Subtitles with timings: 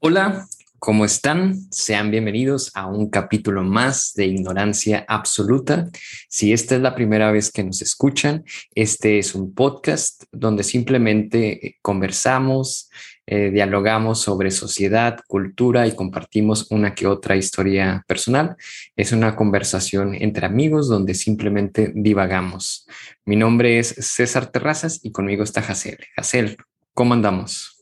[0.00, 0.46] Hola,
[0.78, 1.56] ¿cómo están?
[1.72, 5.88] Sean bienvenidos a un capítulo más de Ignorancia Absoluta.
[6.28, 8.44] Si esta es la primera vez que nos escuchan,
[8.76, 12.90] este es un podcast donde simplemente eh, conversamos,
[13.26, 18.54] eh, dialogamos sobre sociedad, cultura y compartimos una que otra historia personal.
[18.94, 22.86] Es una conversación entre amigos donde simplemente divagamos.
[23.24, 25.98] Mi nombre es César Terrazas y conmigo está Jacel.
[26.14, 26.56] Jacel,
[26.94, 27.77] ¿cómo andamos?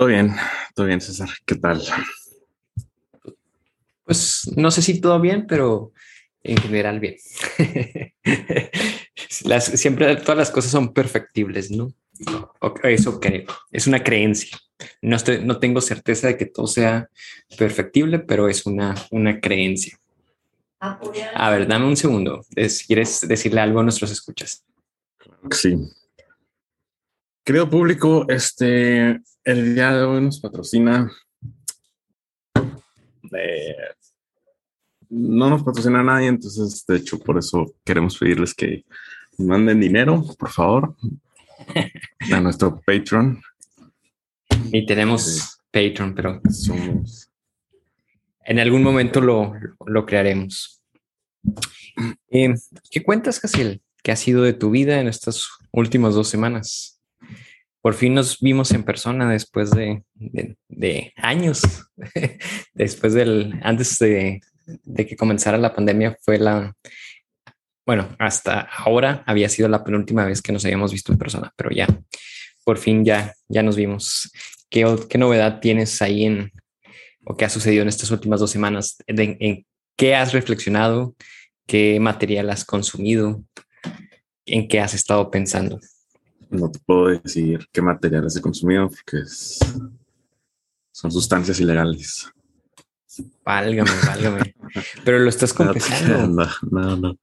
[0.00, 0.34] Todo bien,
[0.74, 1.28] todo bien, César.
[1.44, 1.82] ¿Qué tal?
[4.02, 5.92] Pues no sé si todo bien, pero
[6.42, 7.16] en general bien.
[9.58, 11.92] siempre todas las cosas son perfectibles, ¿no?
[12.82, 13.44] Eso creo.
[13.70, 14.58] Es una creencia.
[15.02, 17.10] No, estoy, no tengo certeza de que todo sea
[17.58, 19.98] perfectible, pero es una, una creencia.
[20.78, 22.46] A ver, dame un segundo.
[22.86, 24.64] ¿Quieres decirle algo a nuestros escuchas?
[25.50, 25.76] Sí.
[27.44, 31.10] Querido público, este, el día de hoy nos patrocina.
[33.32, 33.76] Eh,
[35.08, 38.84] no nos patrocina nadie, entonces, de hecho, por eso queremos pedirles que
[39.38, 40.94] manden dinero, por favor,
[42.32, 43.42] a nuestro Patreon.
[44.72, 47.28] Y tenemos Patreon, pero somos.
[48.44, 49.52] En algún momento lo,
[49.86, 50.82] lo crearemos.
[52.30, 52.54] Eh,
[52.90, 53.82] ¿Qué cuentas, Casiel?
[54.02, 56.99] ¿Qué ha sido de tu vida en estas últimas dos semanas?
[57.82, 60.02] Por fin nos vimos en persona después de,
[61.16, 61.62] años.
[62.74, 64.40] después del, antes de,
[64.96, 66.74] que comenzara la pandemia fue la,
[67.86, 71.70] bueno, hasta ahora había sido la penúltima vez que nos habíamos visto en persona, pero
[71.70, 71.86] ya,
[72.64, 74.30] por fin ya, ya nos vimos.
[74.68, 76.52] ¿Qué, qué novedad tienes ahí en,
[77.24, 78.98] o qué ha sucedido en estas últimas dos semanas?
[79.06, 79.66] ¿En
[79.96, 81.16] qué has reflexionado?
[81.66, 83.42] ¿Qué material has consumido?
[84.44, 85.80] ¿En qué has estado pensando?
[86.50, 89.24] No te puedo decir qué materiales he consumido porque
[90.92, 92.30] son sustancias ilegales.
[93.44, 94.54] Válgame, válgame.
[95.04, 96.26] Pero lo estás confesando.
[96.26, 97.18] No, no, no.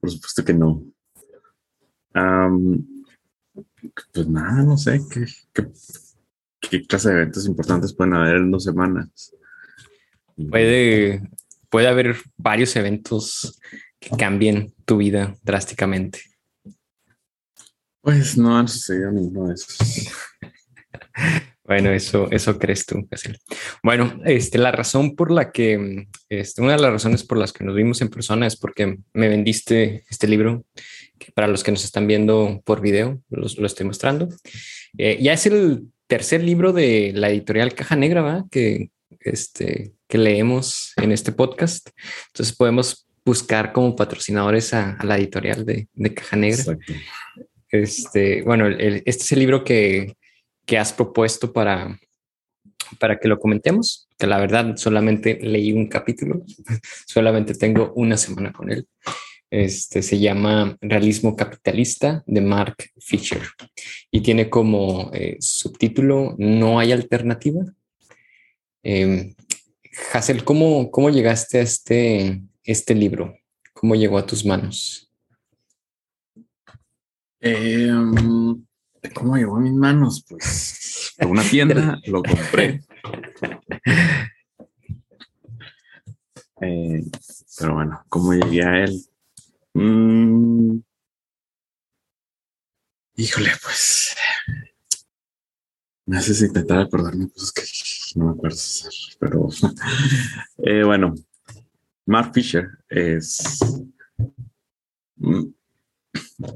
[0.00, 0.84] Por supuesto que no.
[4.12, 5.26] pues nada, no sé qué,
[6.60, 9.34] qué, clase de eventos importantes pueden haber en dos semanas.
[10.50, 11.22] Puede,
[11.68, 13.60] puede haber varios eventos
[13.98, 16.29] que cambien tu vida drásticamente.
[18.00, 19.78] Pues no han sucedido ninguno de esos.
[21.70, 23.08] Bueno, eso, eso crees tú,
[23.84, 27.62] Bueno, este, la razón por la que, este, una de las razones por las que
[27.62, 30.64] nos vimos en persona es porque me vendiste este libro,
[31.16, 34.28] que para los que nos están viendo por video, lo estoy mostrando.
[34.98, 38.44] Eh, ya es el tercer libro de la editorial Caja Negra, ¿va?
[38.50, 38.90] Que,
[39.20, 41.90] este, que leemos en este podcast.
[42.32, 46.62] Entonces podemos buscar como patrocinadores a, la editorial de, de Caja Negra.
[46.62, 46.94] Exacto.
[47.70, 50.16] Este, bueno, este es el libro que,
[50.78, 51.98] has propuesto para,
[53.00, 56.44] para que lo comentemos, que la verdad solamente leí un capítulo,
[57.06, 58.86] solamente tengo una semana con él.
[59.50, 63.42] Este se llama Realismo Capitalista de Mark Fisher
[64.12, 67.64] y tiene como eh, subtítulo No hay alternativa.
[68.84, 69.34] Eh,
[70.12, 73.36] Hassel, ¿cómo, ¿cómo llegaste a este, este libro?
[73.72, 75.09] ¿Cómo llegó a tus manos?
[77.40, 77.90] Eh,
[79.14, 80.24] ¿Cómo llegó a mis manos?
[80.28, 82.82] Pues por una tienda lo compré.
[86.60, 87.04] Eh,
[87.58, 89.02] pero bueno, ¿cómo llegué a él?
[89.72, 90.78] Mm,
[93.16, 94.14] híjole, pues
[96.04, 97.62] me haces intentar acordarme cosas que
[98.16, 98.58] no me acuerdo,
[99.18, 99.48] pero
[100.58, 101.14] eh, bueno,
[102.04, 103.60] Mark Fisher es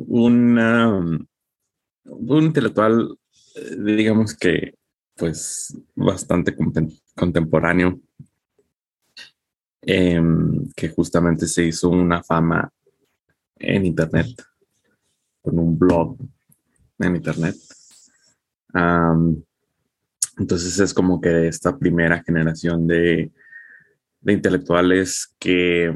[0.07, 1.37] un
[2.29, 3.17] intelectual,
[3.55, 4.75] eh, digamos que,
[5.17, 6.55] pues, bastante
[7.15, 8.01] contemporáneo,
[9.83, 12.71] em, que justamente se hizo una fama
[13.57, 14.43] en Internet,
[15.43, 16.17] con un blog
[16.99, 17.57] en Internet.
[20.37, 23.31] entonces es como que esta primera generación de,
[24.21, 25.93] de intelectuales que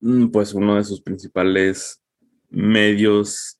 [0.00, 2.00] Mm, pues uno de sus principales
[2.56, 3.58] medios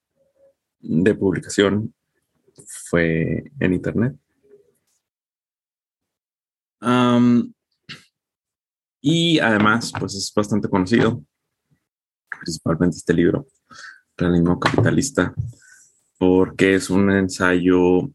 [0.81, 1.95] de publicación
[2.89, 4.17] fue en Internet.
[9.03, 11.23] y además, pues es bastante conocido,
[12.41, 13.47] principalmente este libro,
[14.17, 15.35] Realismo Capitalista,
[16.19, 18.11] porque es un ensayo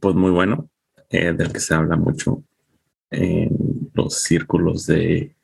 [0.00, 0.68] pues muy bueno,
[1.10, 2.42] eh, del que se habla mucho
[3.10, 5.36] en los círculos de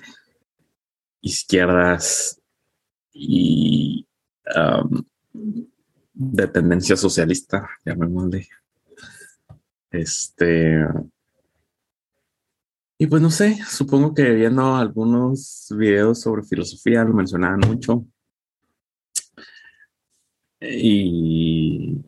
[1.20, 2.40] izquierdas
[3.12, 4.06] y
[6.14, 8.48] de tendencia socialista, llamémosle.
[9.90, 10.86] Este.
[12.98, 18.06] Y pues no sé, supongo que viendo algunos videos sobre filosofía lo mencionaban mucho.
[20.60, 22.00] Y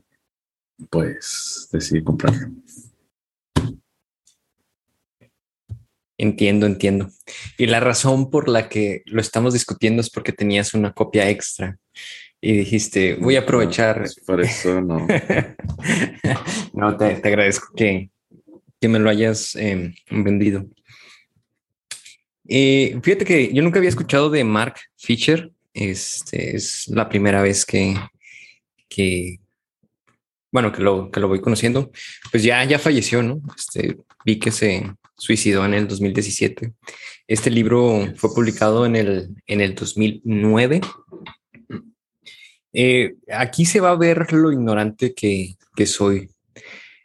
[0.89, 2.53] pues decidí comprarlo.
[6.17, 7.11] Entiendo, entiendo.
[7.59, 11.79] Y la razón por la que lo estamos discutiendo es porque tenías una copia extra
[12.41, 13.99] y dijiste, voy a aprovechar.
[13.99, 15.07] Pues, por eso no.
[16.73, 18.11] no, te, agradezco que,
[18.81, 20.67] que, me lo hayas em, vendido.
[22.47, 25.51] Eh, fíjate que yo nunca había escuchado de Mark Fisher.
[25.73, 27.97] Este es la primera vez que,
[28.89, 29.41] que
[30.53, 31.91] bueno, que lo, que lo voy conociendo.
[32.31, 33.41] Pues ya, ya falleció, ¿no?
[33.57, 34.85] Este, vi que se,
[35.17, 36.73] suicidó en el 2017.
[37.27, 40.81] Este libro fue publicado en el, en el 2009.
[42.77, 45.57] Eh, aquí se va a ver lo ignorante que,
[45.87, 46.29] soy.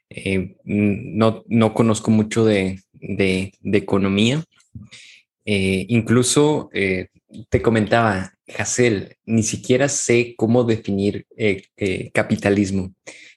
[0.10, 2.82] Eh, no, no, conozco mucho de,
[3.64, 4.44] economía.
[5.46, 11.26] Eh, incluso te comentaba, Hassel, ni siquiera sé cómo definir
[12.14, 12.94] capitalismo.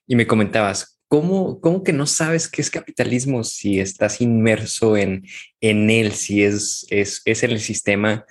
[0.06, 5.26] Y me comentabas, ¿Cómo, ¿Cómo, que no sabes qué es capitalismo si estás inmerso en,
[5.60, 8.24] en él, si es, es, es el sistema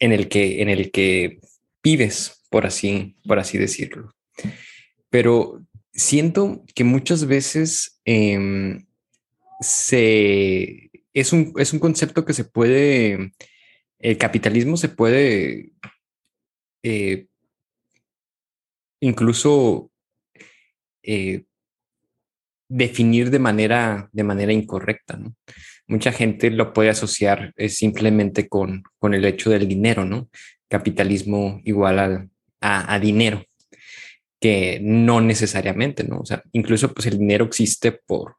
[0.00, 1.38] en el que, en el que
[1.80, 4.16] vives, por así, por así decirlo?
[5.10, 8.84] Pero siento que muchas veces em,
[9.60, 13.32] se, es, un, es un concepto que se puede,
[14.00, 15.70] el capitalismo se puede
[16.82, 17.28] eh,
[18.98, 19.92] incluso
[21.04, 21.44] eh,
[22.72, 25.16] definir de manera, de manera incorrecta.
[25.16, 25.34] ¿no?
[25.86, 30.30] Mucha gente lo puede asociar eh, simplemente con, con el hecho del dinero, ¿no?
[30.68, 32.30] Capitalismo igual
[32.60, 33.44] a, dinero,
[34.40, 36.20] que no necesariamente, ¿no?
[36.20, 38.36] O sea, incluso pues el dinero existe por,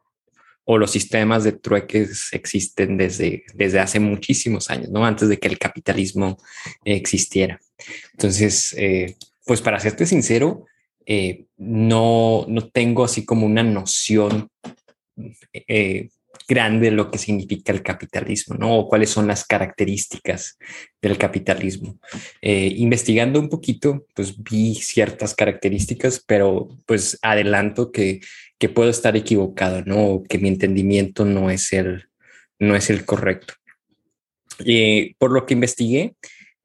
[0.64, 5.06] o los sistemas de trueques existen desde, desde hace muchísimos años, ¿no?
[5.06, 6.38] Antes de que el capitalismo
[6.86, 7.60] existiera.
[8.14, 9.16] Entonces, eh,
[9.46, 10.66] pues para serte sincero,
[11.06, 14.50] eh, no, no tengo así como una noción
[15.54, 16.10] eh,
[16.48, 18.78] grande de lo que significa el capitalismo, ¿no?
[18.78, 20.58] O cuáles son las características
[21.02, 21.98] del capitalismo.
[22.42, 28.22] Eh, investigando un poquito, pues vi ciertas características, pero pues adelanto que,
[28.60, 30.24] que puedo estar equivocado, ¿no?
[30.28, 32.06] que mi entendimiento no es el,
[32.60, 33.54] no es el correcto.
[35.18, 36.16] por lo que investigué,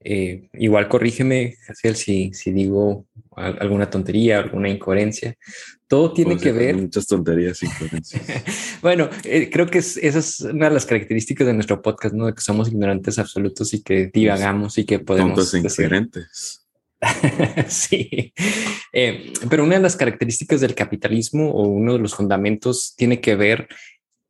[0.01, 1.57] eh, igual corrígeme,
[1.95, 3.07] si, si digo
[3.39, 5.35] alguna tontería, alguna incoherencia.
[5.87, 6.77] Todo tiene que ver.
[6.77, 8.23] Muchas tonterías, incoherencias.
[8.83, 12.27] bueno, eh, creo que esa es una de las características de nuestro podcast, ¿no?
[12.27, 15.51] De que somos ignorantes absolutos y que divagamos y que podemos.
[15.51, 16.67] Tontos e incoherentes.
[17.69, 18.33] sí,
[18.93, 23.37] eh, pero una de las características del capitalismo o uno de los fundamentos tiene que
[23.37, 23.69] ver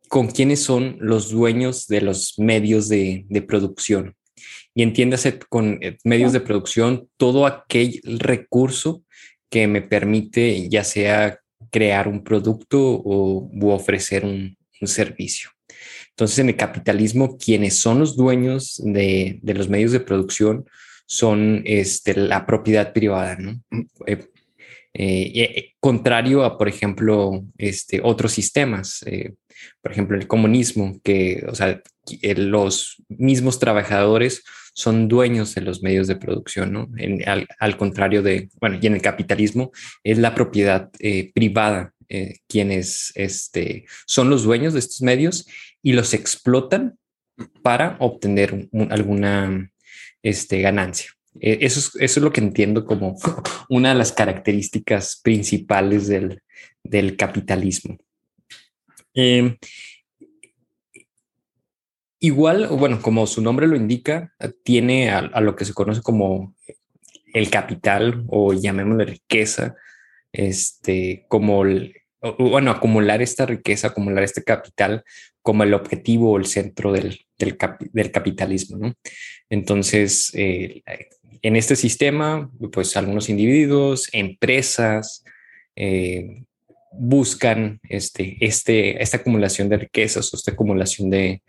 [0.09, 4.15] con quiénes son los dueños de los medios de, de producción
[4.79, 9.03] y entiéndase con eh, medios de producción todo aquel recurso
[9.51, 11.41] que me permite ya sea
[11.73, 15.51] crear un producto o ofrecer un, servicio.
[16.11, 20.65] Entonces, en el capitalismo, quienes son los dueños de, los medios de producción
[21.07, 23.61] son este, la propiedad privada, ¿no?
[24.07, 24.29] Eh,
[24.95, 29.05] eh, contrario a, por ejemplo, este, otros sistemas,
[29.83, 31.83] por ejemplo, el comunismo, que, o sea,
[32.23, 34.45] los mismos trabajadores
[34.75, 36.89] son dueños de los medios de producción, ¿no?
[37.59, 39.73] al, contrario de, bueno, y en el capitalismo
[40.03, 45.47] es la propiedad eh, privada eh, quienes este, son los dueños de estos medios
[45.83, 46.99] y los explotan
[47.63, 49.71] para obtener alguna
[50.23, 51.11] este, ganancia.
[51.41, 53.17] E, eso es, eso es lo que entiendo como
[53.69, 56.43] una de las características principales del,
[56.83, 57.99] del capitalismo.
[59.15, 59.57] Eh,
[62.21, 64.35] Igual, bueno, como su nombre lo indica,
[64.65, 66.55] tiene a, lo que se conoce como
[67.33, 69.77] el capital o llamémosle riqueza,
[70.33, 71.65] este, como,
[72.39, 75.05] bueno, acumular esta riqueza, acumular este capital
[75.43, 78.95] como el objetivo o el centro del, del, capitalismo, ¿no?
[79.49, 80.83] Entonces, eh,
[81.43, 85.25] en este sistema, pues algunos individuos, empresas,
[85.77, 86.43] eh,
[86.93, 91.43] buscan este, este, esta acumulación de riquezas o esta acumulación de,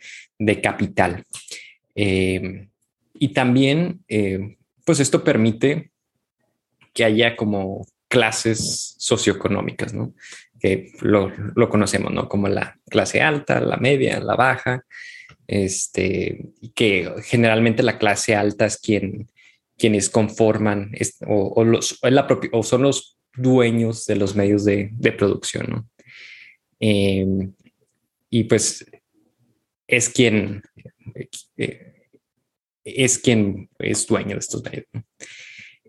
[0.62, 1.24] capital.
[1.96, 2.68] Eh,
[3.14, 5.92] y también, eh, pues esto permite
[6.94, 10.14] que haya como clases socioeconómicas, ¿no?
[10.60, 11.32] Que lo,
[11.70, 12.28] conocemos, ¿no?
[12.28, 14.84] Como la clase alta, la media, la baja,
[15.48, 19.30] este, que generalmente la clase alta es quien,
[19.78, 20.92] quienes conforman
[21.28, 22.00] o, los,
[22.52, 25.90] o son los dueños de los medios de, producción.
[26.80, 27.54] Em,
[28.30, 28.86] y pues
[29.88, 30.62] es quien
[31.58, 32.00] eh,
[32.84, 34.86] es quien es dueño de estos medios.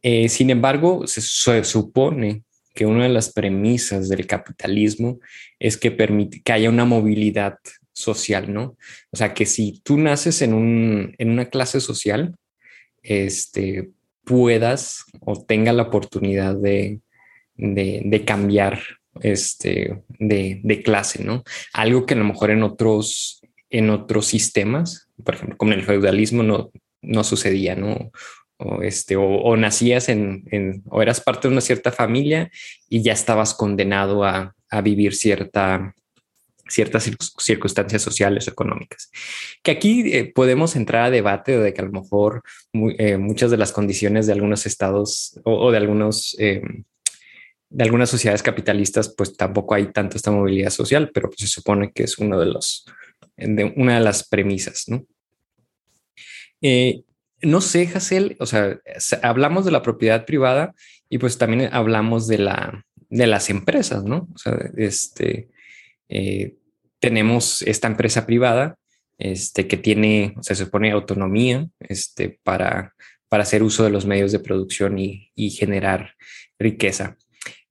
[0.02, 1.20] Eh, sin embargo, se,
[1.64, 2.44] supone
[2.74, 5.18] que una de las premisas del capitalismo
[5.58, 7.58] es que permite que haya una movilidad
[7.92, 8.76] social, ¿no?
[9.10, 12.34] O sea, que si tú naces en, un, en una clase social,
[13.02, 13.90] este,
[14.24, 17.00] puedas o tenga la oportunidad de,
[17.60, 18.80] de, cambiar
[19.22, 21.44] este, de, de, clase, ¿no?
[21.72, 25.84] Algo que a lo mejor en otros, en otros sistemas, por ejemplo, como en el
[25.84, 26.70] feudalismo, no,
[27.02, 28.12] no sucedía, ¿no?
[28.56, 32.50] O, este, o, nacías en, en, o eras parte de una cierta familia
[32.90, 35.94] y ya estabas condenado a, a vivir cierta,
[36.70, 39.10] ciertas circunstancias sociales o económicas.
[39.62, 42.42] Que aquí eh, podemos entrar a debate de que a lo mejor
[42.98, 46.84] eh, muchas de las condiciones de algunos estados o, de algunos em,
[47.70, 51.92] de algunas sociedades capitalistas, pues tampoco hay tanto esta movilidad social, pero pues, se supone
[51.92, 52.84] que es uno de los
[53.36, 55.06] de una de las premisas, ¿no?
[56.60, 57.02] Eh,
[57.40, 58.78] no sé, Hassel, o sea,
[59.22, 60.74] hablamos de la propiedad privada
[61.08, 64.28] y pues también hablamos de la de las empresas, ¿no?
[64.34, 65.48] O sea, este
[67.00, 68.76] tenemos esta empresa privada
[69.18, 72.94] este, que tiene, se supone, autonomía este, para,
[73.28, 76.14] para hacer uso de los medios de producción y, generar
[76.58, 77.16] riqueza.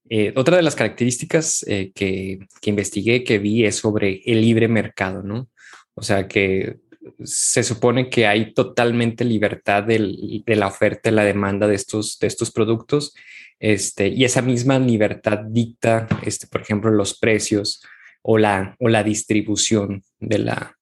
[0.09, 4.67] Eh, otra de las características eh, que, que, investigué, que vi, es sobre el libre
[4.67, 5.49] mercado, ¿no?
[5.93, 6.77] O sea, que
[7.23, 12.27] se supone que hay totalmente libertad de la oferta y la demanda de estos, de
[12.27, 13.13] estos productos,
[13.59, 17.81] este, y esa misma libertad dicta, este, por ejemplo, los precios,
[18.21, 20.77] o la, o la distribución de, la,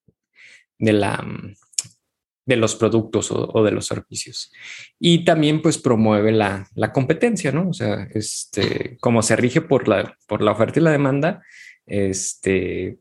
[0.78, 1.24] de, la,
[2.48, 4.50] de los productos o, de los servicios.
[4.98, 7.68] Y también pues promueve la, la, competencia, ¿no?
[7.68, 11.42] O sea, este, como se rige por la, por la oferta y la demanda,
[11.86, 12.96] este,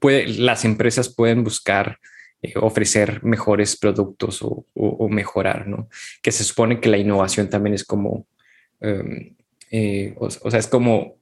[0.00, 1.98] las empresas pueden buscar
[2.42, 5.88] eh, ofrecer mejores productos o, o, mejorar, ¿no?
[6.22, 8.28] Que se supone que la innovación también es como,
[8.80, 9.34] em,
[9.72, 11.16] eh, o, sea, es como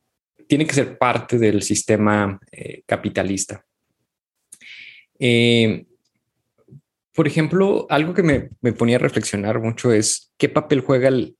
[0.47, 3.65] tiene que ser parte del sistema eh, capitalista.
[5.19, 5.87] Eh,
[7.15, 11.37] por ejemplo, algo que me, ponía a reflexionar mucho es qué papel juega el,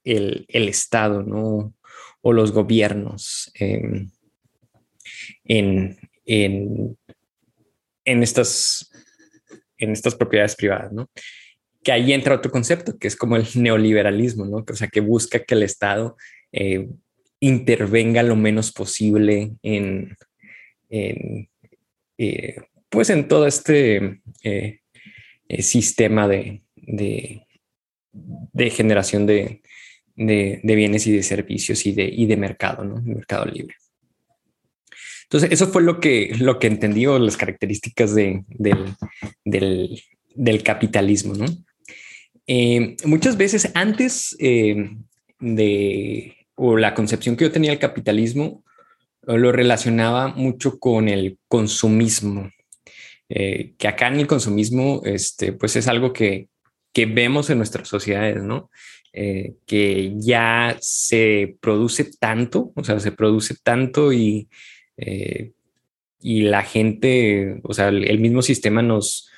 [0.49, 1.75] Estado ¿no?
[2.23, 4.13] o los gobiernos en,
[5.45, 6.97] en,
[8.05, 8.89] estas,
[9.77, 10.93] en estas propiedades privadas.
[10.93, 11.11] ¿no?
[11.83, 14.65] Que ahí entra otro concepto que es como el neoliberalismo, ¿no?
[14.69, 16.17] o sea, que busca que el Estado
[16.53, 16.89] eh,
[17.41, 20.17] intervenga lo menos posible en,
[20.89, 21.49] eh,
[22.89, 24.21] pues en todo este
[25.49, 29.63] eh, eh, sistema de, de, generación de,
[30.15, 33.01] bienes y de servicios y de, y de mercado, ¿no?
[33.03, 33.75] mercado libre.
[35.25, 38.45] Entonces, eso fue lo que, lo que entendí o las características del,
[39.45, 41.47] del, capitalismo, ¿no?
[43.07, 48.65] muchas veces antes de o la concepción que yo tenía del capitalismo
[49.27, 52.51] eh, lo relacionaba mucho con el consumismo,
[53.35, 56.49] eh, que acá en el consumismo, este, pues es algo que,
[56.93, 58.71] que vemos en nuestras sociedades, ¿no?
[59.13, 64.49] Eh, que ya se produce tanto, o sea, se produce tanto y,
[66.21, 69.29] y la gente, o sea, el, mismo sistema nos,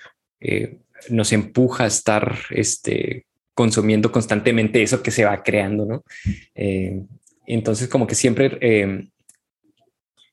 [1.09, 3.27] nos empuja a estar este,
[3.57, 6.05] consumiendo constantemente eso que se va creando, ¿no?
[6.55, 7.03] Eh,
[7.47, 9.09] entonces, como que siempre eh,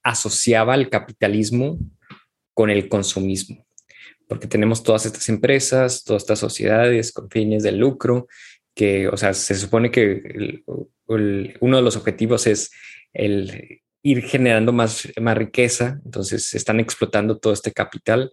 [0.04, 1.80] asociaba el capitalismo
[2.54, 3.66] con el consumismo,
[4.28, 8.28] porque tenemos todas estas empresas, todas estas sociedades con fines de lucro,
[8.76, 10.64] que, o sea, se supone que
[11.08, 12.72] uno de los objetivos es
[13.14, 18.32] el ir generando más, más riqueza, entonces están explotando todo este capital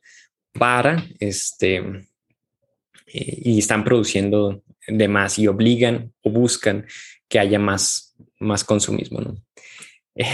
[0.53, 2.09] para este
[3.13, 6.87] y están produciendo de más y obligan o buscan
[7.29, 9.37] que haya más, más consumismo, ¿no?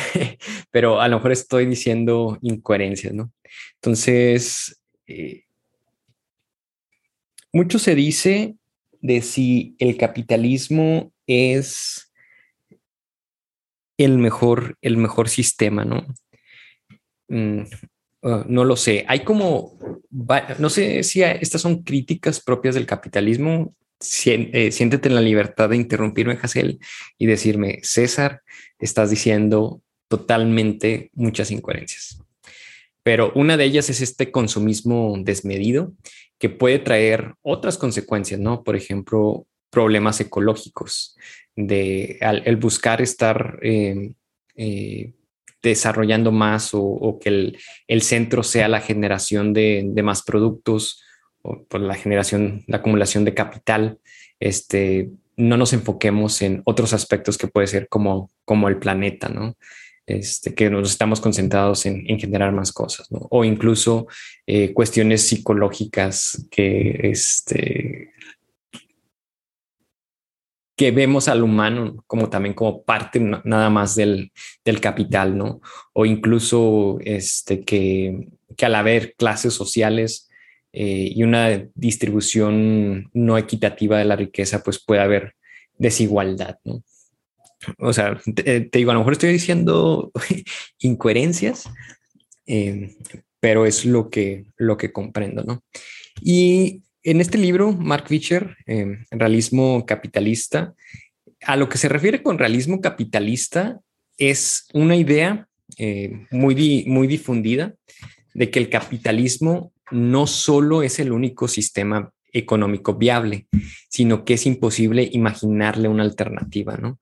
[0.71, 3.33] Pero a lo mejor estoy diciendo incoherencias, ¿no?
[3.75, 5.45] Entonces, eh,
[7.53, 8.57] mucho se dice
[9.01, 12.13] de si el capitalismo es
[13.99, 16.07] el mejor, el mejor sistema, ¿no?
[17.29, 17.63] Mm,
[18.23, 19.05] uh, no lo sé.
[19.09, 19.79] Hay como,
[20.59, 23.75] no sé si estas son críticas propias del capitalismo
[24.27, 26.79] eh, siéntete en la libertad de interrumpirme, Hassel,
[27.19, 28.43] y decirme, César,
[28.79, 32.23] estás diciendo totalmente muchas incoherencias.
[33.07, 35.93] Pero una de ellas es este consumismo desmedido
[36.41, 38.65] que puede traer otras consecuencias, ¿no?
[38.65, 41.17] Por ejemplo, problemas ecológicos,
[41.55, 44.15] de el buscar estar, em,
[44.57, 45.13] eh,
[45.63, 47.55] desarrollando más o, que
[47.87, 51.01] el, centro sea la generación de, más productos
[51.43, 54.01] o por la generación, la acumulación de capital,
[54.41, 59.55] este, no nos enfoquemos en otros aspectos que puede ser como, como el planeta, ¿no?
[60.07, 63.09] Este, que nos estamos concentrados en, generar más cosas.
[63.11, 64.07] O incluso
[64.47, 68.13] eh, cuestiones psicológicas que, este,
[70.77, 74.31] que vemos al humano como también como parte nada más del,
[74.81, 75.61] capital, ¿no?
[75.93, 78.29] O incluso este, que,
[78.63, 80.29] al haber clases sociales
[80.73, 85.35] eh, y una distribución no equitativa de la riqueza, pues puede haber
[85.79, 86.85] desigualdad, ¿no?
[87.79, 90.13] O sea, te, digo, a lo mejor estoy diciendo
[90.79, 91.71] incoherencias,
[92.47, 92.95] eh,
[93.41, 95.63] pero es lo que, lo que comprendo, ¿no?
[96.21, 100.75] Y en este libro, Mark Fisher, em, Realismo Capitalista,
[101.43, 103.81] a lo que se refiere con realismo capitalista
[104.19, 105.49] es una idea
[105.79, 107.75] eh, muy, muy difundida
[108.35, 113.47] de que el capitalismo no solo es el único sistema económico viable,
[113.89, 116.99] sino que es imposible imaginarle una alternativa, ¿no?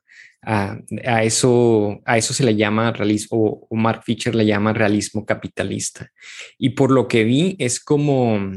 [0.47, 0.79] A,
[1.23, 6.11] eso, a eso se le llama realismo, o Mark Fisher le llama realismo capitalista.
[6.59, 8.53] Y por lo que vi, es como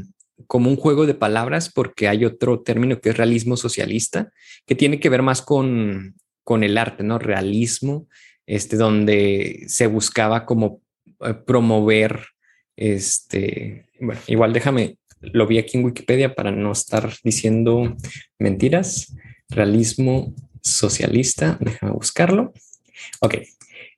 [0.46, 4.30] como un juego de palabras porque hay otro término que es realismo socialista,
[4.66, 6.14] que tiene que ver más con,
[6.44, 7.18] con el arte, ¿no?
[7.18, 8.06] Realismo,
[8.46, 10.80] este, donde se buscaba como
[11.20, 12.20] eh, promover,
[12.76, 17.96] este, bueno, igual déjame, lo vi aquí en Wikipedia para no estar diciendo
[18.38, 19.16] mentiras.
[19.50, 22.52] Realismo socialista, déjame buscarlo.
[23.20, 23.34] Ok,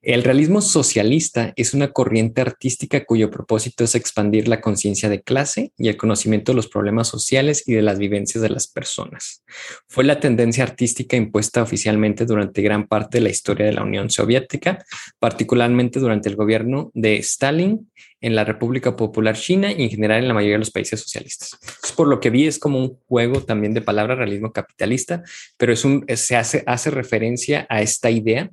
[0.03, 5.73] el realismo socialista es una corriente artística cuyo propósito es expandir la conciencia de clase
[5.77, 9.45] y el conocimiento de los problemas sociales y de las vivencias de las personas.
[9.89, 14.09] Fue la tendencia artística impuesta oficialmente durante gran parte de la historia de la Unión
[14.09, 14.83] Soviética,
[15.19, 17.91] particularmente durante el gobierno de Stalin
[18.23, 21.59] en la República Popular China y en general en la mayoría de los países socialistas.
[21.97, 25.23] por lo que vi es como un juego también de palabra realismo capitalista,
[25.59, 28.51] pero es un, se hace, hace referencia a esta idea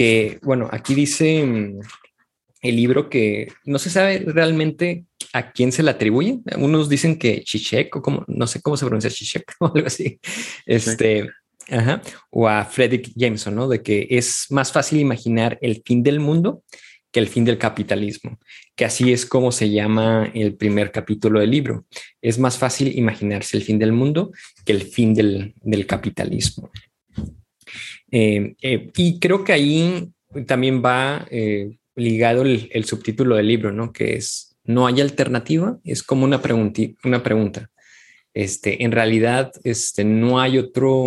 [0.00, 1.80] que, bueno, aquí dice mm,
[2.62, 6.38] el libro que no se sabe realmente a quién se le atribuye.
[6.56, 10.18] Unos dicen que Chichek o como, no sé cómo se pronuncia Chichek o algo así.
[10.64, 11.28] Este,
[11.68, 13.68] ajá, o a Frederick Jameson, ¿no?
[13.68, 16.62] De que es más fácil imaginar el fin del mundo
[17.12, 18.38] que el fin del capitalismo,
[18.74, 21.84] que así es como se llama el primer capítulo del libro.
[22.22, 24.32] Es más fácil imaginarse el fin del mundo
[24.64, 26.70] que el fin del, del capitalismo.
[28.10, 30.12] Eh, eh, y creo que ahí
[30.46, 33.92] también va eh, ligado el, subtítulo del libro, ¿no?
[33.92, 36.40] Que es, no hay alternativa, es como una,
[37.04, 37.70] una pregunta.
[38.34, 41.04] Este, en realidad, este, no hay otro,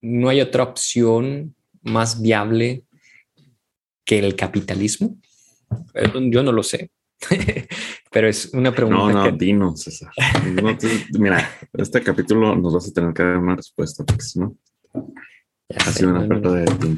[0.00, 2.84] no hay otra opción más viable
[4.04, 5.18] que el capitalismo.
[6.30, 6.90] Yo no lo sé,
[8.10, 9.12] pero es una pregunta.
[9.12, 10.10] No, no, dinos, César.
[11.18, 14.56] mira, este capítulo nos vas a tener que dar una respuesta, porque si no.
[14.94, 16.96] Ya ha sido una de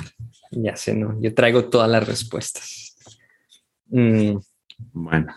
[0.52, 1.20] Ya sé, no.
[1.20, 2.96] Yo traigo todas las respuestas.
[3.86, 4.36] Mm.
[4.92, 5.34] Bueno.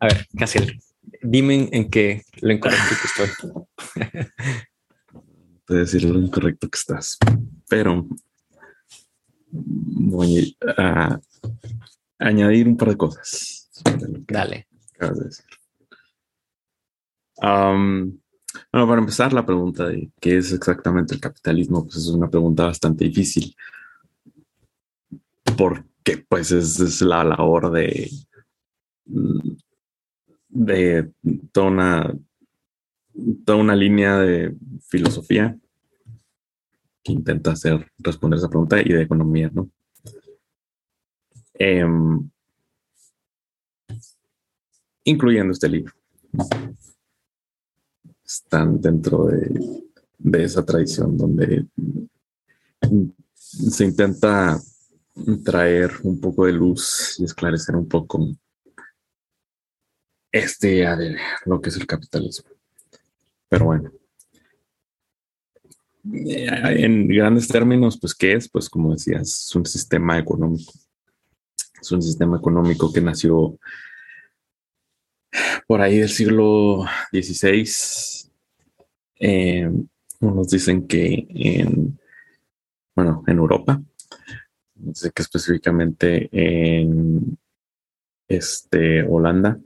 [0.00, 0.80] A ver, Casiel,
[1.22, 3.52] dime en qué lo incorrecto que estoy.
[5.66, 7.16] Puedo decir lo incorrecto que estás,
[7.68, 8.06] pero
[9.50, 11.18] voy a
[12.18, 13.70] añadir un par de cosas.
[14.26, 14.66] Dale.
[18.72, 22.66] Bueno, para empezar, la pregunta de qué es exactamente el capitalismo, pues es una pregunta
[22.66, 23.54] bastante difícil.
[25.56, 28.10] Porque pues es, la labor de,
[30.48, 31.10] de
[31.52, 32.14] toda una,
[33.44, 34.54] toda una línea de
[34.86, 35.56] filosofía
[37.02, 39.68] que intenta hacer responder esa pregunta y de economía, ¿no?
[41.54, 42.28] Em,
[45.04, 45.92] incluyendo este libro
[48.24, 49.82] están dentro de,
[50.44, 51.66] esa tradición donde
[53.34, 54.58] se intenta
[55.44, 58.26] traer un poco de luz y esclarecer un poco
[60.32, 62.50] este de lo que es el capitalismo.
[63.48, 63.92] Pero bueno,
[66.12, 68.48] en grandes términos, pues, ¿qué es?
[68.48, 70.72] Pues, como decías, es un sistema económico.
[71.80, 73.58] Es un sistema económico que nació
[75.66, 77.68] por ahí del siglo XVI.
[79.20, 79.70] Eh,
[80.20, 81.98] unos dicen que en,
[82.94, 83.80] bueno, en Europa,
[84.74, 87.38] que específicamente en
[88.28, 89.58] este, Holanda,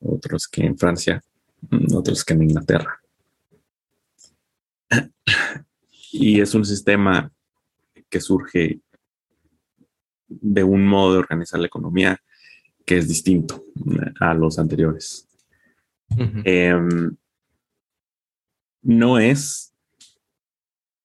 [0.00, 1.22] otros que en Francia,
[1.94, 3.00] otros que en Inglaterra.
[6.12, 7.32] Y es un sistema
[8.08, 8.80] que surge
[10.28, 12.20] de un modo de organizar la economía
[12.84, 13.64] que es distinto
[14.20, 15.28] a los anteriores.
[16.44, 17.16] Em,
[18.82, 19.74] no es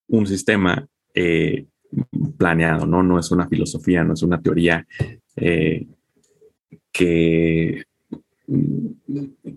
[0.07, 1.67] un sistema eh,
[2.37, 3.03] planeado, ¿no?
[3.03, 4.85] No es una filosofía, no es una teoría
[5.35, 5.87] eh,
[6.91, 7.85] que,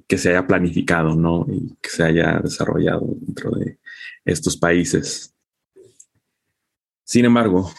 [0.06, 1.46] que se haya planificado, ¿no?
[1.48, 3.78] Y que se haya desarrollado dentro de
[4.24, 5.34] estos países.
[7.04, 7.70] Sin embargo,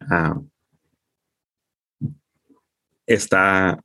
[0.00, 0.40] ah,
[3.06, 3.82] está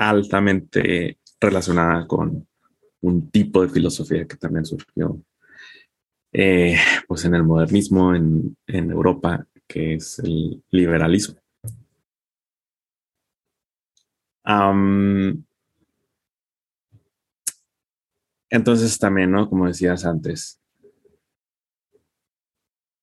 [0.00, 2.48] altamente relacionada con
[3.02, 5.22] un tipo de filosofía que también surgió
[6.32, 11.36] eh, pues en el modernismo en, Europa, que es el liberalismo.
[18.48, 19.48] entonces también, ¿no?
[19.48, 20.60] Como decías antes,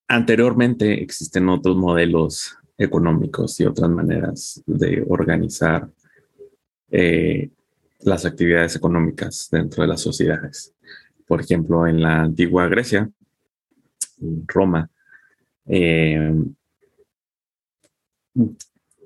[0.09, 5.89] anteriormente existen otros modelos económicos y otras maneras de organizar
[6.91, 7.49] eh,
[8.01, 10.73] las actividades económicas dentro de las sociedades.
[11.25, 13.09] Por ejemplo, en la antigua Grecia,
[14.47, 14.89] Roma,
[15.65, 16.33] eh,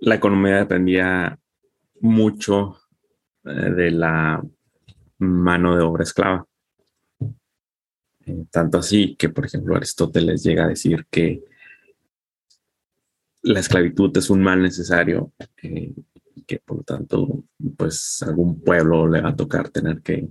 [0.01, 1.37] la economía dependía
[1.99, 2.77] mucho
[3.45, 4.43] eh, de la
[5.19, 6.45] mano de obra esclava.
[8.51, 11.43] tanto así que, por ejemplo, Aristóteles llega a decir que
[13.43, 15.33] la esclavitud es un mal necesario
[16.51, 17.45] que por lo tanto,
[17.77, 20.27] pues algún pueblo le va a tocar tener que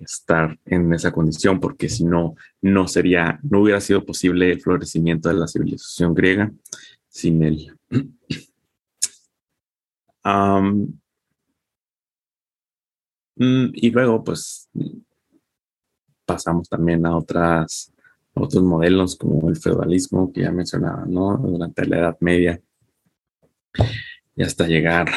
[0.00, 5.28] estar en esa condición, porque si no, no sería, no hubiera sido posible el florecimiento
[5.28, 6.50] de la civilización griega
[7.08, 7.78] sin él.
[13.40, 14.68] Mm, y luego, pues,
[16.26, 17.92] pasamos también a otras,
[18.34, 21.36] otros modelos como el feudalismo que ya mencionaba, ¿no?
[21.38, 22.60] Durante la Edad Media
[24.38, 25.10] y hasta llegar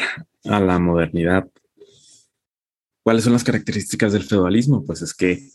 [0.44, 1.48] a la modernidad.
[3.04, 4.84] ¿Cuáles son las características del feudalismo?
[4.84, 5.48] Pues es que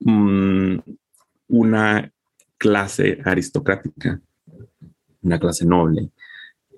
[0.00, 0.80] mm,
[1.48, 2.12] una
[2.58, 4.20] clase aristocrática,
[5.22, 6.10] una clase noble,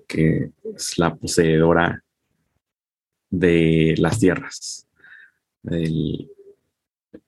[0.07, 2.01] que es la poseedora
[3.29, 4.87] de las tierras,
[5.65, 6.31] el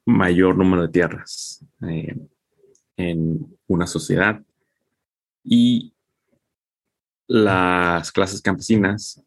[0.06, 2.16] mayor número de tierras eh,
[2.96, 4.42] en una sociedad
[5.44, 5.95] y
[7.28, 9.22] las clases campesinas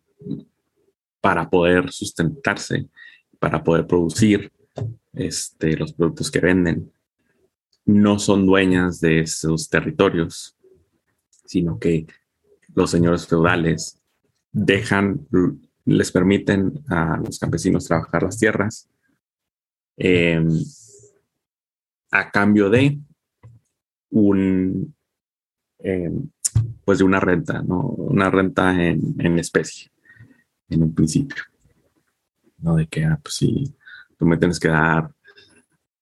[1.21, 2.89] para poder sustentarse,
[3.39, 4.53] para poder producir
[5.13, 6.93] este, los productos que venden,
[7.85, 10.57] no son dueñas de esos territorios,
[11.45, 12.07] sino que
[12.75, 14.01] los señores feudales
[14.53, 15.27] dejan,
[15.85, 18.89] les permiten a los campesinos trabajar las tierras
[19.97, 20.49] em,
[22.11, 22.99] a cambio de
[24.11, 24.95] un,
[25.79, 26.31] em,
[26.89, 27.81] pues de una renta, ¿no?
[27.83, 29.91] Una renta en, especie,
[30.71, 31.43] en un principio.
[32.57, 33.75] No de que, ah, pues si
[34.17, 35.15] tú me tienes que dar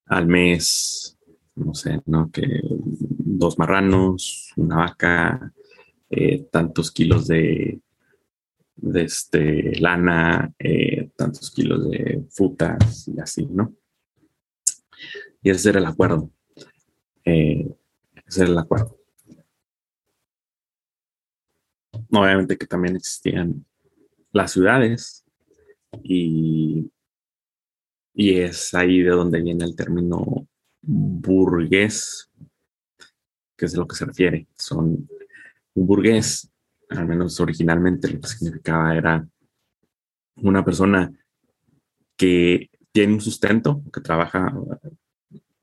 [0.05, 1.17] al mes,
[1.55, 2.31] no sé, ¿no?
[2.31, 5.51] Que dos marranos, una vaca,
[6.09, 7.81] eh, tantos kilos de,
[8.77, 13.73] de este, lana, eh, tantos kilos de frutas y así, ¿no?
[15.41, 16.31] Y ese era el acuerdo.
[17.25, 17.75] Eh,
[18.25, 18.96] ese era el acuerdo.
[22.11, 23.65] Obviamente que también existían
[24.31, 25.25] las ciudades
[26.03, 26.91] y,
[28.13, 30.47] y es ahí de donde viene el término
[30.81, 32.29] burgués,
[33.55, 34.47] que es lo que se refiere.
[34.57, 35.07] Son
[35.73, 36.49] un burgués,
[36.89, 39.27] al menos originalmente lo que significaba era
[40.37, 41.11] una persona
[42.15, 44.53] que tiene un sustento, que trabaja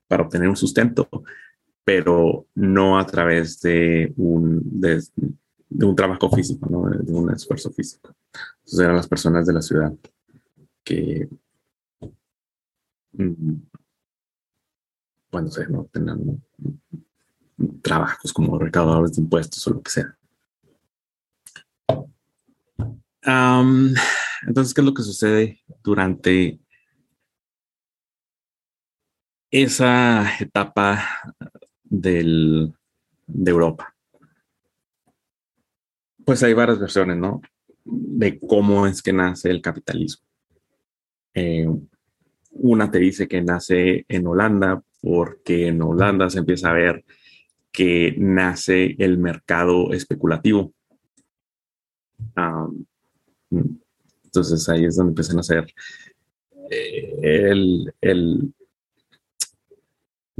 [0.07, 1.09] para obtener un sustento,
[1.83, 4.61] pero no a través de un,
[5.77, 6.89] de un trabajo físico, ¿no?
[6.89, 8.15] de, un esfuerzo físico.
[8.59, 9.93] Entonces eran las personas de la ciudad
[10.83, 11.27] que,
[13.13, 13.55] mm,
[15.31, 16.41] bueno, sé, no tenían
[17.81, 20.17] trabajos como recaudadores de impuestos o lo que sea.
[24.47, 26.59] entonces, ¿qué es lo que sucede durante
[29.49, 31.03] esa etapa
[31.83, 32.71] del,
[33.25, 33.94] de Europa?
[36.25, 37.41] Pues hay varias versiones, ¿no?
[37.83, 40.25] De cómo es que nace el capitalismo.
[41.35, 41.67] Eh,
[42.51, 47.05] una te dice que nace en Holanda porque en Holanda se empieza a ver
[47.71, 50.73] que nace el mercado especulativo.
[54.25, 55.73] entonces ahí es donde empiezan a hacer
[56.71, 58.53] eh, el, el,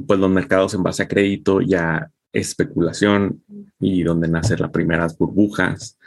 [0.08, 3.44] pues los mercados en base a crédito ya especulación
[3.80, 5.98] y donde nacen las primeras burbujas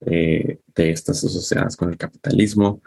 [0.00, 2.80] eh, de estas asociadas con el capitalismo.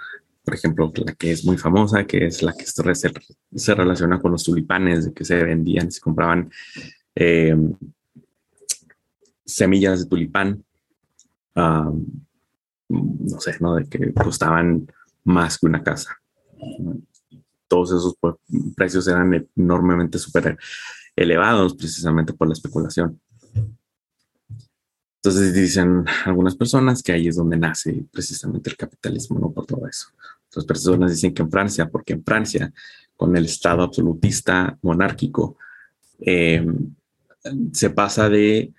[0.43, 4.43] Por ejemplo, la que es muy famosa, que es la que se, relaciona con los
[4.43, 6.50] tulipanes, de que se vendían, se compraban
[7.15, 7.56] eh,
[9.45, 10.63] semillas de tulipán,
[11.56, 13.76] no sé, ¿no?
[13.76, 14.88] De que costaban
[15.26, 16.15] más que una casa.
[17.67, 18.36] Todos esos pues,
[18.76, 20.58] precios eran enormemente súper
[21.17, 23.19] elevados precisamente por la especulación.
[25.17, 29.86] Entonces dicen algunas personas que ahí es donde nace precisamente el capitalismo, no por todo
[29.88, 30.08] eso.
[30.47, 32.71] Otras personas dicen que en Francia, porque en Francia,
[33.15, 35.58] con el Estado absolutista monárquico,
[36.19, 36.65] eh,
[37.73, 38.71] se pasa de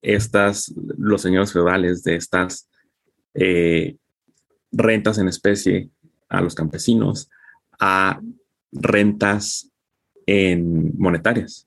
[0.00, 2.68] estas, los señores feudales, de estas
[3.34, 3.96] eh,
[4.70, 5.90] rentas en especie
[6.28, 7.28] a los campesinos,
[7.80, 8.20] a
[8.70, 9.70] rentas
[10.28, 11.66] en monetarias.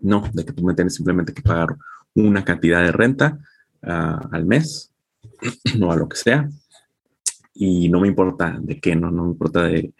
[0.00, 1.76] No, de que tú me tienes simplemente que pagar
[2.14, 3.38] una cantidad de renta
[3.82, 4.90] uh, al mes
[5.80, 6.48] o a lo que sea.
[7.54, 9.94] Y no me importa de qué, no, no me importa de,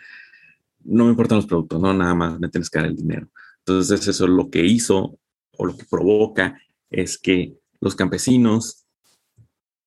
[0.85, 3.29] no me importan los productos, no, nada más me tienes que dar el dinero.
[3.59, 5.17] Entonces eso es lo que hizo
[5.57, 6.59] o lo que provoca
[6.91, 8.85] es que los campesinos,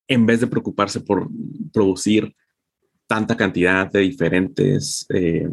[0.07, 1.27] en vez de preocuparse por
[1.73, 2.33] producir
[3.07, 5.49] tanta cantidad de diferentes, eh,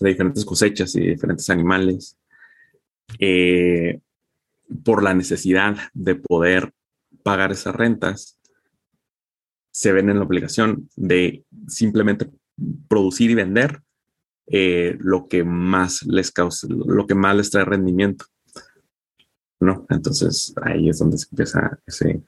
[0.00, 2.16] de diferentes cosechas y diferentes animales,
[3.18, 4.00] eh,
[4.84, 6.72] por la necesidad de poder
[7.22, 8.38] pagar esas rentas,
[9.72, 12.30] se ven en la obligación de simplemente
[12.88, 13.82] producir y vender
[14.46, 18.24] eh, lo que más les causa, lo que más les trae rendimiento.
[19.60, 19.86] ¿No?
[19.90, 22.22] Entonces ahí es donde se empieza ese,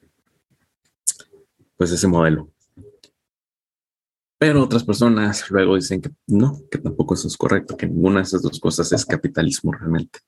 [1.77, 2.52] pues ese modelo.
[4.43, 8.23] Pero otras personas luego dicen que no, que tampoco eso es correcto, que ninguna de
[8.23, 10.19] esas dos cosas es capitalismo realmente.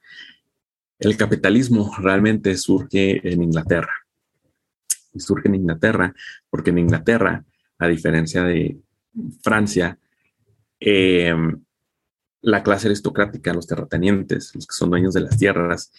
[1.01, 3.93] El capitalismo realmente surge en Inglaterra.
[5.13, 6.15] Y surge en Inglaterra
[6.49, 7.45] porque en Inglaterra,
[7.77, 8.79] a diferencia de
[9.43, 9.99] Francia,
[10.79, 11.61] em,
[12.41, 15.91] la clase aristocrática, los terratenientes, los que son dueños de las tierras,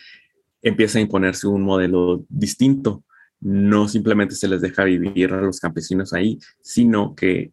[0.62, 3.04] empieza a imponerse un modelo distinto.
[3.42, 7.52] No simplemente se les deja vivir a los campesinos ahí, sino que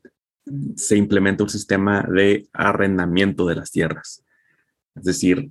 [0.76, 4.24] se implementa un sistema de arrendamiento de las tierras.
[4.94, 5.50] Es decir,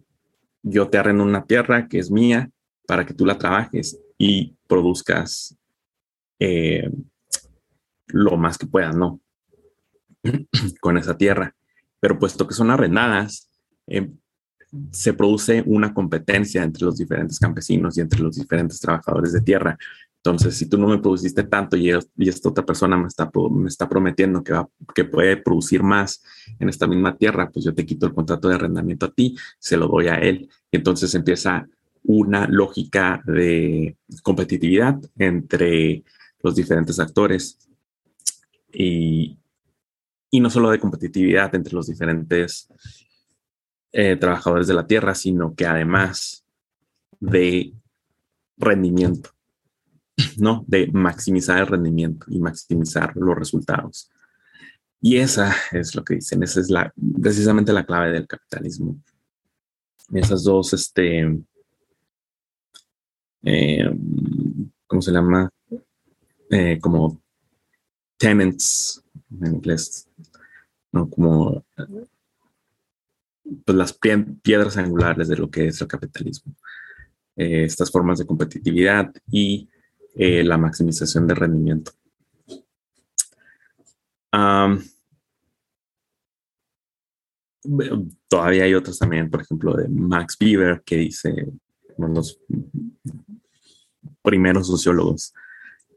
[0.63, 2.49] yo te arrendo una tierra que es mía
[2.87, 5.57] para que tú la trabajes y produzcas
[6.39, 6.89] eh,
[8.07, 9.19] lo más que puedas, ¿no?
[10.81, 11.55] Con esa tierra.
[11.99, 13.49] Pero puesto que son arrendadas,
[13.87, 14.11] eh,
[14.91, 19.77] se produce una competencia entre los diferentes campesinos y entre los diferentes trabajadores de tierra.
[20.23, 23.89] Entonces, si tú no me produciste tanto y, esta otra persona me está, me está
[23.89, 26.23] prometiendo que, puede producir más
[26.59, 29.77] en esta misma tierra, pues yo te quito el contrato de arrendamiento a ti, se
[29.77, 30.47] lo doy a él.
[30.71, 31.67] Entonces empieza
[32.03, 36.03] una lógica de competitividad entre
[36.43, 37.57] los diferentes actores
[38.71, 39.39] y,
[40.29, 42.67] y no solo de competitividad entre los diferentes
[43.91, 46.45] eh, trabajadores de la tierra, sino que además
[47.19, 47.73] de
[48.55, 49.31] rendimiento.
[50.37, 50.63] ¿No?
[50.67, 54.09] De maximizar el rendimiento y maximizar los resultados.
[55.01, 58.97] Y esa es lo que dicen, esa es la, precisamente la clave del capitalismo.
[60.13, 61.41] Esas dos, este,
[63.43, 63.89] eh,
[64.87, 65.49] ¿cómo se llama?
[66.49, 67.21] Eh, como
[68.17, 69.03] tenants
[69.39, 70.07] en inglés,
[70.91, 71.09] ¿no?
[71.09, 71.65] Como
[73.65, 73.97] pues, las
[74.43, 76.53] piedras angulares de lo que es el capitalismo.
[77.35, 79.69] Eh, estas formas de competitividad y
[80.15, 81.91] eh, la maximización de rendimiento.
[88.27, 91.47] todavía hay otros también, por ejemplo, de Max Weber, que dice,
[91.97, 92.39] uno de los
[94.21, 95.33] primeros sociólogos,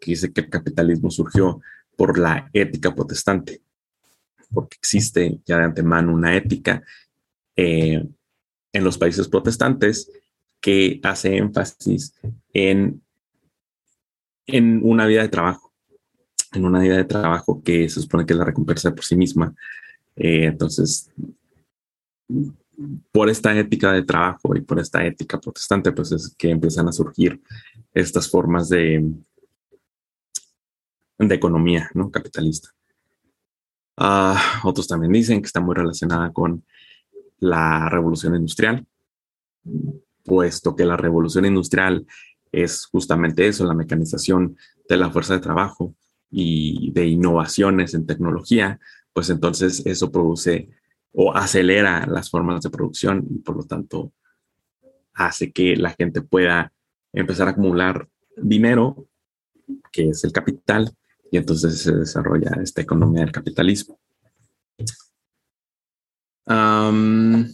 [0.01, 1.61] que dice que el capitalismo surgió
[1.97, 3.63] por la ética protestante,
[4.53, 6.83] porque existe ya de antemano una ética
[7.57, 8.05] eh,
[8.73, 10.11] en los países protestantes
[10.61, 12.15] que hace énfasis
[12.53, 13.04] en
[14.47, 15.73] en una vida de trabajo,
[16.53, 19.55] en una vida de trabajo que se supone que es la recompensa por sí misma.
[20.17, 21.11] Eh, entonces,
[23.13, 26.93] por esta ética de trabajo y por esta ética protestante, pues es que empiezan a
[26.93, 27.41] surgir
[27.93, 29.05] estas formas de,
[31.19, 32.11] de economía ¿no?
[32.11, 32.71] capitalista.
[33.97, 36.65] Ah, otros también dicen que está muy relacionada con
[37.39, 38.85] la revolución industrial,
[40.25, 42.07] puesto que la revolución industrial
[42.63, 44.57] es justamente eso, la mecanización
[44.89, 45.95] de la fuerza de trabajo
[46.31, 48.81] y de innovaciones en tecnología,
[49.13, 50.71] pues entonces eso produce
[51.13, 54.13] o acelera las formas de producción y por lo tanto
[55.15, 56.73] hace que la gente pueda
[57.13, 59.09] empezar a acumular dinero,
[59.93, 60.93] que es el capital,
[61.31, 63.99] y entonces se desarrolla esta economía del capitalismo.
[66.47, 67.47] pero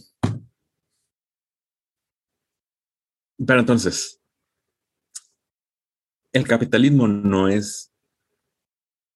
[3.59, 4.20] entonces,
[6.33, 7.91] el capitalismo no es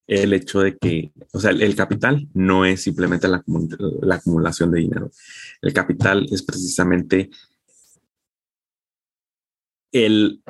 [0.07, 3.43] el hecho de que, o sea, el, capital no es simplemente la,
[4.01, 5.09] la, acumulación de dinero.
[5.61, 7.31] El capital es precisamente
[9.91, 10.43] el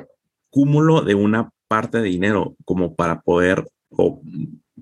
[0.50, 4.20] cúmulo de una parte de dinero como para poder o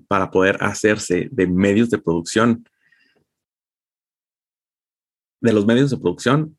[0.07, 2.67] para poder hacerse de medios de producción
[5.41, 6.57] de los medios de producción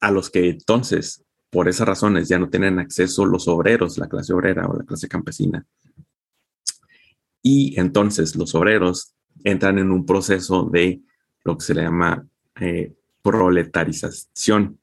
[0.00, 4.32] a los que entonces por esas razones ya no tienen acceso los obreros, la clase
[4.32, 5.66] obrera o la clase campesina.
[7.42, 9.12] Y entonces los obreros
[9.44, 11.02] entran en un proceso de
[11.44, 12.26] lo que se le llama
[12.58, 14.78] eh, proletarización.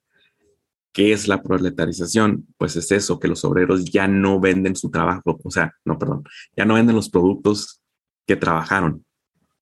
[0.91, 2.45] ¿Qué es la proletarización?
[2.55, 6.23] Pues es eso, que los obreros ya no venden su trabajo, o sea, no, perdón,
[6.55, 7.81] ya no venden los productos
[8.27, 9.03] que trabajaron,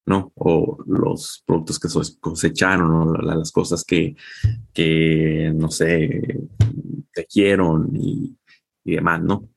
[0.06, 0.34] ¿no?
[0.36, 1.88] O los productos que
[2.20, 4.18] cosecharon, o las cosas que,
[4.74, 6.38] que, no sé,
[7.22, 8.38] tejieron y,
[8.84, 9.50] y demás, ¿no?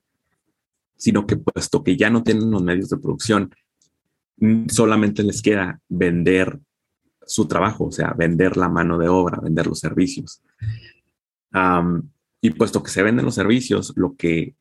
[0.96, 3.54] Sino que puesto que ya no tienen los medios de producción,
[4.68, 6.58] solamente les queda vender
[7.26, 10.42] su trabajo, o sea, vender la mano de obra, vender los servicios.
[12.42, 14.54] y puesto que se venden los servicios, lo que,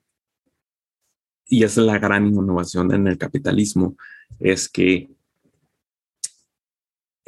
[1.48, 3.96] y es la gran innovación en el capitalismo,
[4.40, 5.10] es que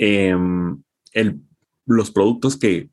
[0.03, 0.81] Em,
[1.85, 2.89] los productos que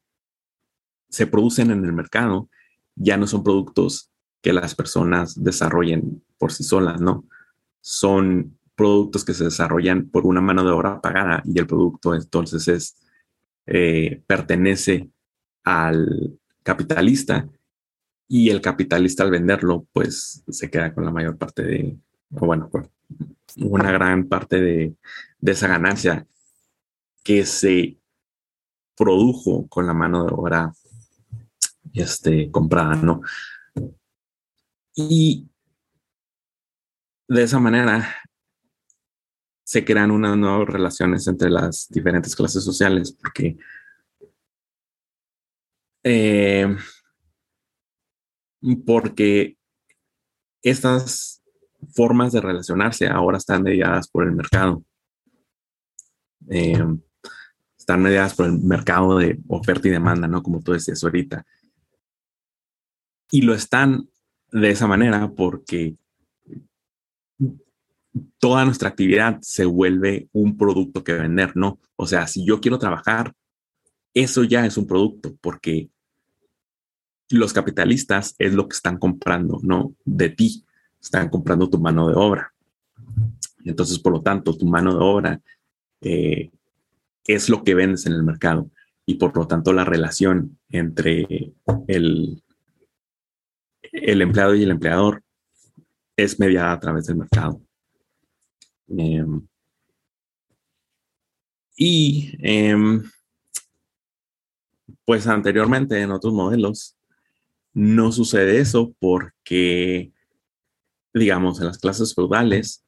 [1.08, 2.50] se producen en el mercado
[2.98, 4.10] ya no son productos
[4.42, 7.24] que las personas desarrollen por sí solas, ¿no?
[7.80, 12.68] Son productos que se desarrollan por una mano de obra pagada y el producto entonces
[12.68, 12.96] es,
[13.66, 15.10] eh, pertenece
[15.64, 17.48] al capitalista
[18.28, 21.96] y el capitalista al venderlo pues se queda con la mayor parte de,
[22.34, 22.70] o bueno,
[23.56, 24.94] una gran parte de,
[25.40, 26.26] de esa ganancia
[27.24, 27.98] que se
[28.96, 30.72] produjo con la mano de obra
[31.94, 33.20] este, comprada, ¿no?
[34.94, 35.48] Y
[37.28, 38.14] de esa manera
[39.64, 43.58] se crean unas nuevas relaciones entre las diferentes clases sociales, porque
[46.02, 46.76] eh,
[48.86, 49.58] porque
[50.62, 51.42] estas
[51.94, 54.82] formas de relacionarse ahora están mediadas por el mercado.
[56.50, 56.82] Eh,
[57.78, 60.42] están mediadas por el mercado de oferta y demanda, ¿no?
[60.42, 61.44] Como tú decías ahorita.
[63.30, 64.08] Y lo están
[64.50, 65.96] de esa manera porque
[68.38, 71.78] toda nuestra actividad se vuelve un producto que vender, ¿no?
[71.96, 73.34] O sea, si yo quiero trabajar,
[74.14, 75.90] eso ya es un producto porque
[77.30, 79.94] los capitalistas es lo que están comprando, ¿no?
[80.04, 80.64] De ti,
[81.00, 82.52] están comprando tu mano de obra.
[83.64, 85.40] Entonces, por lo tanto, tu mano de obra
[86.00, 86.50] eh,
[87.26, 88.70] es lo que vendes en el mercado
[89.04, 91.52] y por lo tanto la relación entre
[91.86, 92.42] el,
[93.82, 95.22] el empleado y el empleador
[96.16, 97.60] es mediada a través del mercado.
[98.88, 99.46] Em,
[101.76, 103.02] y em,
[105.04, 106.96] pues anteriormente en otros modelos
[107.72, 110.12] no sucede eso porque,
[111.14, 112.84] digamos, en las clases feudales,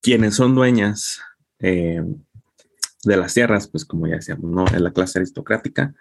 [0.00, 1.20] quienes son dueñas
[1.58, 2.02] eh,
[3.04, 4.64] de las tierras, pues como ya decíamos, ¿no?
[4.66, 5.94] Es la clase aristocrática.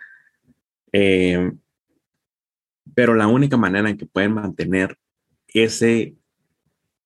[2.94, 4.98] Pero la única manera en que pueden mantener
[5.48, 6.16] ese,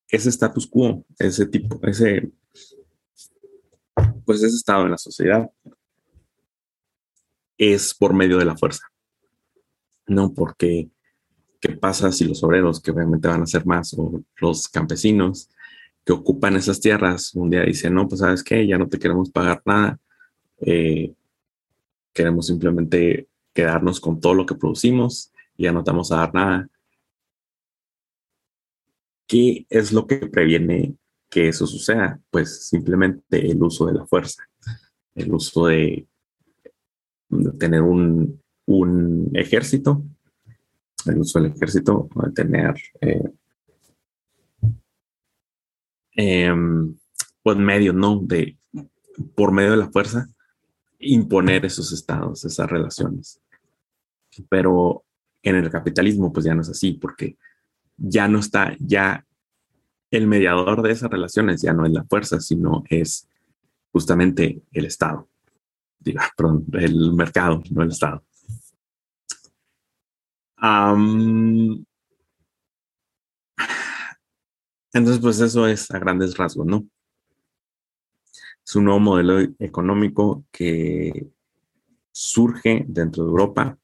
[0.08, 2.30] ese status quo, ese tipo, ese,
[4.24, 5.50] pues ese estado en la sociedad,
[7.56, 8.86] es por medio de la fuerza.
[10.06, 10.90] No porque,
[11.60, 15.50] ¿qué pasa si los obreros, que obviamente van a ser más, o los campesinos,
[16.04, 19.30] que ocupan esas tierras un día dicen, no, pues sabes qué, ya no te queremos
[19.30, 19.98] pagar nada,
[20.60, 21.12] eh,
[22.12, 25.32] queremos simplemente quedarnos con todo lo que producimos
[25.62, 26.68] ya no te vamos a dar nada.
[29.26, 30.96] ¿Qué es lo que previene
[31.28, 32.20] que eso suceda?
[32.30, 34.42] Pues simplemente el uso de la fuerza,
[35.14, 36.06] el uso de,
[37.58, 38.40] tener un,
[39.34, 40.02] ejército,
[41.06, 43.30] el uso del ejército, de tener eh,
[46.22, 46.96] Em,
[47.42, 48.20] pues medio, ¿no?
[48.20, 48.58] De,
[49.34, 50.28] por medio de la fuerza,
[50.98, 53.40] imponer esos estados, esas relaciones.
[54.48, 55.04] Pero
[55.42, 57.36] en el capitalismo, pues ya no es así, porque
[57.96, 59.24] ya no está, ya
[60.10, 63.28] el mediador de esas relaciones ya no es la fuerza, sino es
[63.92, 65.28] justamente el Estado.
[65.98, 68.24] Diga, perdón, el mercado, no el Estado.
[74.92, 76.86] entonces, pues eso es a grandes rasgos, ¿no?
[78.66, 81.30] Es un nuevo modelo económico que
[82.12, 83.78] surge dentro de Europa,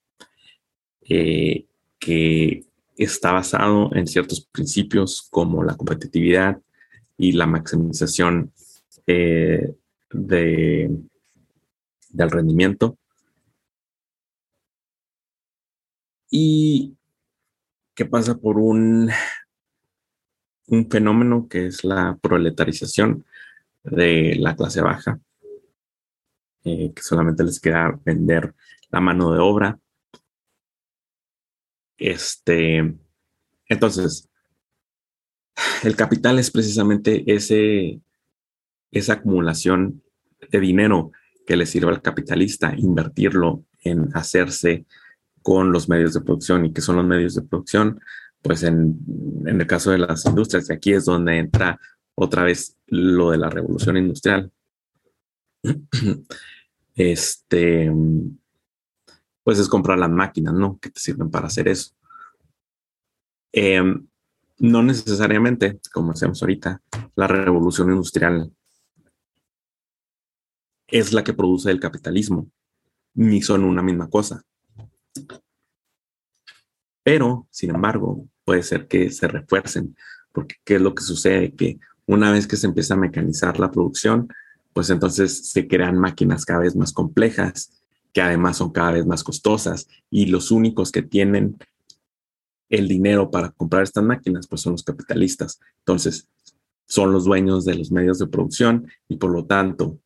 [1.08, 1.66] eh,
[1.98, 2.64] que
[2.96, 6.60] está basado en ciertos principios como la competitividad
[7.16, 8.52] y la maximización
[9.06, 9.74] eh,
[10.10, 10.90] de,
[12.10, 12.98] del rendimiento.
[16.30, 16.96] Y
[17.94, 19.10] que pasa por un,
[20.68, 23.24] un fenómeno que es la proletarización
[23.84, 25.20] de la clase baja,
[26.64, 28.54] eh, que solamente les queda vender
[28.90, 29.78] la mano de obra.
[31.98, 32.94] Este,
[33.68, 34.28] entonces,
[35.82, 38.00] el capital es precisamente ese,
[38.90, 40.02] esa acumulación
[40.50, 41.12] de dinero
[41.46, 44.84] que le sirve al capitalista, invertirlo en hacerse
[45.42, 46.66] con los medios de producción.
[46.66, 48.00] ¿Y qué son los medios de producción?
[48.42, 48.98] Pues en,
[49.46, 51.80] en el caso de las industrias, aquí es donde entra
[52.14, 54.50] otra vez lo de la revolución industrial.
[56.98, 57.92] Este,
[59.46, 60.76] pues es comprar las máquinas, ¿no?
[60.80, 61.92] Que te sirven para hacer eso.
[63.52, 64.04] Em,
[64.58, 66.82] no necesariamente, como decíamos ahorita,
[67.14, 68.52] la revolución industrial
[70.88, 72.50] es la que produce el capitalismo,
[73.14, 74.42] ni son una misma cosa.
[77.04, 79.96] Pero, sin embargo, puede ser que se refuercen,
[80.32, 81.54] porque ¿qué es lo que sucede?
[81.54, 84.26] Que una vez que se empieza a mecanizar la producción,
[84.72, 87.85] pues entonces se crean máquinas cada vez más complejas,
[88.16, 91.58] que además son cada vez más costosas, y los únicos que tienen
[92.70, 95.60] el dinero para comprar estas máquinas, pues son los capitalistas.
[95.80, 96.26] Entonces,
[96.86, 99.98] son los dueños de los medios de producción y por lo tanto,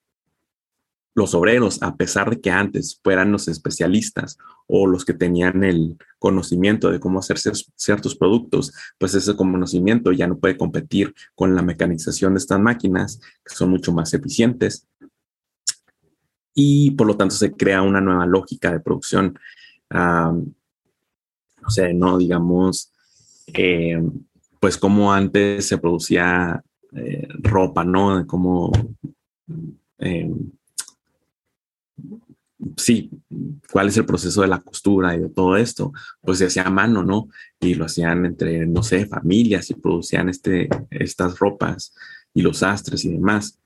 [1.14, 5.96] los obreros, a pesar de que antes fueran los especialistas o los que tenían el
[6.18, 7.38] conocimiento de cómo hacer
[7.76, 13.20] ciertos productos, pues ese conocimiento ya no puede competir con la mecanización de estas máquinas,
[13.44, 14.88] que son mucho más eficientes.
[16.54, 19.38] Y por lo tanto se crea una nueva lógica de producción.
[19.90, 22.92] o sea, no digamos,
[23.48, 24.00] eh,
[24.58, 28.26] pues como antes se producía eh, ropa, ¿no?
[28.26, 28.70] Como...
[29.98, 30.30] Eh,
[32.76, 33.10] sí,
[33.70, 36.70] cuál es el proceso de la costura y de todo esto, pues se hacía a
[36.70, 37.28] mano, ¿no?
[37.60, 41.94] Y lo hacían entre, no sé, familias y producían este, estas ropas
[42.34, 43.59] y los astres y demás.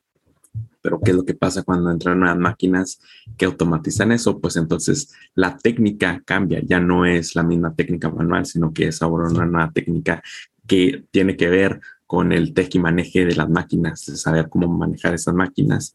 [0.84, 3.00] Pero ¿qué es lo que pasa cuando entran nuevas máquinas
[3.38, 4.38] que automatizan eso?
[4.38, 9.00] Pues entonces la técnica cambia, ya no es la misma técnica manual, sino que es
[9.00, 10.22] ahora una nueva técnica
[10.66, 15.34] que tiene que ver con el maneje de las máquinas, de saber cómo manejar esas
[15.34, 15.94] máquinas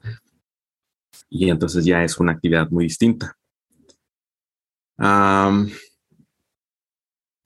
[1.29, 3.37] y entonces ya es una actividad muy distinta.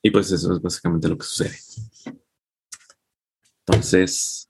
[0.01, 1.57] y pues eso es básicamente lo que sucede.
[3.65, 4.49] Entonces,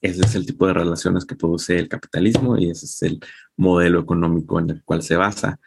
[0.00, 3.20] ese es el tipo de relaciones que produce el capitalismo y ese es el
[3.56, 5.58] modelo económico en el cual se basa.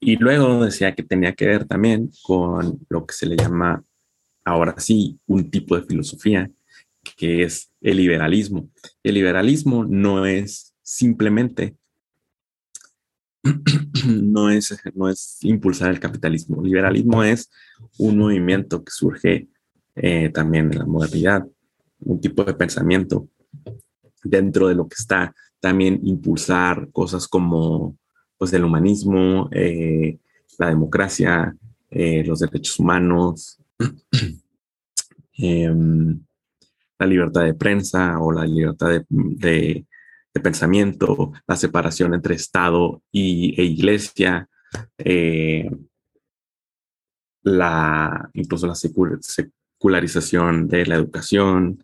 [0.00, 3.82] Y luego decía que tenía que ver también con lo que se le llama,
[4.44, 6.50] ahora sí, un tipo de filosofía
[7.16, 8.68] que es el liberalismo.
[9.02, 11.76] El liberalismo no es simplemente,
[14.06, 16.60] no es, no es impulsar el capitalismo.
[16.60, 17.50] El liberalismo es
[17.98, 19.48] un movimiento que surge
[19.94, 21.46] eh, también en la modernidad,
[22.04, 23.28] un tipo de pensamiento
[24.22, 27.96] dentro de lo que está también impulsar cosas como
[28.36, 30.18] pues el humanismo, eh,
[30.58, 31.56] la democracia,
[31.90, 33.58] eh, los derechos humanos,
[35.38, 36.20] em,
[36.98, 39.86] la libertad de prensa o la libertad de,
[40.42, 44.48] pensamiento, la separación entre Estado y, e iglesia,
[44.98, 45.70] eh,
[47.42, 51.83] la, incluso la secularización de la educación,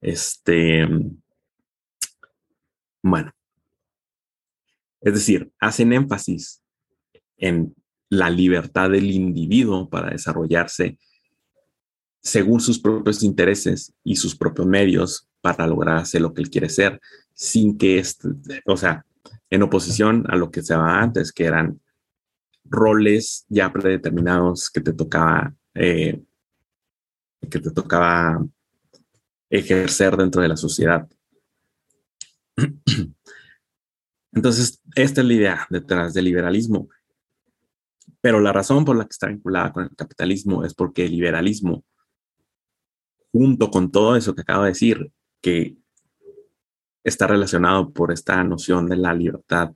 [0.00, 0.86] este,
[3.02, 3.32] bueno,
[5.00, 6.62] es decir, hacen énfasis
[7.36, 7.74] en
[8.08, 10.98] la libertad del individuo para desarrollarse
[12.22, 16.68] según sus propios intereses y sus propios medios para lograr hacer lo que él quiere
[16.68, 17.00] ser,
[17.32, 18.28] sin que, este,
[18.66, 19.06] o sea,
[19.48, 21.80] en oposición a lo que se daba antes, que eran
[22.64, 26.22] roles ya predeterminados que te tocaba, eh,
[27.40, 28.44] que te tocaba
[29.50, 31.08] ejercer dentro de la sociedad.
[34.32, 36.88] Entonces, esta es la idea detrás del liberalismo.
[38.20, 41.84] Pero la razón por la que está vinculada con el capitalismo es porque el liberalismo
[43.32, 45.76] junto con todo eso que acabo de decir, que
[47.04, 49.72] está relacionado por esta noción de la libertad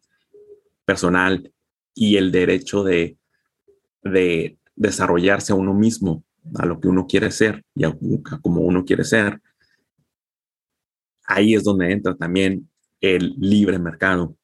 [0.84, 1.52] personal
[1.94, 3.16] y el derecho de,
[4.02, 6.24] de desarrollarse a uno mismo,
[6.56, 7.96] a lo que uno quiere ser y a,
[8.42, 9.40] como uno quiere ser,
[11.24, 12.68] ahí es donde entra también
[13.00, 14.36] el libre mercado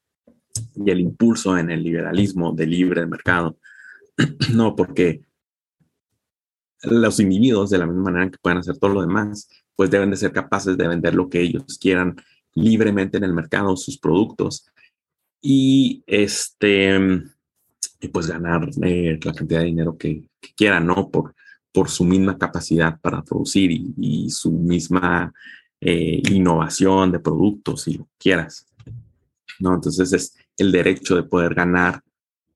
[0.75, 3.59] y el impulso en el liberalismo de libre mercado.
[4.53, 5.23] no, porque
[6.83, 10.17] los individuos, de la misma manera que pueden hacer todo lo demás, pues deben de
[10.17, 12.17] ser capaces de vender lo que ellos quieran
[12.55, 14.67] libremente en el mercado, sus productos,
[15.41, 16.99] y este,
[18.01, 21.11] y pues ganar eh, la cantidad de dinero que, quieran, ¿no?
[21.11, 21.35] Por,
[21.73, 25.33] por su misma capacidad para producir y, su misma
[25.81, 28.67] eh, innovación de productos, si lo quieras,
[29.59, 29.75] ¿no?
[29.75, 32.03] Entonces es el derecho de poder ganar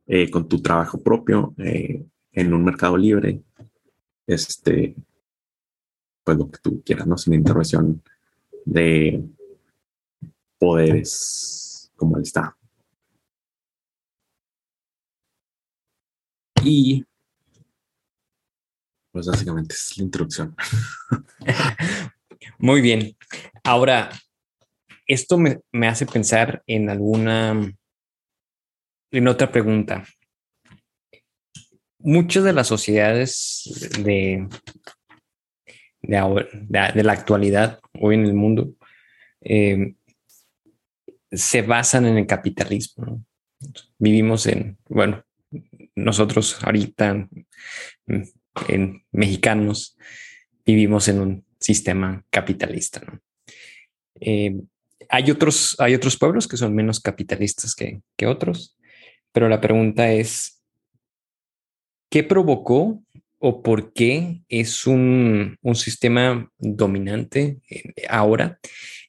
[0.07, 3.43] eh, con tu trabajo propio en un mercado libre
[4.27, 4.95] este,
[6.25, 7.17] pues lo que tú quieras, ¿no?
[7.17, 8.03] Sin intervención
[8.65, 9.23] de
[10.59, 12.57] poderes como el Estado.
[16.63, 17.05] Y
[19.13, 20.57] pues básicamente es la introducción.
[22.59, 23.17] Muy bien.
[23.63, 24.11] Ahora,
[25.07, 27.73] esto me, me, hace pensar en alguna,
[29.11, 30.05] en otra pregunta
[32.05, 34.47] muchas de las sociedades de,
[36.03, 38.75] de, la actualidad, hoy en el mundo,
[39.41, 39.95] eh,
[41.33, 43.25] se basan en el capitalismo.
[43.99, 45.25] Vivimos en, bueno,
[45.97, 47.27] nosotros ahorita,
[48.69, 49.97] en, mexicanos,
[50.65, 53.01] vivimos en un sistema capitalista.
[54.21, 54.57] Eh,
[55.09, 58.77] hay, otros, hay otros pueblos que son menos capitalistas que, que otros,
[59.33, 60.55] pero la pregunta es,
[62.15, 63.03] ¿Qué provocó
[63.41, 68.61] o por qué es un, sistema dominante eh, ahora?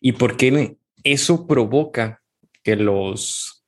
[0.01, 2.23] ¿Y por qué eso provoca
[2.63, 3.63] que los,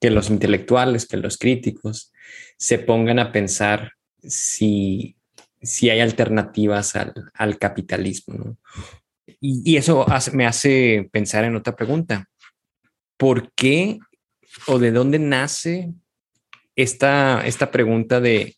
[0.00, 2.12] que los intelectuales, que los críticos
[2.58, 3.92] se pongan a pensar
[4.24, 5.14] si,
[5.62, 8.56] si hay alternativas al, capitalismo?
[9.40, 12.26] Y, eso me hace pensar en otra pregunta.
[13.16, 13.98] ¿Por qué
[14.66, 15.92] o de dónde nace
[16.76, 18.56] esta, esta pregunta de,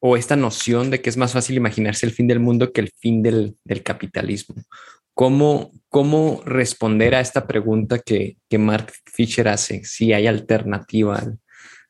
[0.00, 2.90] o esta noción de que es más fácil imaginarse el fin del mundo que el
[2.90, 4.56] fin del, capitalismo.
[5.14, 11.22] ¿Cómo, ¿Cómo, responder a esta pregunta que, Mark Fisher hace, si hay alternativa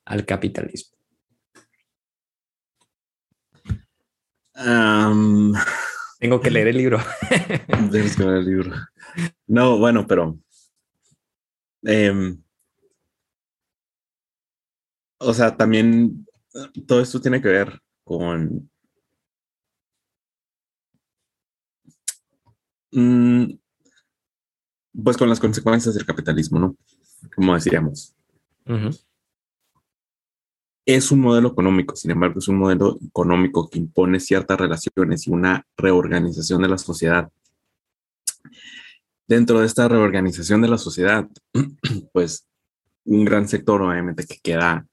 [0.04, 0.98] al, capitalismo?
[6.18, 6.98] Tengo que leer el libro.
[7.90, 8.72] Tienes que leer el libro.
[9.46, 10.38] No, bueno, pero
[11.82, 12.42] em,
[15.18, 16.26] o sea, también
[16.86, 18.70] todo esto tiene que ver con...
[22.92, 23.52] Mm,
[25.04, 26.76] pues con las consecuencias del capitalismo, ¿no?
[27.34, 28.14] Como decíamos.
[30.92, 35.30] Es un modelo económico, sin embargo, es un modelo económico que impone ciertas relaciones y
[35.30, 37.30] una reorganización de la sociedad.
[39.28, 41.28] Dentro de esta reorganización de la sociedad,
[42.12, 42.44] pues
[43.04, 44.84] un gran sector obviamente que queda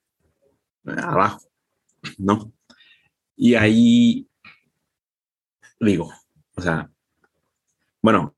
[0.86, 1.50] abajo,
[2.20, 2.54] ¿no?
[3.36, 4.28] Y ahí
[5.80, 6.14] digo,
[6.54, 6.92] o sea,
[8.04, 8.36] bueno,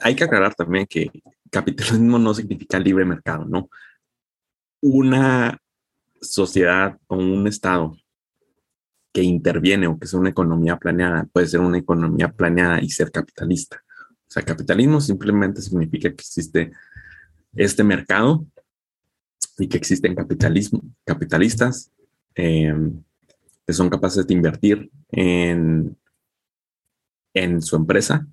[0.00, 1.10] hay que aclarar también que
[1.50, 3.70] capitalismo no significa libre mercado, ¿no?
[4.82, 5.58] Una
[6.32, 7.96] sociedad o un estado
[9.12, 13.10] que interviene o que es una economía planeada puede ser una economía planeada y ser
[13.10, 13.82] capitalista.
[14.28, 16.72] O sea, capitalismo simplemente significa que existe
[17.54, 18.46] este mercado
[19.58, 21.90] y que existen capitalismo, capitalistas
[22.34, 23.02] em,
[23.66, 25.96] que son capaces de invertir en,
[27.32, 28.26] en su empresa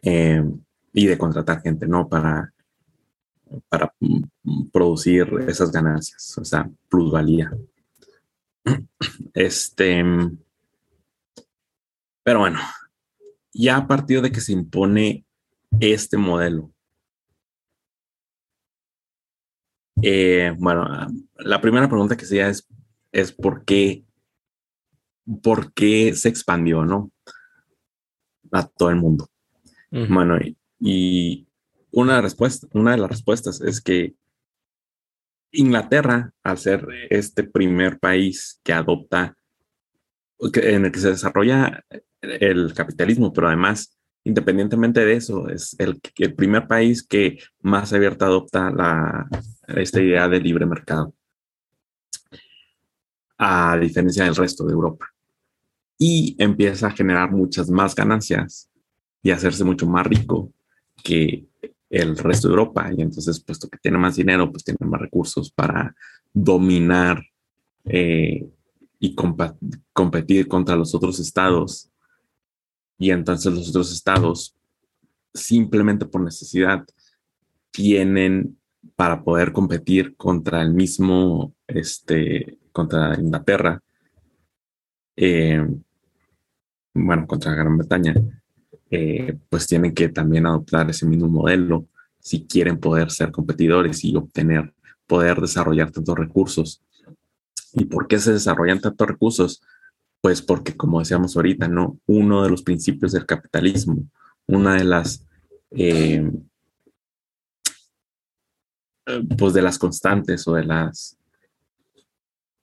[0.00, 0.60] em,
[0.92, 2.08] y de contratar gente, ¿no?
[2.08, 2.54] Para,
[3.68, 3.92] para
[4.72, 7.52] producir esas ganancias, o sea, plusvalía.
[9.34, 10.04] Este,
[12.22, 12.58] pero bueno,
[13.52, 15.24] ya a partir de que se impone
[15.80, 16.72] este modelo
[20.02, 20.86] Eh, bueno,
[21.38, 22.68] la primera pregunta que sería es,
[23.12, 24.04] es ¿por qué,
[25.42, 27.10] por qué se expandió, no?
[28.52, 29.28] A todo el mundo.
[29.90, 30.38] Bueno,
[30.78, 31.48] y,
[31.90, 34.14] una, respuesta, una de las respuestas es que
[35.56, 39.36] Inglaterra, al ser este primer país que adopta,
[40.38, 41.84] en el que se desarrolla
[42.20, 46.00] el capitalismo, pero además, independientemente de eso, es el,
[46.34, 49.26] primer país que más abierta adopta
[49.68, 51.14] esta idea de libre mercado,
[53.38, 55.06] a diferencia del resto de Europa.
[55.98, 58.70] Y empieza a generar muchas más ganancias
[59.22, 60.52] y hacerse mucho más rico
[61.02, 61.46] que
[61.90, 62.90] el resto de Europa.
[62.96, 65.94] Y entonces, puesto que tiene más dinero, pues tiene más recursos para
[66.32, 67.22] dominar
[67.84, 68.48] eh,
[68.98, 69.14] y
[69.92, 71.90] competir contra los otros estados.
[72.98, 74.56] Y entonces los otros estados,
[75.34, 76.84] simplemente por necesidad,
[77.70, 78.58] tienen
[78.94, 83.82] para poder competir contra el mismo, este, contra Inglaterra,
[85.16, 85.66] eh,
[86.94, 88.14] bueno, contra Gran Bretaña,
[88.90, 91.86] eh, pues tienen que también adoptar ese mismo modelo
[92.20, 94.74] si quieren poder ser competidores y obtener,
[95.06, 96.82] poder desarrollar tantos recursos.
[97.72, 99.62] ¿Y por qué se desarrollan tantos recursos?
[100.20, 101.98] Pues porque, como decíamos ahorita, ¿no?
[102.06, 104.08] Uno de los principios del capitalismo,
[104.46, 105.24] una de las,
[105.70, 106.28] eh,
[109.38, 111.16] pues de las constantes o de las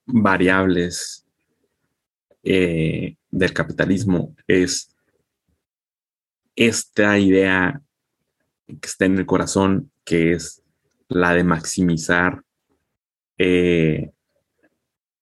[0.06, 1.26] variables
[2.44, 4.93] eh, del capitalismo es
[6.56, 7.82] esta idea
[8.68, 10.62] que está en el corazón, que es
[11.08, 12.44] la de maximizar
[13.38, 14.12] eh,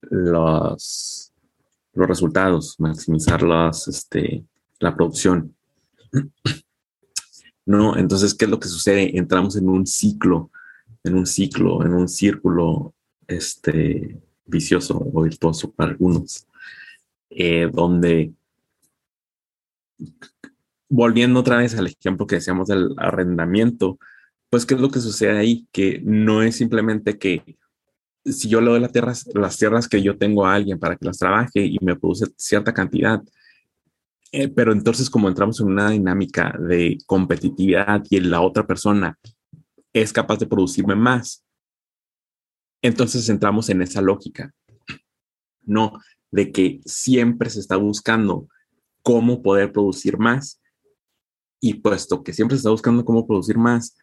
[0.02, 1.34] los,
[1.94, 3.42] los resultados, maximizar
[3.88, 4.44] este,
[4.80, 5.56] la producción.
[7.64, 9.16] No, entonces, ¿qué es lo que sucede?
[9.16, 10.50] Entramos en un ciclo,
[11.04, 12.96] en un ciclo, en un círculo
[13.28, 16.48] este, vicioso o virtuoso para algunos,
[17.30, 18.34] eh, donde
[20.92, 23.98] volviendo otra vez al ejemplo que decíamos del arrendamiento,
[24.50, 27.58] pues qué es lo que sucede ahí, que no es simplemente que
[28.26, 31.06] si yo le doy las tierras, las tierras que yo tengo a alguien para que
[31.06, 33.22] las trabaje y me produce cierta cantidad,
[34.34, 39.18] eh, pero entonces como entramos en una dinámica de competitividad y la otra persona
[39.94, 41.46] es capaz de producirme más,
[42.82, 44.54] entonces entramos en esa lógica,
[45.62, 45.94] no
[46.32, 48.50] de que siempre se está buscando
[49.02, 50.61] cómo poder producir más
[51.62, 53.96] y puesto que siempre se está buscando cómo producir más,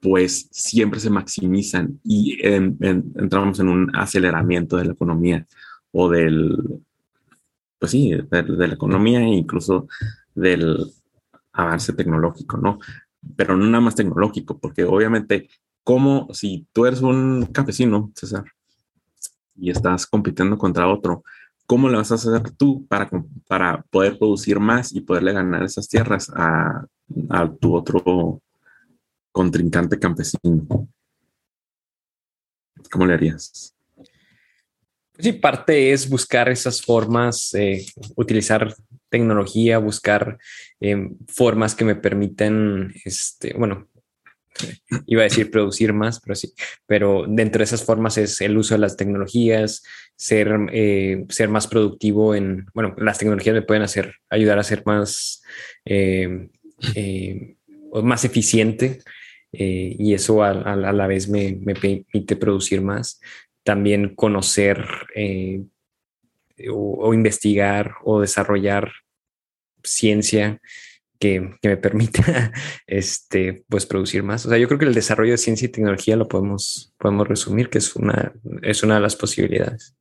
[0.00, 5.46] pues siempre se maximizan y entramos en un aceleramiento de la economía
[5.92, 6.56] o del,
[7.78, 9.88] pues sí, de, la economía e incluso
[10.34, 10.86] del
[11.52, 12.78] avance tecnológico, ¿no?
[13.36, 15.50] Pero no nada más tecnológico, porque obviamente,
[15.84, 18.44] como si tú eres un campesino, César,
[19.56, 21.24] y estás compitiendo contra otro,
[21.66, 23.10] ¿cómo le vas a hacer tú para,
[23.46, 26.86] para poder producir más y poderle ganar esas tierras a
[27.28, 28.40] a tu otro
[29.32, 30.88] contrincante campesino?
[32.90, 33.74] ¿Cómo le harías?
[35.18, 37.84] Sí, parte es buscar esas formas, eh,
[38.16, 38.74] utilizar
[39.10, 40.38] tecnología, buscar
[40.80, 43.88] eh, formas que me permiten, este, bueno,
[45.06, 46.52] iba a decir producir más, pero sí,
[46.86, 49.82] pero dentro de esas formas es el uso de las tecnologías,
[50.16, 54.82] ser, eh, ser más productivo en, bueno, las tecnologías me pueden hacer, ayudar a ser
[54.86, 55.42] más
[55.84, 56.48] eh,
[58.02, 59.00] más eficiente
[59.52, 63.20] eh, y eso a, la vez me, permite producir más.
[63.64, 65.64] También conocer eh,
[66.70, 68.92] o, investigar o desarrollar
[69.82, 70.60] ciencia
[71.18, 72.52] que, me permita
[72.86, 74.46] este, pues producir más.
[74.46, 77.68] O sea, yo creo que el desarrollo de ciencia y tecnología lo podemos, podemos resumir,
[77.68, 79.96] que es una, es una de las posibilidades.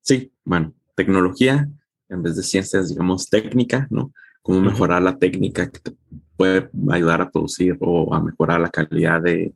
[0.00, 1.68] Sí, bueno, tecnología
[2.08, 4.12] en vez de ciencias, digamos, técnica, ¿no?
[4.44, 5.96] Cómo mejorar la técnica que te
[6.36, 9.54] puede ayudar a producir o a mejorar la calidad de,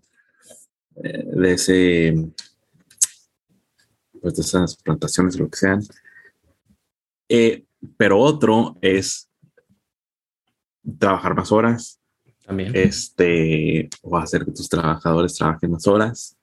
[0.97, 2.15] eh, de ese
[4.21, 5.83] pues de esas plantaciones, lo que sean.
[7.29, 7.65] Eh,
[7.99, 9.29] pero otro es
[10.99, 12.01] trabajar más horas.
[12.47, 12.75] También.
[12.75, 16.35] Este, o hacer que tus trabajadores trabajen más horas.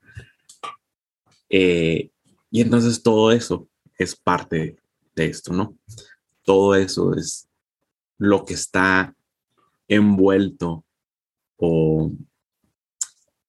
[1.50, 2.12] Eh,
[2.52, 3.68] y entonces todo eso
[3.98, 4.78] es parte
[5.16, 5.76] de esto, ¿no?
[6.44, 7.50] Todo eso es
[8.18, 9.14] lo que está
[9.88, 10.84] envuelto
[11.58, 12.12] o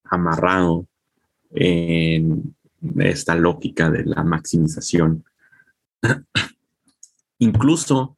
[0.04, 0.86] amarrado
[1.50, 2.54] en
[2.98, 5.24] esta lógica de la maximización.
[7.38, 8.16] Incluso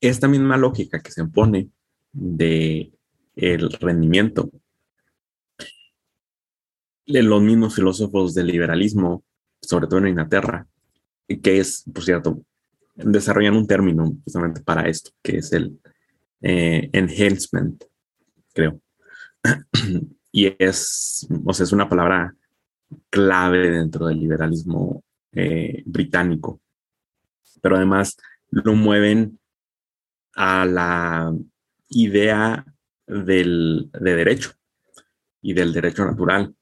[0.00, 1.70] esta misma lógica que se impone
[2.12, 2.92] de
[3.36, 4.50] el rendimiento.
[7.06, 9.24] Los mismos filósofos del liberalismo,
[9.60, 10.66] sobre todo en Inglaterra,
[11.42, 12.42] que es, por cierto,
[12.94, 15.78] desarrollan un término justamente para esto, que es el
[16.42, 17.84] eh, enhancement,
[18.52, 18.80] creo.
[20.32, 22.34] y es, o sea, es una palabra
[23.08, 26.60] clave dentro del liberalismo eh, británico.
[27.62, 28.16] Pero además
[28.50, 29.38] lo mueven
[30.34, 31.34] a la
[31.88, 32.64] idea
[33.06, 34.52] del, de derecho
[35.42, 36.54] y del derecho natural.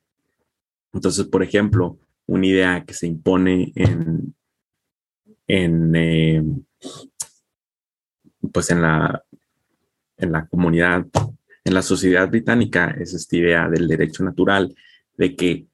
[0.92, 4.34] Entonces, por ejemplo, una idea que se impone en,
[5.48, 6.42] en, eh,
[8.52, 9.24] pues en la,
[10.18, 11.06] en la comunidad,
[11.64, 14.74] en la sociedad británica es esta idea del derecho natural,
[15.16, 15.66] de que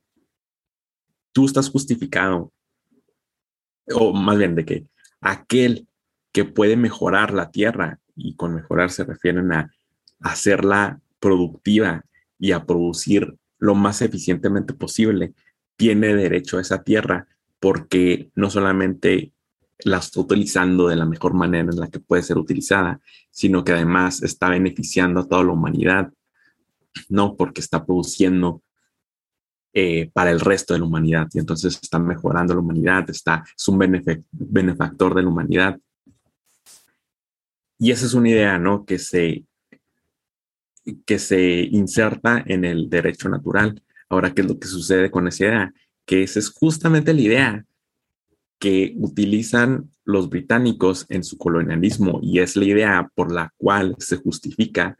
[1.33, 2.53] tú estás justificado,
[3.93, 4.87] o más bien de que
[5.21, 5.89] aquel
[6.33, 9.73] que puede mejorar la tierra, y con mejorar se refieren a
[10.21, 12.05] hacerla productiva
[12.39, 15.35] y a producir lo más eficientemente posible,
[15.77, 17.27] tiene derecho a esa tierra
[17.59, 19.33] porque no solamente
[19.81, 23.01] la está utilizando de la mejor manera en la que puede ser utilizada,
[23.31, 26.13] sino que además está beneficiando a toda la humanidad,
[27.09, 28.63] no porque está produciendo
[29.73, 33.69] eh, para el resto de la humanidad y entonces está mejorando la humanidad, está, es
[33.69, 33.79] un
[34.31, 35.81] benefactor de la humanidad.
[37.77, 38.85] Y esa es una idea, ¿no?
[38.85, 39.45] Que se,
[41.05, 43.83] que se inserta en el derecho natural.
[44.09, 45.75] Ahora, ¿qué es lo que sucede con esa idea?
[46.05, 47.67] Que esa es justamente la idea
[48.59, 54.17] que utilizan los británicos en su colonialismo y es la idea por la cual se
[54.17, 54.97] justifica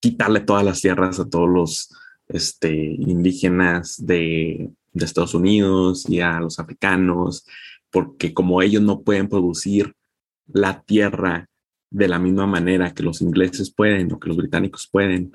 [0.00, 1.88] quitarle todas las tierras a todos los
[2.28, 7.46] este, indígenas de, de Estados Unidos y a los africanos,
[7.90, 9.94] porque como ellos no pueden producir
[10.46, 11.48] la tierra
[11.90, 15.32] de la misma manera que los ingleses pueden o que los británicos pueden,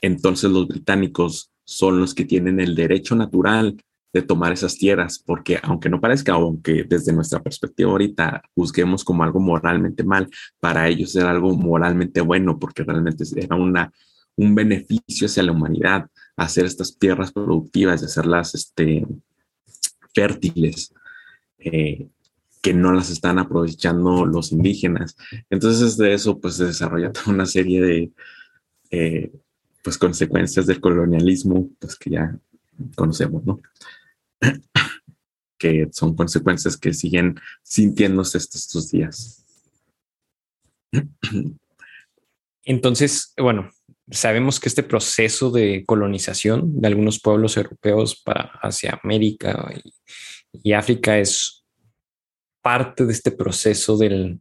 [0.00, 3.76] entonces los británicos son los que tienen el derecho natural
[4.12, 9.22] de tomar esas tierras, porque aunque no parezca, aunque desde nuestra perspectiva ahorita juzguemos como
[9.22, 13.92] algo moralmente mal, para ellos era algo moralmente bueno, porque realmente era una,
[14.36, 16.06] un beneficio hacia la humanidad
[16.36, 19.06] hacer estas tierras productivas y hacerlas este,
[20.14, 20.94] fértiles,
[21.58, 22.08] eh,
[22.62, 25.16] que no las están aprovechando los indígenas.
[25.50, 28.12] Entonces de eso pues se desarrolla toda una serie de
[28.90, 29.32] eh,
[29.82, 32.38] pues consecuencias del colonialismo, pues que ya
[32.94, 33.60] conocemos, ¿no?
[35.58, 39.44] que son consecuencias que siguen sintiéndose estos, días.
[42.64, 43.70] Entonces, bueno,
[44.10, 49.72] sabemos que este proceso de colonización de algunos pueblos europeos para hacia América
[50.52, 51.64] y, África es
[52.62, 54.40] parte de este proceso del,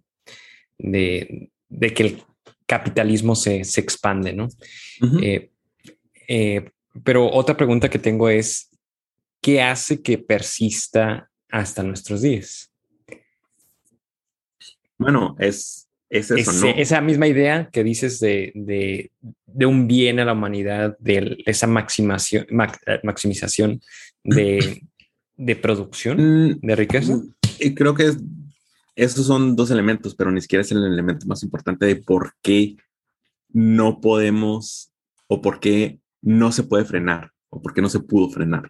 [0.78, 2.24] de, que el
[2.66, 4.48] capitalismo se, expande, ¿no?
[5.22, 5.52] Eh,
[6.28, 6.70] eh,
[7.04, 8.69] pero otra pregunta que tengo es,
[9.42, 12.72] ¿qué hace que persista hasta nuestros días?
[14.98, 16.68] Bueno, es, es eso, ¿no?
[16.76, 19.12] Esa misma idea que dices de,
[19.66, 22.46] un bien a la humanidad, de esa maximación,
[22.86, 23.82] eh, maximización
[24.24, 27.22] de, producción, mm, de riqueza.
[27.60, 28.12] Y creo que
[28.96, 32.76] esos son dos elementos, pero ni siquiera es el elemento más importante de por qué
[33.52, 34.92] no podemos
[35.28, 38.70] o por qué no se puede frenar o por qué no se pudo frenar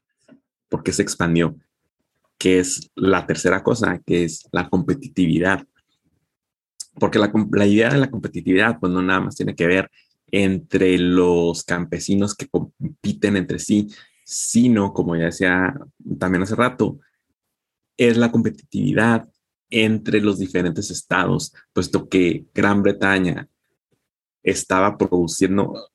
[0.70, 1.56] porque se expandió,
[2.38, 5.68] que es la tercera cosa, que es la competitividad.
[7.00, 9.92] Porque la, la idea de la competitividad, pues no nada más tiene que ver
[10.32, 13.88] entre los campesinos que compiten entre sí,
[14.24, 15.74] sino, como ya decía
[16.20, 17.00] también hace rato,
[17.98, 19.28] es la competitividad
[19.70, 23.48] entre los diferentes estados, puesto que Gran Bretaña
[24.44, 25.90] estaba produciendo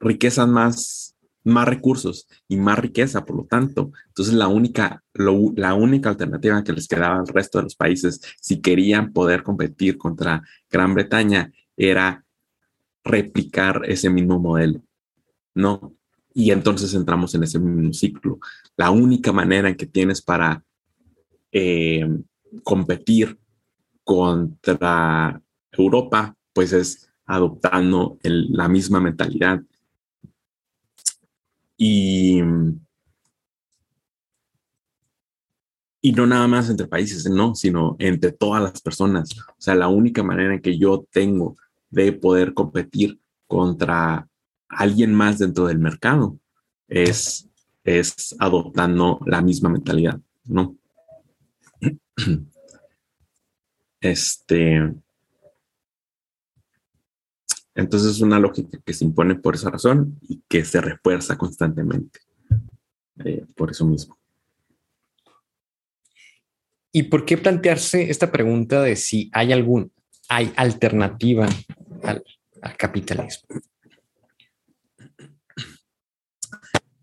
[0.00, 1.13] riquezas más
[1.44, 3.92] más recursos y más riqueza, por lo tanto.
[4.08, 8.60] Entonces, la única, la única alternativa que les quedaba al resto de los países, si
[8.60, 12.24] querían poder competir contra Gran Bretaña, era
[13.04, 14.82] replicar ese mismo modelo,
[15.54, 15.94] ¿no?
[16.32, 18.38] Y entonces entramos en ese mismo ciclo.
[18.76, 20.64] La única manera que tienes para
[21.52, 22.08] eh,
[22.62, 23.38] competir
[24.02, 25.40] contra
[25.70, 29.62] Europa, pues es adoptando la misma mentalidad
[31.76, 32.40] y,
[36.00, 39.30] y no nada más entre países, no, sino entre todas las personas.
[39.38, 41.56] O sea, la única manera que yo tengo
[41.90, 44.28] de poder competir contra
[44.68, 46.38] alguien más dentro del mercado
[46.88, 47.48] es,
[47.84, 50.76] es adoptando la misma mentalidad, ¿no?
[54.00, 54.94] Este,
[57.74, 62.20] entonces es una lógica que se impone por esa razón y que se refuerza constantemente
[63.24, 64.18] eh, por eso mismo.
[66.92, 69.92] ¿Y por qué plantearse esta pregunta de si hay algún,
[70.28, 71.48] hay alternativa
[72.04, 72.22] al,
[72.78, 73.48] capitalismo?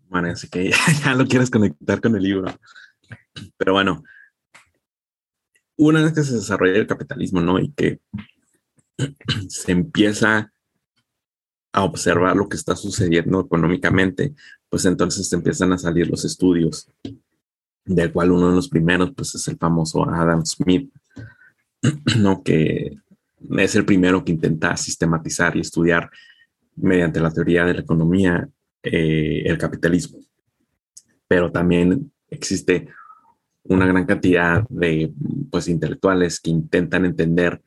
[0.08, 2.58] Bueno, así que ya, ya, lo quieres conectar con el libro.
[3.58, 4.02] Pero bueno,
[5.76, 7.58] una vez que se desarrolla el capitalismo, ¿no?
[7.58, 8.00] Y que
[9.48, 10.51] se empieza
[11.72, 14.34] a observar lo que está sucediendo económicamente,
[14.68, 16.88] pues entonces empiezan a salir los estudios,
[17.84, 20.92] del cual uno de los primeros pues es el famoso Adam Smith,
[22.18, 22.42] ¿no?
[22.42, 22.98] que
[23.58, 26.10] es el primero que intenta sistematizar y estudiar
[26.76, 28.48] mediante la teoría de la economía
[28.82, 30.20] eh, el capitalismo.
[31.26, 32.88] Pero también existe
[33.64, 35.12] una gran cantidad de
[35.50, 37.62] pues, intelectuales que intentan entender,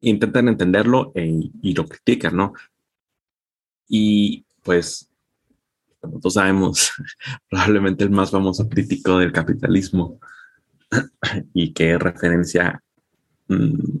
[0.00, 2.52] intentan entenderlo e, y lo critican, ¿no?
[3.92, 5.10] Y pues,
[6.00, 6.92] como todos sabemos,
[7.50, 10.20] probablemente el más famoso crítico del capitalismo
[11.52, 12.80] y que referencia,
[13.48, 13.98] mm,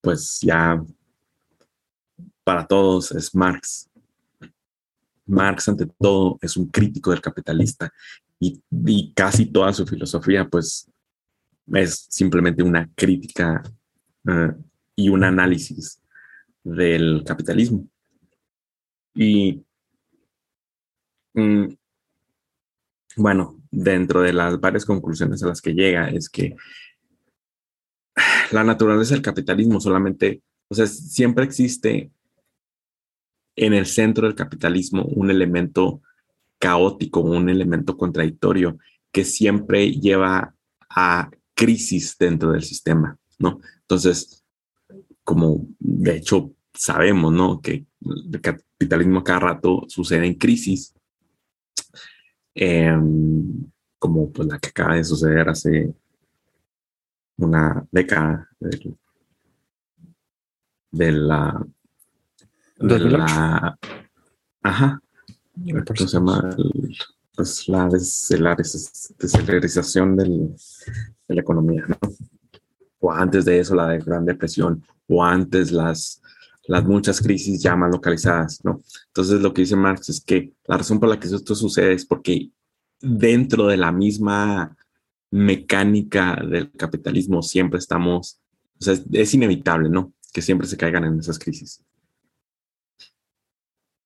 [0.00, 0.82] pues ya
[2.42, 3.90] para todos es Marx.
[5.26, 7.92] Marx, ante todo, es un crítico del capitalista
[8.40, 10.90] y, casi toda su filosofía, pues,
[11.74, 13.62] es simplemente una crítica
[14.26, 14.52] eh,
[14.96, 16.00] y un análisis
[16.64, 17.86] del capitalismo.
[19.20, 19.64] Y
[21.34, 21.74] mm,
[23.16, 26.54] bueno, dentro de las varias conclusiones a las que llega es que
[28.52, 32.12] la naturaleza del capitalismo solamente, o sea, siempre existe
[33.56, 36.00] en el centro del capitalismo un elemento
[36.60, 38.78] caótico, un elemento contradictorio
[39.10, 40.54] que siempre lleva
[40.88, 43.58] a crisis dentro del sistema, ¿no?
[43.80, 44.44] Entonces,
[45.24, 47.60] como de hecho sabemos, ¿no?
[47.60, 50.94] Que el capitalismo cada rato sucede en crisis,
[52.54, 53.66] em,
[53.98, 55.94] como pues la que acaba de suceder hace
[57.36, 58.48] una década
[60.90, 61.66] de la
[62.78, 63.78] de la,
[64.62, 65.02] ajá,
[65.84, 66.50] ¿cómo se llama?
[67.38, 70.56] pues la desacelerización del,
[71.28, 71.96] de la economía, ¿no?
[72.98, 76.20] O antes de eso, la de Gran Depresión, o antes las,
[76.68, 78.82] las muchas crisis ya más localizadas, ¿no?
[79.06, 82.04] Entonces, lo que dice Marx es que la razón por la que esto sucede es
[82.04, 82.50] porque
[83.00, 84.76] dentro de la misma
[85.30, 88.38] mecánica del capitalismo siempre estamos,
[88.78, 90.12] o sea, es, inevitable, ¿no?
[90.32, 91.82] Que siempre se caigan en esas crisis.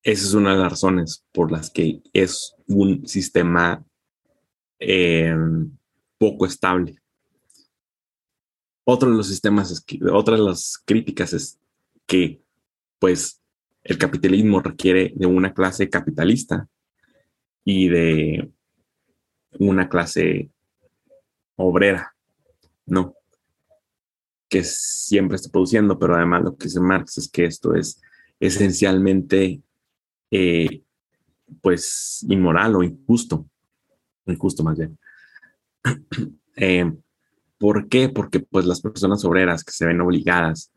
[0.04, 3.84] Esa es una de las razones por las que es un sistema
[4.78, 5.34] eh,
[6.16, 6.96] poco estable.
[8.84, 11.58] Otro de los sistemas, es otra de las críticas es
[12.06, 12.42] que,
[13.03, 13.42] pues,
[13.82, 16.68] el capitalismo requiere de una clase capitalista
[17.64, 18.48] y de
[19.59, 20.50] una clase
[21.57, 22.14] obrera,
[22.86, 23.16] ¿no?
[24.48, 28.00] Que siempre está produciendo, pero además lo que dice Marx es que esto es
[28.38, 29.61] esencialmente
[30.30, 30.84] eh,
[31.61, 33.50] pues inmoral o injusto,
[34.26, 34.96] injusto más bien.
[36.55, 36.84] Eh,
[37.57, 38.11] ¿Por qué?
[38.11, 40.70] Porque pues las personas obreras que se ven obligadas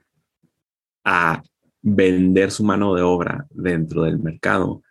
[1.03, 1.43] a
[1.87, 4.81] vender su mano de obra dentro del mercado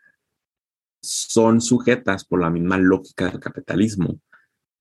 [1.03, 4.21] son sujetas por la misma lógica del capitalismo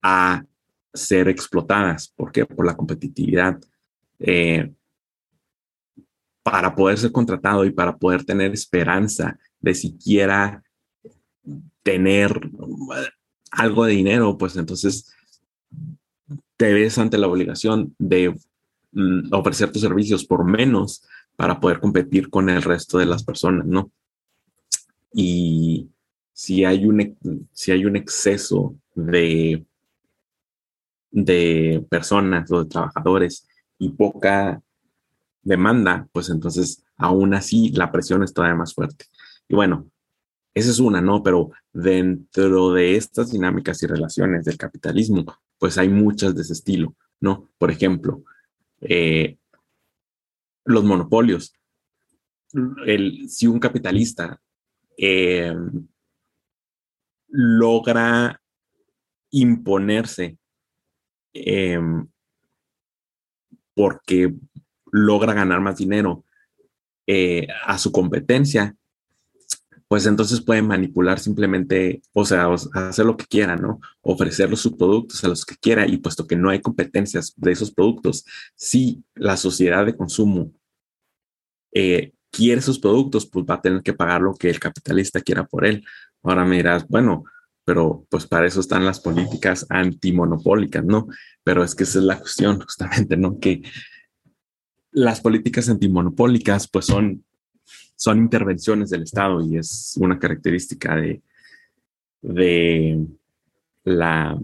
[0.00, 0.44] a
[0.92, 2.08] ser explotadas.
[2.14, 2.46] ¿Por qué?
[2.46, 3.60] Por la competitividad.
[4.20, 4.72] Eh,
[6.44, 10.62] para poder ser contratado y para poder tener esperanza de siquiera
[11.82, 12.38] tener
[13.50, 15.12] algo de dinero, pues entonces
[16.56, 18.38] te ves ante la obligación de
[18.92, 21.02] mm, ofrecer tus servicios por menos
[21.36, 23.90] para poder competir con el resto de las personas, ¿no?
[25.12, 25.90] Y
[26.32, 29.64] si hay un, si hay un exceso de,
[31.10, 33.46] de personas o de trabajadores
[33.78, 34.60] y poca
[35.42, 39.06] demanda, pues entonces aún así la presión es todavía más fuerte.
[39.48, 39.88] Y bueno,
[40.54, 41.22] esa es una, ¿no?
[41.22, 45.24] Pero dentro de estas dinámicas y relaciones del capitalismo,
[45.58, 47.50] pues hay muchas de ese estilo, ¿no?
[47.58, 48.24] Por ejemplo,
[48.80, 49.38] eh,
[50.64, 51.54] los monopolios.
[52.86, 54.40] El, si un capitalista
[54.96, 55.54] eh,
[57.28, 58.40] logra
[59.30, 60.38] imponerse
[61.32, 61.80] eh,
[63.74, 64.32] porque
[64.92, 66.24] logra ganar más dinero
[67.66, 68.76] a su competencia,
[69.94, 73.78] pues entonces pueden manipular simplemente, o sea, hacer lo que quiera, ¿no?
[74.02, 77.70] Ofrecer sus productos a los que quiera y puesto que no hay competencias de esos
[77.70, 78.24] productos,
[78.56, 80.50] si la sociedad de consumo
[81.72, 85.46] eh, quiere sus productos, pues va a tener que pagar lo que el capitalista quiera
[85.46, 85.84] por él.
[86.24, 87.22] Ahora me dirás, bueno,
[87.64, 91.06] pero pues para eso están las políticas antimonopólicas, ¿no?
[91.44, 93.38] Pero es que esa es la cuestión justamente, ¿no?
[93.38, 93.62] Que
[94.90, 97.24] las políticas antimonopólicas pues son
[97.96, 101.22] son intervenciones del Estado y es una característica de,
[103.84, 104.38] la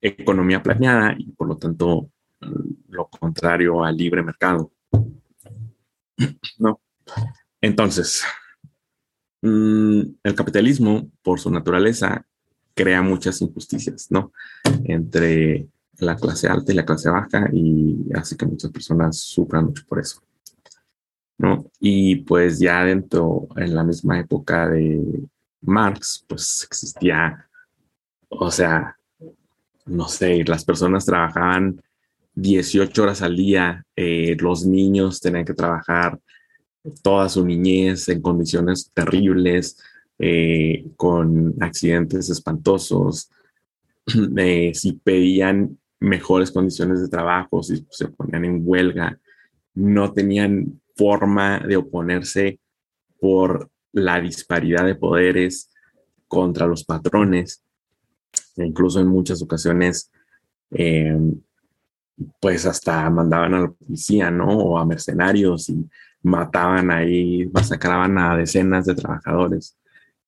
[0.00, 2.08] economía planeada y por lo tanto
[2.88, 4.70] lo contrario al libre mercado.
[6.58, 6.80] ¿No?
[7.60, 8.22] Entonces,
[9.42, 12.24] mm, el capitalismo, por su naturaleza,
[12.74, 14.32] crea muchas injusticias, ¿no?
[14.84, 19.84] Entre la clase alta y la clase baja y hace que muchas personas sufran mucho
[19.86, 20.22] por eso.
[21.40, 21.64] ¿No?
[21.80, 25.00] Y pues ya dentro, en la misma época de
[25.62, 27.48] Marx, pues existía,
[28.28, 28.94] o sea,
[29.86, 31.80] no sé, las personas trabajaban
[32.34, 36.20] 18 horas al día, eh, los niños tenían que trabajar
[37.02, 39.78] toda su niñez en condiciones terribles,
[40.18, 43.30] eh, con accidentes espantosos,
[44.36, 49.18] eh, si pedían mejores condiciones de trabajo, si se ponían en huelga,
[49.72, 52.60] no tenían forma de oponerse
[53.18, 55.70] por la disparidad de poderes
[56.28, 57.64] contra los patrones.
[58.58, 60.10] E incluso en muchas ocasiones,
[60.72, 61.18] eh,
[62.38, 64.48] pues hasta mandaban a la policía, ¿no?
[64.48, 65.88] O a mercenarios y
[66.22, 69.78] mataban ahí, masacraban a decenas de trabajadores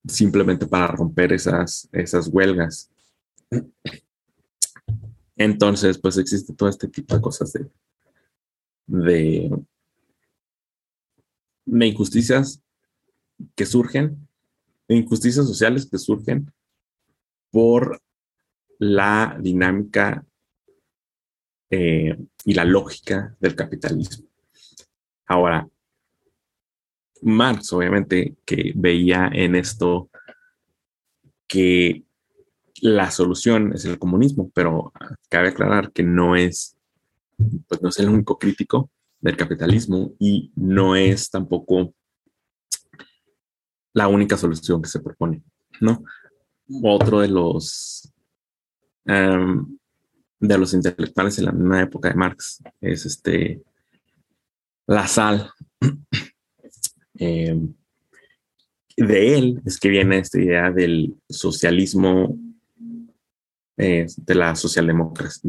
[0.09, 2.91] simplemente para romper esas, esas huelgas.
[5.37, 7.71] Entonces, pues existe todo este tipo de cosas de,
[8.87, 9.51] de,
[11.65, 12.63] de injusticias
[13.55, 14.29] que surgen,
[14.89, 16.53] de injusticias sociales que surgen
[17.51, 18.01] por
[18.79, 20.25] la dinámica
[21.71, 24.27] eh, y la lógica del capitalismo.
[25.27, 25.69] Ahora,
[27.23, 30.11] Marx, obviamente, que veía en esto
[31.47, 32.03] que
[32.81, 34.93] la solución es el comunismo, pero
[35.29, 36.77] cabe aclarar que no es,
[37.69, 38.91] pues no es el único crítico
[39.23, 41.95] del capitalismo y no es tampoco
[43.95, 45.43] la única solución que se propone,
[45.81, 46.05] ¿no?
[46.83, 48.13] Otro de los
[49.07, 49.79] em,
[50.43, 53.63] de los intelectuales en la misma época de Marx es este
[54.87, 55.51] La Sal.
[57.15, 57.75] Em,
[58.97, 62.37] de él es que viene esta idea del socialismo,
[63.77, 65.43] eh, de la socialdemocracia,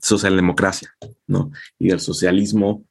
[0.00, 0.94] socialdemocracia,
[1.26, 1.50] ¿no?
[1.78, 2.84] Y del socialismo.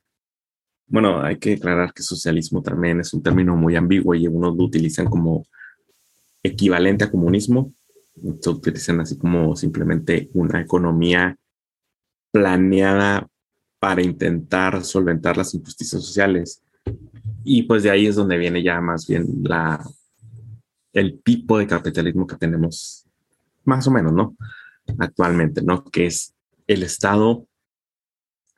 [0.91, 4.65] Bueno, hay que aclarar que socialismo también es un término muy ambiguo y algunos lo
[4.65, 5.47] utilizan como
[6.43, 7.73] equivalente a comunismo.
[8.41, 11.37] Se utilizan así como simplemente una economía
[12.29, 13.25] planeada
[13.79, 16.61] para intentar solventar las injusticias sociales
[17.45, 19.81] y pues de ahí es donde viene ya más bien la,
[20.91, 23.07] el tipo de capitalismo que tenemos,
[23.63, 24.35] más o menos, ¿no?
[24.99, 25.85] Actualmente, ¿no?
[25.85, 26.33] Que es
[26.67, 27.47] el Estado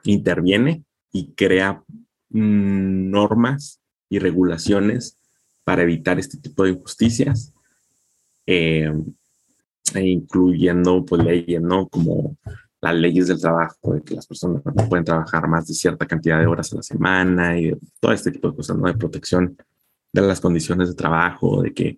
[0.03, 1.83] interviene y crea
[2.33, 3.79] normas
[4.09, 5.17] y regulaciones
[5.63, 7.53] para evitar este tipo de injusticias,
[8.45, 8.91] eh,
[9.93, 11.87] e incluyendo pues leyes, ¿no?
[11.87, 12.37] Como
[12.81, 16.39] las leyes del trabajo, de que las personas no pueden trabajar más de cierta cantidad
[16.39, 18.87] de horas a la semana y todo este tipo de cosas, ¿no?
[18.87, 19.55] De protección
[20.11, 21.97] de las condiciones de trabajo, de que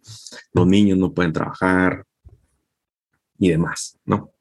[0.53, 2.05] los niños no pueden trabajar
[3.37, 4.31] y demás, ¿no?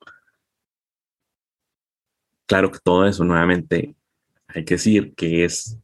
[2.47, 3.97] Claro que todo eso nuevamente
[4.47, 5.79] hay que decir que es,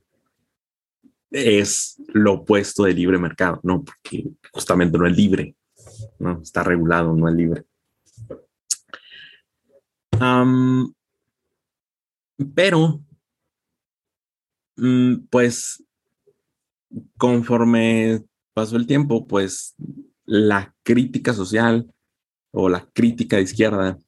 [1.30, 3.84] es lo opuesto del libre mercado, ¿no?
[3.84, 5.54] Porque justamente no es libre,
[6.18, 6.40] ¿no?
[6.42, 7.64] Está regulado, no es libre
[12.54, 13.00] pero,
[14.76, 15.82] mm, pues,
[17.16, 19.74] conforme pasó el tiempo, pues
[20.24, 21.90] la crítica social
[22.52, 23.98] o la crítica de izquierda,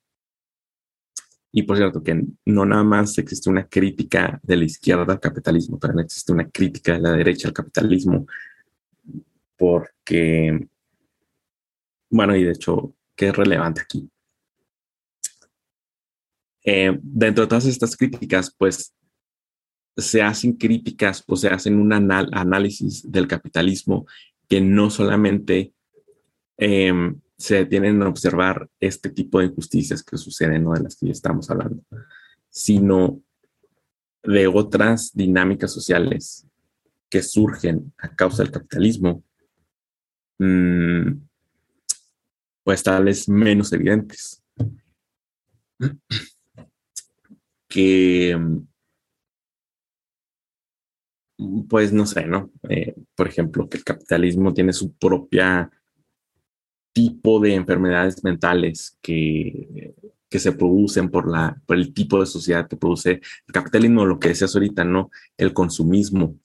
[1.53, 5.79] y por cierto que no nada más existe una crítica de la izquierda al capitalismo,
[5.79, 8.27] también existe una crítica de la derecha al capitalismo,
[9.57, 10.67] porque,
[12.09, 14.09] bueno, y de hecho, ¿qué es relevante aquí?
[16.65, 18.95] Eh, dentro de todas estas críticas, pues
[19.97, 24.07] se hacen críticas o se hacen un análisis del capitalismo
[24.49, 25.75] que no solamente
[26.57, 30.74] em, se detienen a observar este tipo de injusticias que suceden, ¿no?
[30.74, 31.82] de las que estamos hablando,
[32.49, 33.20] sino
[34.22, 36.47] de otras dinámicas sociales
[37.11, 39.24] que surgen a causa del capitalismo,
[42.62, 44.40] pues tal vez menos evidentes
[47.68, 48.36] que,
[51.38, 52.53] mm, pues no sé, ¿no?
[52.68, 55.68] Eh, por ejemplo, que el capitalismo tiene su propia
[56.93, 59.95] tipo de enfermedades mentales que,
[60.32, 64.18] que se producen por, la, por el tipo de sociedad que produce el capitalismo, lo
[64.18, 65.11] que decías ahorita, ¿no?
[65.36, 66.36] El consumismo.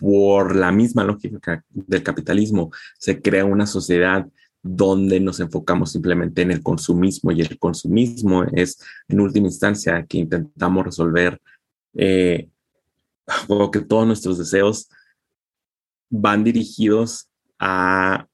[0.00, 4.26] Por la misma lógica del capitalismo, se crea una sociedad
[4.60, 10.18] donde nos enfocamos simplemente en el consumismo y el consumismo es en última instancia que
[10.18, 11.40] intentamos resolver
[11.94, 12.48] eh,
[13.72, 14.88] que todos nuestros deseos
[16.10, 17.28] van dirigidos
[17.58, 18.26] a,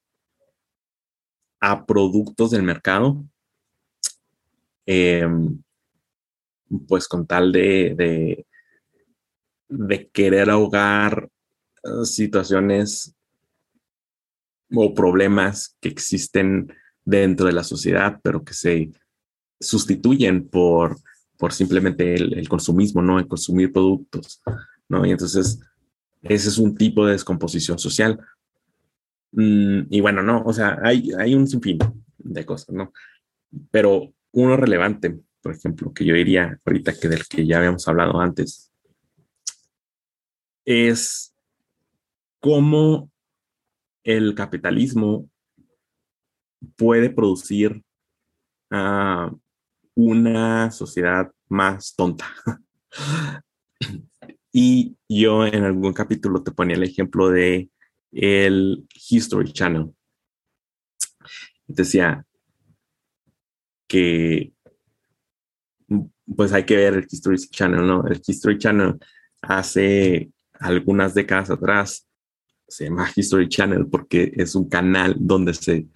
[1.61, 3.25] a productos del mercado,
[4.87, 5.63] em,
[6.89, 8.47] pues con tal de,
[9.69, 11.29] de querer ahogar
[11.83, 13.15] eh, situaciones
[14.73, 16.73] o problemas que existen
[17.05, 18.93] dentro de la sociedad, pero que se
[19.59, 20.99] sustituyen por,
[21.37, 23.19] por simplemente el, consumismo, ¿no?
[23.19, 24.43] El consumir productos,
[24.89, 25.05] ¿no?
[25.07, 25.61] Y entonces,
[26.23, 28.21] ese es un tipo de descomposición social.
[29.33, 31.79] Mm, y bueno, no, o sea, hay, hay un sinfín
[32.19, 32.93] de cosas, ¿no?
[33.71, 38.21] Pero uno relevante, por ejemplo, que yo diría ahorita que del que ya habíamos hablado
[38.21, 38.73] antes,
[40.65, 41.35] es
[42.41, 43.11] cómo
[44.05, 45.29] el capitalismo
[46.77, 47.83] puede producir
[49.95, 52.27] una sociedad más tonta.
[54.53, 57.69] y yo en algún capítulo te ponía el ejemplo de
[58.13, 59.95] el History Channel.
[61.67, 62.25] Decía
[63.87, 64.53] que
[66.37, 68.07] pues hay que ver el History Channel, ¿no?
[68.07, 68.99] El History Channel
[69.43, 72.07] hace algunas décadas atrás
[72.71, 75.89] se llama History Channel porque es un canal donde se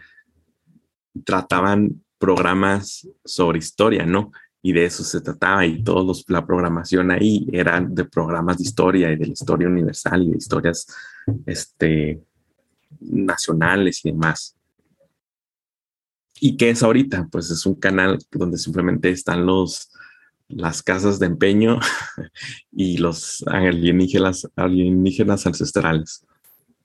[1.24, 4.32] trataban programas sobre historia, ¿no?
[4.66, 9.12] Y de eso se trataba y toda la programación ahí eran de programas de historia
[9.12, 10.86] y de la historia universal y de historias
[11.44, 12.22] este,
[12.98, 14.56] nacionales y demás.
[16.40, 17.28] ¿Y qué es ahorita?
[17.30, 19.90] Pues es un canal donde simplemente están los,
[20.48, 21.78] las casas de empeño
[22.72, 26.24] y los alienígenas, alienígenas ancestrales.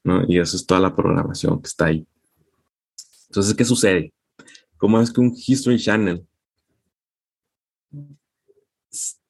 [0.03, 0.25] ¿no?
[0.27, 2.05] Y eso es toda la programación que está ahí.
[3.27, 4.11] Entonces, ¿qué sucede?
[4.75, 6.25] ¿Cómo es que un History Channel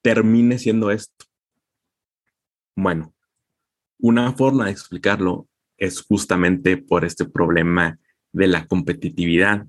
[0.02, 1.26] termine siendo esto?
[2.76, 3.14] Bueno,
[3.98, 7.98] una forma de explicarlo es justamente por este problema
[8.32, 9.66] de la competitividad.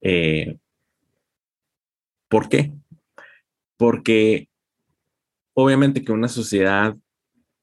[0.00, 0.58] Eh,
[2.28, 2.72] ¿Por qué?
[3.76, 4.48] Porque
[5.54, 6.96] obviamente que una sociedad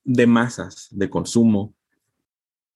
[0.04, 1.74] de masas, de consumo,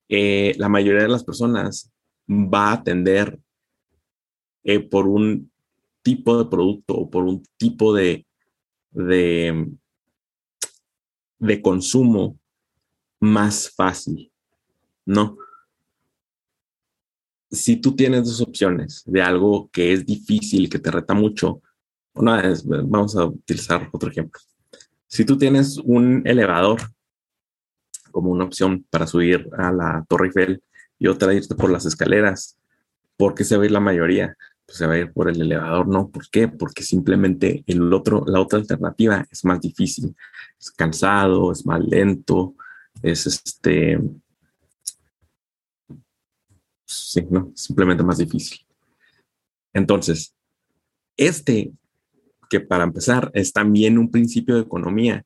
[0.09, 1.91] eh, la mayoría de las personas
[2.29, 3.39] va a tender
[4.63, 5.51] eh, por un
[6.07, 8.25] tipo de producto o por un tipo de,
[8.91, 9.67] de,
[11.61, 12.39] consumo
[13.19, 14.31] más fácil,
[15.05, 15.37] ¿no?
[17.51, 21.61] Si tú tienes dos opciones de algo que es difícil, que te reta mucho,
[22.13, 24.39] una vez, vamos a utilizar otro ejemplo.
[25.07, 26.79] Si tú tienes un elevador
[28.11, 30.63] como una opción para subir a la Torre Eiffel
[30.99, 32.57] y otra irte por las escaleras,
[33.17, 34.37] ¿por qué se va a ir la mayoría?
[34.67, 36.09] Pues se va a ir por el elevador, ¿no?
[36.09, 36.49] ¿Por qué?
[36.49, 40.13] Porque simplemente el otro, la otra alternativa es más difícil,
[40.59, 42.53] es cansado, es más lento,
[43.01, 43.97] es este,
[46.85, 48.59] sí, no, simplemente más difícil.
[49.73, 50.35] Entonces,
[51.15, 51.71] este,
[52.49, 55.25] que para empezar es también un principio de economía,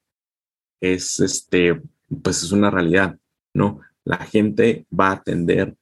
[0.79, 1.81] es este,
[2.21, 3.17] pues es una realidad,
[3.53, 3.79] ¿no?
[4.03, 5.75] La gente va a atender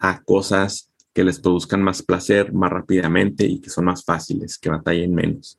[0.00, 4.68] a cosas que les produzcan más placer más rápidamente y que son más fáciles, que
[4.68, 5.58] batallen menos.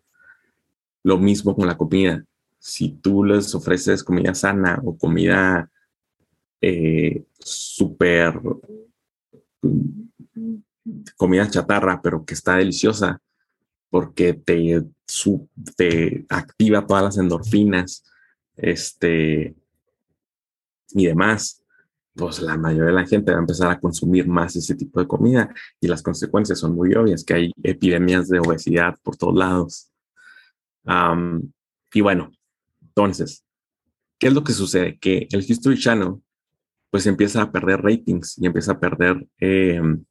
[1.02, 2.24] Lo mismo con la comida.
[2.60, 5.72] Si tú les ofreces comida sana o comida
[6.62, 8.40] eh, súper
[11.16, 13.20] comida chatarra, pero que está deliciosa
[13.90, 14.84] porque te,
[15.76, 18.04] te activa todas las endorfinas
[18.58, 19.56] este,
[20.90, 21.64] y demás
[22.18, 25.08] pues la mayoría de la gente va a empezar a consumir más ese tipo de
[25.08, 29.92] comida y las consecuencias son muy obvias, que hay epidemias de obesidad por todos lados.
[31.94, 32.32] y bueno,
[32.82, 33.46] entonces,
[34.20, 34.98] ¿qué es lo que sucede?
[35.00, 36.16] Que el History Channel
[36.90, 40.04] pues empieza a perder ratings y empieza a perder em,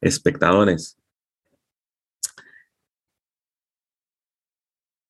[0.00, 0.98] espectadores.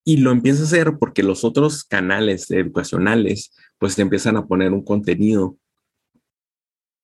[0.04, 4.84] Y lo empieza a hacer porque los otros canales educacionales pues empiezan a poner un
[4.84, 5.56] contenido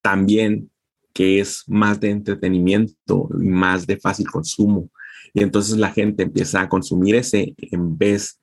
[0.02, 0.70] también
[1.12, 4.90] que es más de entretenimiento y más de fácil consumo.
[5.34, 8.40] Y entonces la gente empieza a consumir ese en vez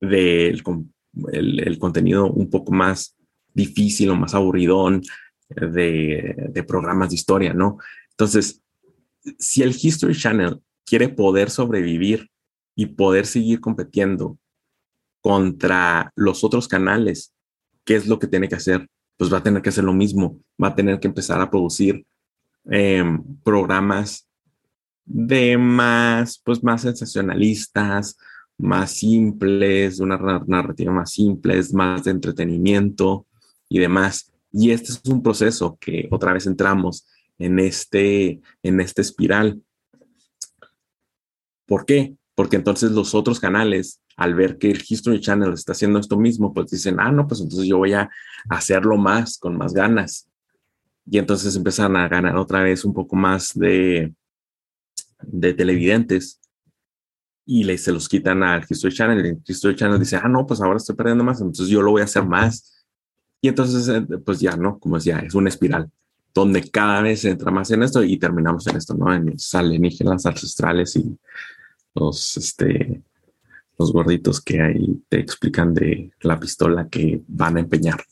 [0.00, 0.62] del
[1.32, 3.16] el, contenido un poco más
[3.54, 5.02] difícil o más aburridón
[5.48, 7.78] de, de programas de historia, ¿no?
[8.10, 8.62] Entonces,
[9.38, 12.30] si el History Channel quiere poder sobrevivir
[12.74, 14.38] y poder seguir compitiendo
[15.20, 17.32] contra los otros canales,
[17.84, 18.88] ¿qué es lo que tiene que hacer?
[19.16, 22.06] Pues va a tener que hacer lo mismo, va a tener que empezar a producir
[22.64, 24.28] em, programas
[25.04, 28.16] de más, pues más sensacionalistas,
[28.58, 30.16] más simples, una
[30.46, 33.26] narrativa más simple, más de entretenimiento
[33.68, 34.32] y demás.
[34.52, 37.06] Y este es un proceso que otra vez entramos
[37.38, 39.62] en este, en esta espiral.
[41.66, 42.14] ¿Por qué?
[42.34, 46.52] Porque entonces los otros canales, al ver que el History Channel está haciendo esto mismo,
[46.52, 48.10] pues dicen, ah, no, pues entonces yo voy a
[48.48, 50.28] hacerlo más, con más ganas.
[51.04, 54.14] Y entonces empiezan a ganar otra vez un poco más de,
[55.20, 56.40] de televidentes
[57.44, 59.26] y le, se los quitan al History Channel.
[59.26, 62.02] El History Channel dice, ah, no, pues ahora estoy perdiendo más, entonces yo lo voy
[62.02, 62.86] a hacer más.
[63.40, 64.78] Y entonces, eh, pues ya, ¿no?
[64.78, 65.90] Como decía, es una espiral
[66.34, 69.12] donde cada vez entra más en esto y terminamos en esto, ¿no?
[69.12, 71.18] En los alienígenas ancestrales y
[71.94, 73.02] los, este,
[73.78, 78.02] los gorditos que ahí te explican de la pistola que van a empeñar.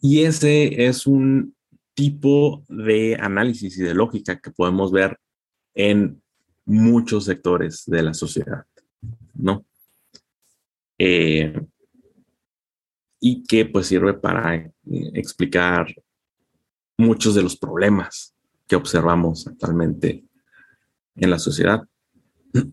[0.00, 1.54] y ese es un
[1.94, 5.18] tipo de análisis y de lógica que podemos ver
[5.74, 6.20] en
[6.64, 8.66] muchos sectores de la sociedad,
[9.34, 9.64] ¿no?
[10.98, 11.58] Eh,
[13.20, 14.72] y que pues sirve para eh,
[15.14, 15.86] explicar
[16.98, 18.34] muchos de los problemas
[18.66, 20.24] que observamos actualmente
[21.16, 21.82] en la sociedad.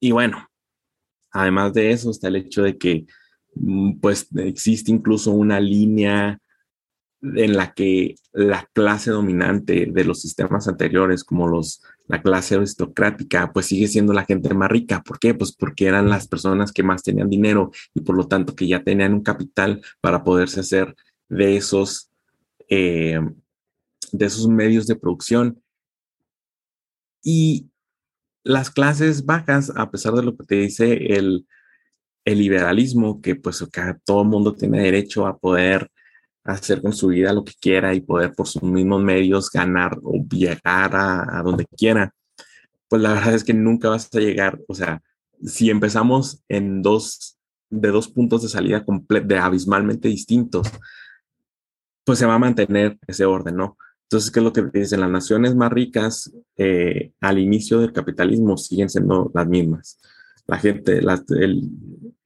[0.00, 0.48] y bueno,
[1.32, 3.06] además de eso está el hecho de que
[3.54, 6.38] mm, pues existe incluso una línea
[7.24, 13.52] en la que la clase dominante de los sistemas anteriores, como los, la clase aristocrática,
[13.52, 15.02] pues sigue siendo la gente más rica.
[15.02, 15.34] ¿Por qué?
[15.34, 18.82] Pues porque eran las personas que más tenían dinero y por lo tanto que ya
[18.82, 20.94] tenían un capital para poderse hacer
[21.28, 22.10] de esos,
[22.74, 23.20] eh,
[24.12, 25.62] de esos medios de producción.
[27.22, 27.70] Y
[28.42, 31.46] las clases bajas, a pesar de lo que te dice el,
[32.24, 35.90] el liberalismo, que pues que todo el mundo tiene derecho a poder
[36.44, 40.22] hacer con su vida lo que quiera y poder por sus mismos medios ganar o
[40.28, 42.12] llegar a, donde quiera,
[42.88, 45.02] pues la verdad es que nunca vas a llegar, o sea,
[45.42, 47.38] si empezamos en dos,
[47.70, 50.70] de dos puntos de salida de abismalmente distintos,
[52.04, 53.76] pues se va a mantener ese orden, ¿no?
[54.04, 55.00] Entonces, ¿qué es lo que dicen?
[55.00, 59.98] Las naciones más ricas eh, al inicio del capitalismo siguen siendo las mismas.
[60.46, 61.24] La gente, la,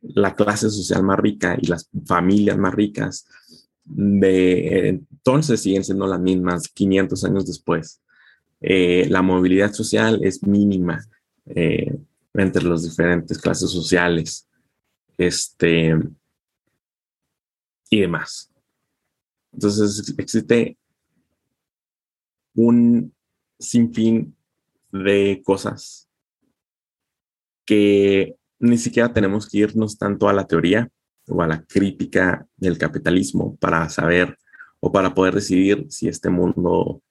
[0.03, 3.27] la clase social más rica y las familias más ricas
[3.85, 8.03] de entonces siguen siendo las mismas 500 años después.
[8.61, 11.07] Eh, la movilidad social es mínima
[11.47, 11.97] eh,
[12.35, 14.49] entre las diferentes clases sociales
[15.17, 15.97] este,
[17.91, 18.51] y demás.
[19.59, 20.79] Entonces existe
[22.55, 23.13] un
[23.59, 24.37] sinfín
[24.93, 26.09] de cosas
[27.67, 30.89] que ni siquiera tenemos que irnos tanto a la teoría,
[31.27, 34.39] o a la crítica del capitalismo para saber
[34.79, 37.03] o para poder decidir si este mundo,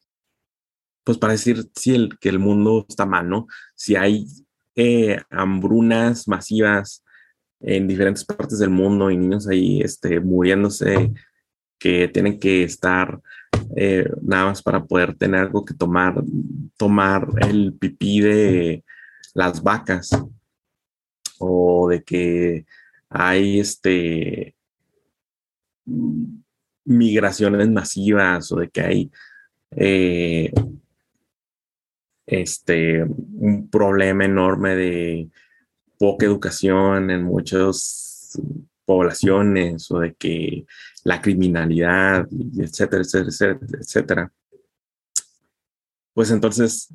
[1.03, 3.47] pues para decir si el, que el mundo está mal, ¿no?
[3.75, 4.25] Si hay
[4.73, 7.03] eh, hambrunas masivas
[7.59, 11.11] en diferentes partes del mundo y niños ahí este, muriéndose
[11.77, 13.19] que tienen que estar
[13.75, 16.23] eh, nada más para poder tener algo que tomar,
[16.77, 18.83] tomar el pipí de
[19.33, 20.09] las vacas.
[21.39, 22.65] O de que
[23.09, 24.55] hay este
[26.85, 29.11] migraciones masivas o de que hay
[29.71, 30.51] eh,
[32.25, 35.29] este un problema enorme de
[35.97, 38.41] poca educación en muchas
[38.87, 40.65] poblaciones o de que
[41.03, 42.25] la criminalidad,
[42.57, 44.33] etcétera, etcétera, etcétera,
[46.13, 46.87] pues entonces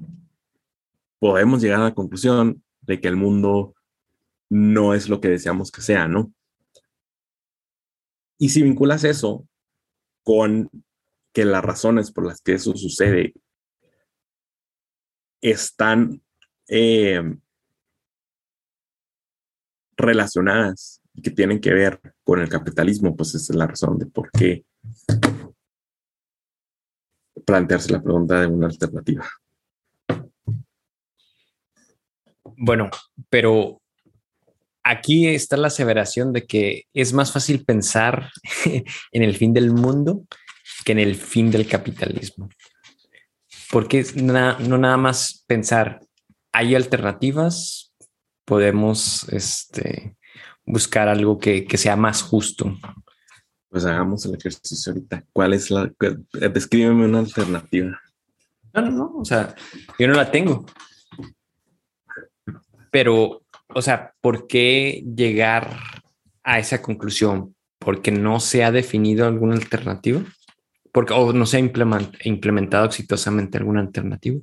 [1.19, 3.75] podemos llegar a la conclusión de que el mundo
[4.49, 6.33] no es lo que deseamos que sea, ¿no?
[8.39, 9.47] Y si vinculas eso
[10.25, 10.71] con
[11.35, 13.35] que las razones por las que eso sucede
[15.43, 16.23] están
[16.69, 17.23] eh,
[19.95, 24.31] relacionadas y que tienen que ver con el capitalismo, pues es la razón de por
[24.31, 24.65] qué
[27.45, 29.29] plantearse la pregunta de una alternativa.
[32.57, 32.91] Bueno,
[33.29, 33.81] pero
[34.83, 38.31] aquí está la aseveración de que es más fácil pensar
[39.13, 40.25] en el fin del mundo
[40.85, 42.49] que en el fin del capitalismo.
[43.71, 46.01] Porque no nada más pensar,
[46.53, 47.95] hay alternativas,
[48.45, 50.17] podemos este,
[50.65, 52.77] buscar algo que, sea más justo.
[53.69, 55.25] Pues hagamos el ejercicio ahorita.
[55.33, 55.91] ¿Cuál es la?
[56.53, 57.99] Descríbeme una alternativa.
[58.75, 59.13] No, no, no.
[59.17, 59.55] O sea,
[59.99, 60.67] yo no la tengo.
[62.91, 63.43] Pero
[63.75, 65.79] o sea, ¿por qué llegar
[66.43, 67.55] a esa conclusión?
[67.79, 70.23] ¿Porque no se ha definido alguna alternativa?
[70.93, 71.61] Porque, ¿O no se ha
[72.25, 74.41] implementado exitosamente alguna alternativa?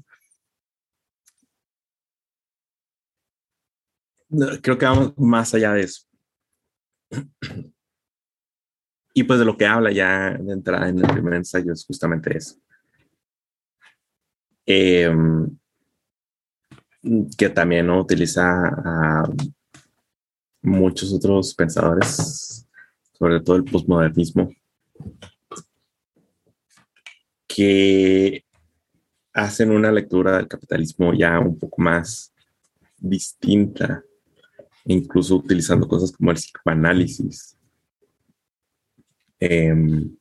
[4.61, 6.09] creo que vamos más allá de eso.
[9.14, 12.38] y pues de lo que habla ya de entrada en el primer ensayo es justamente
[12.38, 12.56] eso.
[14.65, 15.57] Em,
[17.38, 19.23] que también utiliza a
[20.61, 22.68] muchos otros pensadores,
[23.14, 24.52] sobre todo el posmodernismo,
[27.48, 28.45] que
[29.34, 32.34] hacen una lectura del capitalismo ya un poco más
[32.98, 34.03] distinta,
[34.94, 37.56] incluso utilizando cosas como el psicoanálisis
[39.40, 40.18] em,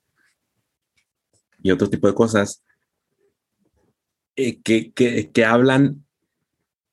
[1.62, 2.62] y otro tipo de cosas
[4.36, 6.04] eh, que, que hablan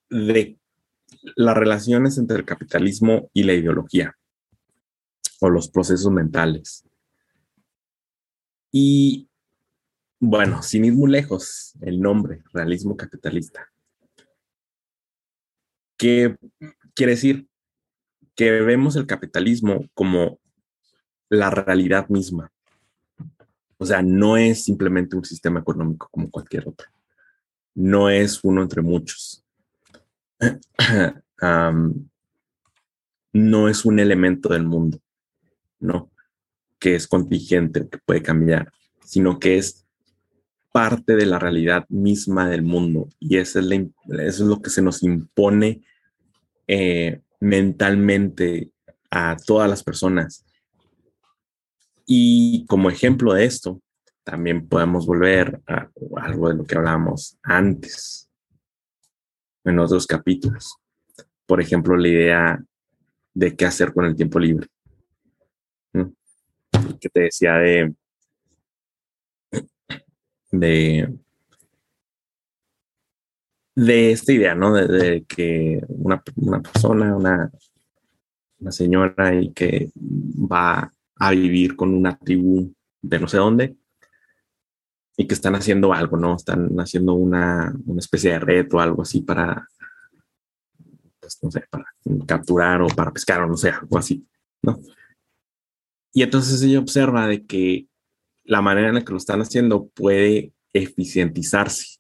[0.10, 0.58] de
[1.36, 4.16] las relaciones entre el capitalismo y la ideología
[5.42, 6.86] o los procesos mentales.
[8.72, 9.30] Y
[10.20, 13.70] bueno, sin ir muy lejos, el nombre, realismo capitalista.
[15.98, 16.36] ¿Qué
[16.94, 17.48] quiere decir?
[18.36, 20.40] Que vemos el capitalismo como
[21.30, 22.52] la realidad misma.
[23.78, 26.88] O sea, no es simplemente un sistema económico como cualquier otro.
[27.74, 29.44] No es uno entre muchos.
[33.34, 35.00] no es un elemento del mundo,
[35.80, 36.10] ¿no?
[36.80, 38.72] Que es contingente, que puede cambiar,
[39.04, 39.86] sino que es
[40.72, 44.82] parte de la realidad misma del mundo y eso es, eso es lo que se
[44.82, 45.84] nos impone
[46.68, 48.72] eh, mentalmente
[49.12, 50.44] a todas las personas.
[52.08, 53.82] Y como ejemplo de esto,
[54.24, 58.30] también podemos volver a algo de lo que hablábamos antes
[59.64, 60.76] en otros capítulos.
[61.46, 62.64] Por ejemplo, la idea
[63.34, 64.68] de qué hacer con el tiempo libre.
[67.00, 67.94] Que te decía de
[70.52, 71.14] de,
[73.76, 74.74] de esta idea, ¿no?
[74.74, 76.22] De, que una,
[76.62, 77.52] persona, una,
[78.60, 83.76] una señora y que va a vivir con una tribu de no sé dónde
[85.18, 86.36] y que están haciendo algo, ¿no?
[86.36, 89.68] Están haciendo una, una especie de reto o algo así para,
[91.20, 91.86] pues, no sé, para
[92.26, 94.26] capturar o para pescar o no sé, algo así,
[94.62, 94.80] ¿no?
[96.14, 97.88] Y entonces ella observa de que
[98.46, 101.95] la manera en la que lo están haciendo puede eficientizarse,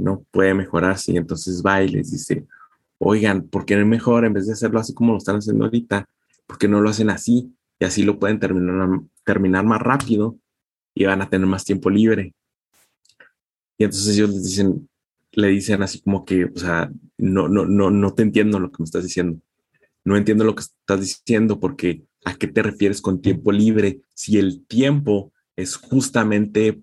[0.00, 0.24] ¿no?
[0.30, 1.12] Puede mejorarse.
[1.12, 2.46] Y entonces va y les dice,
[2.98, 5.64] oigan, ¿por qué no es mejor en vez de hacerlo así como lo están haciendo
[5.64, 6.08] ahorita?
[6.46, 7.54] ¿Por qué no lo hacen así?
[7.78, 8.88] Y así lo pueden terminar,
[9.24, 10.36] terminar más rápido
[10.94, 12.34] y van a tener más tiempo libre.
[13.78, 14.88] Y entonces ellos dicen,
[15.32, 18.76] le dicen así como que, o sea, no, no, no, no te entiendo lo que
[18.82, 19.40] me estás diciendo.
[20.04, 24.00] No entiendo lo que estás diciendo porque ¿a qué te refieres con tiempo libre?
[24.14, 26.82] Si el tiempo es justamente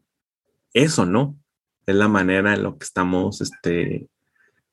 [0.73, 1.37] eso, ¿no?
[1.87, 4.07] Es la manera en la que estamos este,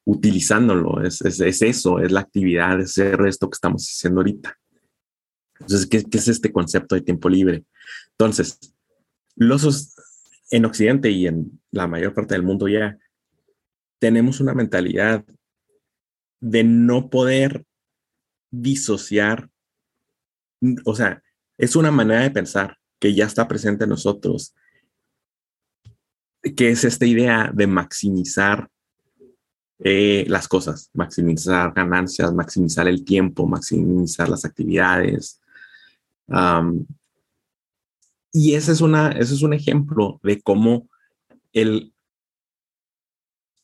[0.04, 4.58] utilizándolo, es, eso, es la actividad, es esto que estamos haciendo ahorita.
[5.60, 7.64] Entonces, ¿qué, es este concepto de tiempo libre?
[8.10, 8.58] Entonces,
[9.36, 9.94] los
[10.50, 12.98] en Occidente y en la mayor parte del mundo ya
[13.98, 15.24] tenemos una mentalidad
[16.40, 17.64] de no poder
[18.50, 19.48] disociar,
[20.84, 21.22] o sea,
[21.56, 24.54] es una manera de pensar que ya está presente en nosotros,
[26.52, 28.68] que es esta idea de maximizar
[29.78, 35.40] eh, las cosas, maximizar ganancias, maximizar el tiempo, maximizar las actividades.
[38.32, 40.88] y ese es, una, ese es un ejemplo de cómo
[41.52, 41.92] el,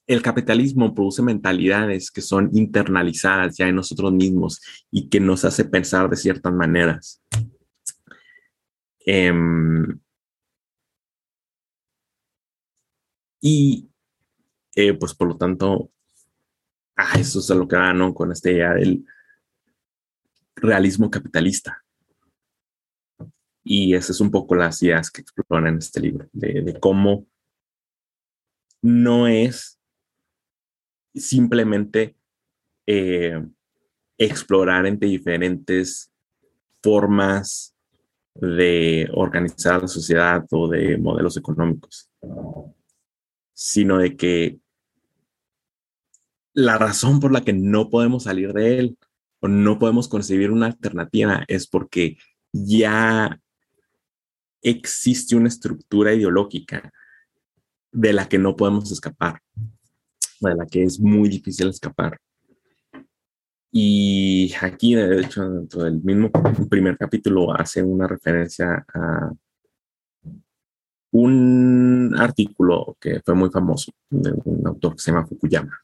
[0.07, 5.65] el capitalismo produce mentalidades que son internalizadas ya en nosotros mismos y que nos hace
[5.65, 7.23] pensar de ciertas maneras.
[9.07, 9.99] Em,
[13.41, 13.89] y
[14.75, 15.91] eh, pues por lo tanto,
[16.97, 18.15] ah, eso es a lo que va, ¿no?
[18.15, 19.05] Con esta idea del
[20.57, 21.83] realismo capitalista.
[23.63, 27.27] Y esas es un poco las ideas que exploran en este libro, de, cómo
[28.83, 29.79] no es
[31.15, 32.17] simplemente
[32.87, 33.45] eh,
[34.17, 36.11] explorar entre diferentes
[36.83, 37.77] formas
[38.35, 42.11] de organizar la sociedad o de modelos económicos,
[43.63, 44.59] sino de que
[46.55, 48.99] la razón por la que no podemos salir de él
[49.41, 52.17] o no podemos concebir una alternativa es porque
[52.55, 53.39] ya
[54.63, 56.91] existe una estructura ideológica
[57.93, 59.43] de la que no podemos escapar,
[60.41, 62.19] de la que es muy difícil escapar.
[63.71, 66.31] Y aquí, de hecho, dentro del mismo
[66.71, 69.31] primer capítulo hace una referencia a
[71.13, 75.79] un artículo que fue muy famoso de un autor que se llama Fukuyama.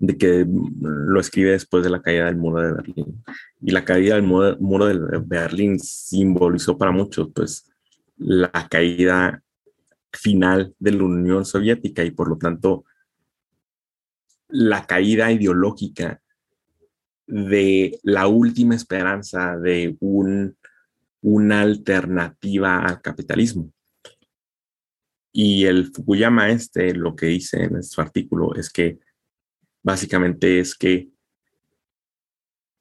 [0.00, 0.46] de que
[0.80, 3.24] lo escribe después de la caída del muro de Berlín.
[3.60, 7.68] Y la caída del muro, muro de Berlín simbolizó para muchos, pues,
[8.16, 9.42] la caída
[10.12, 12.84] final de la Unión Soviética y por lo tanto
[14.48, 16.20] la caída ideológica
[17.26, 20.56] de la última esperanza de un,
[21.20, 23.72] una alternativa al capitalismo.
[25.32, 28.98] Y el Fukuyama este, lo que dice en su artículo es que
[29.82, 31.08] básicamente es que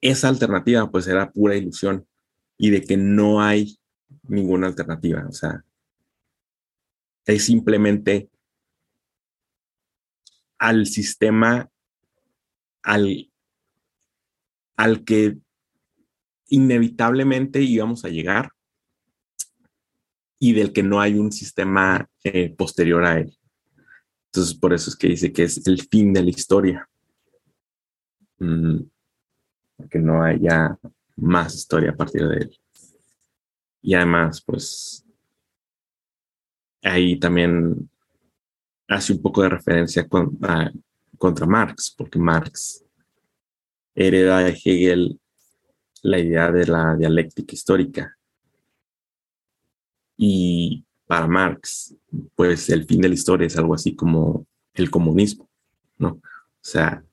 [0.02, 2.08] esa alternativa pues era pura ilusión
[2.58, 3.80] y de que no hay
[4.24, 5.26] ninguna alternativa.
[5.28, 5.64] O sea,
[7.26, 8.30] es simplemente
[10.58, 11.70] al sistema
[12.82, 13.32] al,
[14.78, 15.38] al que
[16.50, 18.52] inevitablemente íbamos a llegar
[20.40, 23.38] y del que no hay un sistema eh, posterior a él.
[24.28, 26.90] Entonces, por eso es que dice que es el fin de la historia.
[28.40, 28.82] Mm,
[29.90, 30.78] que no haya
[31.16, 32.60] más historia a partir de él.
[33.82, 35.06] Y además, pues,
[36.84, 37.90] ahí también
[38.88, 42.84] hace un poco de referencia contra Marx, porque Marx
[43.96, 45.20] hereda de Hegel
[46.04, 48.18] la idea de la dialéctica histórica.
[50.18, 51.96] Y para Marx,
[52.36, 55.50] pues el fin de la historia es algo así como el comunismo,
[55.98, 56.10] ¿no?
[56.10, 56.22] O
[56.62, 57.04] sea,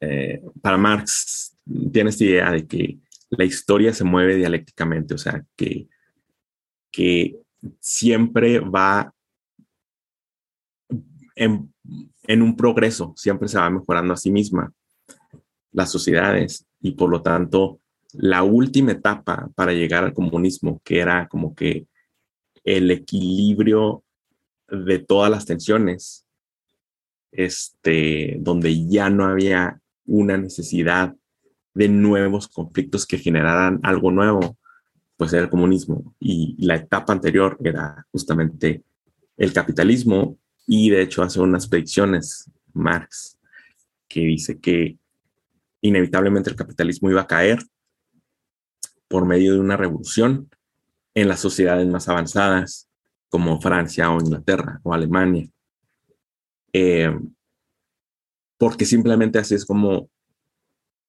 [0.00, 1.56] eh, para Marx
[1.92, 2.98] tiene esta idea de que
[3.30, 5.88] la historia se mueve dialécticamente, o sea, que,
[6.90, 7.36] que
[7.78, 9.14] siempre va
[11.36, 11.72] en,
[12.24, 14.72] en, un progreso, siempre se va mejorando a sí misma
[15.72, 17.80] las sociedades y por lo tanto
[18.12, 21.86] la última etapa para llegar al comunismo, que era como que
[22.64, 24.02] el equilibrio
[24.68, 26.26] de todas las tensiones,
[27.32, 31.14] este, donde ya no había una necesidad
[31.74, 34.58] de nuevos conflictos que generaran algo nuevo,
[35.16, 36.14] pues era el comunismo.
[36.18, 38.82] Y la etapa anterior era justamente
[39.36, 40.36] el capitalismo
[40.66, 43.38] y de hecho hace unas predicciones, Marx,
[44.08, 44.98] que dice que
[45.80, 47.58] inevitablemente el capitalismo iba a caer
[49.08, 50.48] por medio de una revolución
[51.14, 52.88] en las sociedades más avanzadas
[53.28, 55.48] como Francia o Inglaterra o Alemania.
[56.72, 57.12] Eh,
[58.58, 60.10] porque simplemente así es como,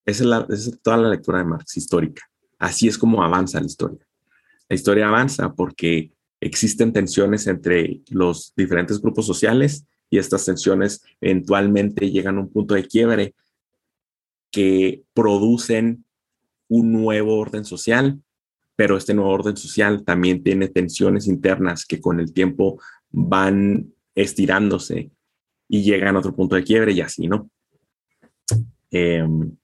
[0.05, 2.23] esa es, toda la lectura de Marx histórica,
[2.57, 4.07] así es como avanza la historia.
[4.69, 12.09] La historia avanza porque existen tensiones entre los diferentes grupos sociales y estas tensiones eventualmente
[12.09, 13.35] llegan a un punto de quiebre
[14.51, 16.05] que producen
[16.67, 18.21] un nuevo orden social,
[18.75, 25.11] pero este nuevo orden social también tiene tensiones internas que con el tiempo van estirándose
[25.67, 27.49] y llegan a otro punto de quiebre y así, ¿no?
[28.89, 29.55] Em,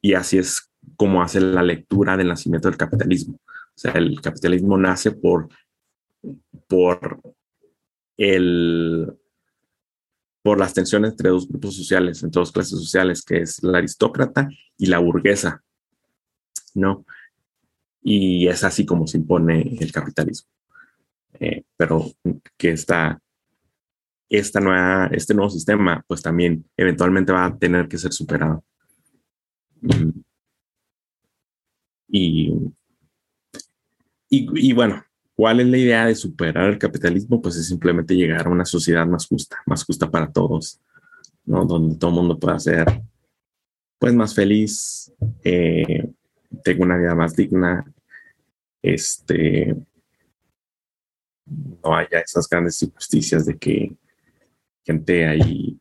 [0.00, 3.34] y así es como hace la lectura del nacimiento del capitalismo.
[3.34, 5.48] O sea, el capitalismo nace por,
[6.66, 7.20] por
[8.16, 9.17] el,
[10.48, 14.48] por las tensiones entre dos grupos sociales, entre dos clases sociales, que es la aristócrata
[14.78, 15.62] y la burguesa,
[16.74, 17.04] ¿no?
[18.00, 20.48] Y es así como se impone el capitalismo.
[21.38, 22.10] Eh, pero
[22.56, 23.20] que está
[24.30, 28.64] esta nueva, este nuevo sistema, pues también eventualmente va a tener que ser superado.
[32.08, 32.54] Y,
[34.30, 35.04] y, y, bueno,
[35.38, 37.40] ¿Cuál es la idea de superar el capitalismo?
[37.40, 40.80] Pues es simplemente llegar a una sociedad más justa, más justa para todos,
[41.44, 41.64] ¿no?
[41.64, 42.84] Donde todo el mundo pueda ser,
[44.00, 45.12] pues, más feliz,
[45.44, 46.10] eh,
[46.64, 47.84] tenga una vida más digna,
[48.82, 49.76] este,
[51.46, 53.96] no haya esas grandes injusticias de que
[54.84, 55.78] gente ahí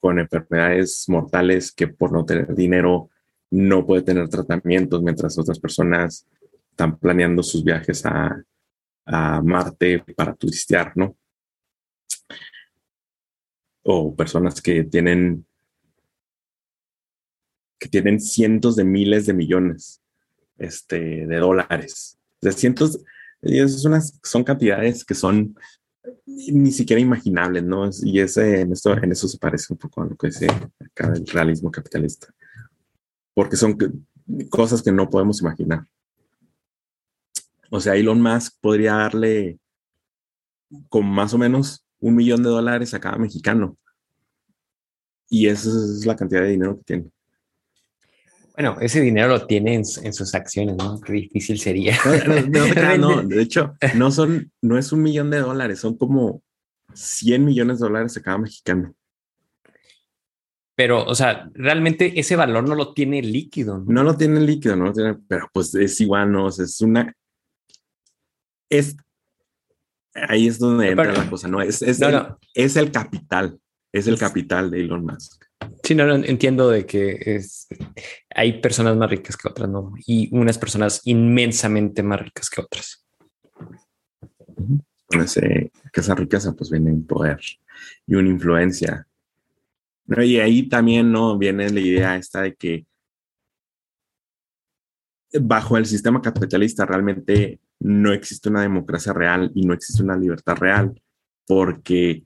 [0.00, 3.08] con enfermedades mortales que por no tener dinero
[3.52, 6.26] no puede tener tratamientos mientras otras personas
[6.74, 8.42] están planeando sus viajes a,
[9.06, 11.16] a Marte para turistear, ¿no?
[13.84, 15.46] O personas que tienen
[17.78, 20.02] que tienen cientos de miles de millones
[20.56, 22.18] este, de dólares.
[22.40, 22.98] De cientos,
[23.42, 25.54] es unas, son cantidades que son
[26.26, 27.88] ni siquiera imaginables, ¿no?
[28.02, 30.46] Y ese, en, esto, en eso se parece un poco a lo que dice
[30.80, 32.28] acá el realismo capitalista.
[33.34, 33.76] Porque son
[34.48, 35.86] cosas que no podemos imaginar.
[37.74, 39.58] O sea, Elon Musk podría darle
[40.88, 43.76] con más o menos un millón de dólares a cada mexicano.
[45.28, 47.10] Y esa es la cantidad de dinero que tiene.
[48.54, 51.00] Bueno, ese dinero lo tiene en, sus acciones, ¿no?
[51.00, 51.98] Qué difícil sería.
[52.96, 56.42] No, de hecho, no son, no es un millón de dólares, son como
[56.92, 58.94] 100 millones de dólares a cada mexicano.
[60.76, 63.82] Pero, o sea, realmente ese valor no lo tiene líquido.
[63.84, 67.12] No, lo tiene líquido, no lo tiene, pero pues es igual, no, es una.
[68.68, 68.96] Es.
[70.14, 71.60] Ahí es donde entra la cosa, ¿no?
[71.60, 73.58] Es, es, el, es el capital,
[73.92, 75.44] es el capital de Elon Musk.
[75.82, 77.66] Sí, no, no, entiendo de que es,
[78.34, 79.92] hay personas más ricas que otras, ¿no?
[80.06, 83.04] Y unas personas inmensamente más ricas que otras.
[85.08, 87.40] que esa riqueza pues viene un poder
[88.06, 89.06] y una influencia
[90.06, 92.86] y ahí también no viene la idea esta de que
[95.40, 100.56] bajo el sistema capitalista realmente no existe una democracia real y no existe una libertad
[100.56, 101.02] real
[101.46, 102.24] porque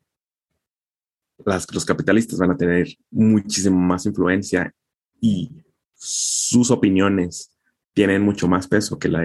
[1.72, 4.72] los capitalistas van a tener muchísimo más influencia
[5.20, 5.51] y
[5.94, 7.51] sus opiniones
[7.93, 9.24] tienen mucho más peso que, la,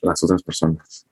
[0.00, 1.08] las otras personas.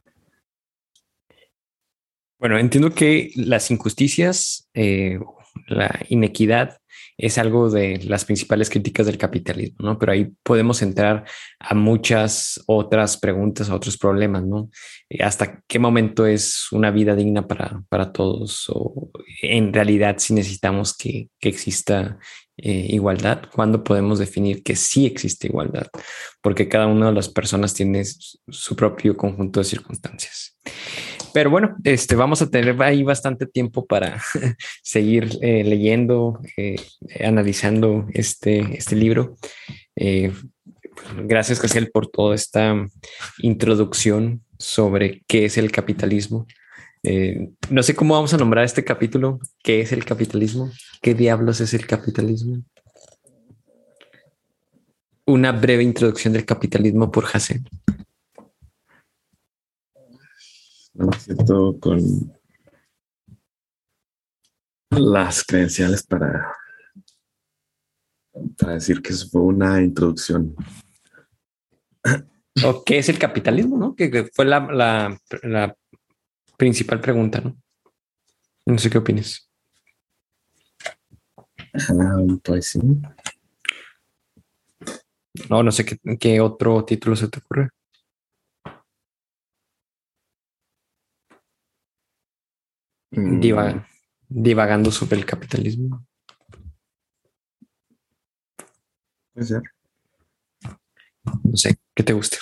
[2.39, 5.19] Bueno, entiendo que las injusticias eh,
[5.67, 6.79] la inequidad
[7.17, 9.99] es algo de las principales críticas del capitalismo, ¿no?
[9.99, 11.25] Pero ahí podemos entrar
[11.61, 14.71] a muchas otras preguntas, a otros problemas, ¿no?
[15.09, 18.67] Eh, ¿Hasta qué momento es una vida digna para, para todos?
[18.71, 19.11] ¿O
[19.43, 22.19] en realidad si necesitamos que, que exista
[22.57, 23.43] eh, igualdad?
[23.53, 25.87] ¿Cuándo podemos definir que sí existe igualdad?
[26.41, 30.59] Porque cada una de las personas tiene su propio conjunto de circunstancias.
[31.33, 34.21] Pero bueno, este, vamos a tener ahí bastante tiempo para
[34.83, 36.77] seguir eh, leyendo, eh,
[37.25, 39.37] analizando este, este libro.
[39.97, 40.33] Eh,
[41.25, 42.75] gracias, Casiel, por toda esta
[43.39, 46.47] introducción sobre qué es el capitalismo.
[47.71, 49.41] no sé cómo vamos a nombrar este capítulo.
[49.63, 50.71] ¿Qué es el capitalismo?
[51.01, 52.63] ¿Qué diablos es el capitalismo?
[55.25, 57.63] Una breve introducción del capitalismo por Hassel
[60.95, 62.01] no me siento con
[64.91, 66.55] las credenciales para,
[68.59, 70.55] para decir que eso fue una introducción.
[72.65, 73.79] ¿O qué es el capitalismo?
[73.79, 73.95] ¿no?
[73.95, 75.19] Que, fue la,
[76.57, 77.57] principal pregunta, ¿no?
[78.67, 79.51] No sé qué opinas.
[81.75, 82.81] Ah, pues sí.
[85.49, 87.71] No, no sé qué, qué otro título se te ocurre.
[93.15, 93.41] Mm.
[94.29, 96.07] divagando sobre el capitalismo.
[99.35, 99.63] Puede ser.
[101.45, 102.39] No sé, ¿qué te gusta?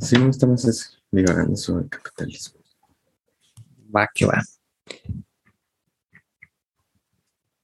[0.00, 2.60] Sí, me gusta más eso, divagando sobre el capitalismo.
[3.94, 4.40] Va, que va.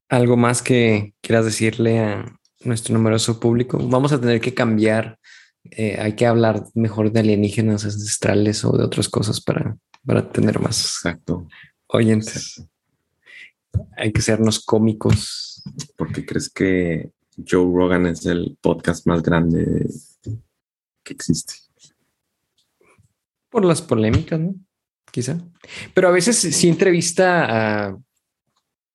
[0.09, 3.79] ¿Algo más que quieras decirle a nuestro numeroso público?
[3.79, 5.19] Vamos a tener que cambiar.
[5.65, 10.61] Eh, hay que hablar mejor de alienígenas ancestrales o de otras cosas para para tener
[10.61, 11.47] más Exacto.
[11.87, 12.65] oyentes.
[13.97, 15.63] Hay que sernos cómicos.
[15.97, 19.87] ¿Por qué crees que Joe Rogan es el podcast más grande
[21.03, 21.55] que existe?
[23.49, 24.55] Por las polémicas, ¿no?
[25.11, 25.39] Quizá.
[25.95, 27.99] Pero a veces sí entrevista a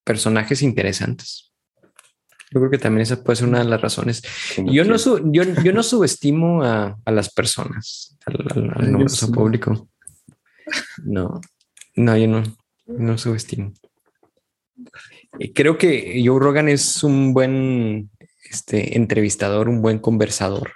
[0.03, 1.51] personajes interesantes.
[2.51, 4.23] Yo creo que también esa puede ser una de las razones.
[4.57, 8.35] Yo no, yo, yo, no subestimo a, las personas, al,
[8.73, 9.89] al, público.
[11.03, 11.41] No,
[11.95, 12.43] no, yo no,
[12.87, 13.73] no subestimo.
[15.53, 18.09] Creo que Joe Rogan es un buen
[18.49, 20.73] este, entrevistador, un buen conversador.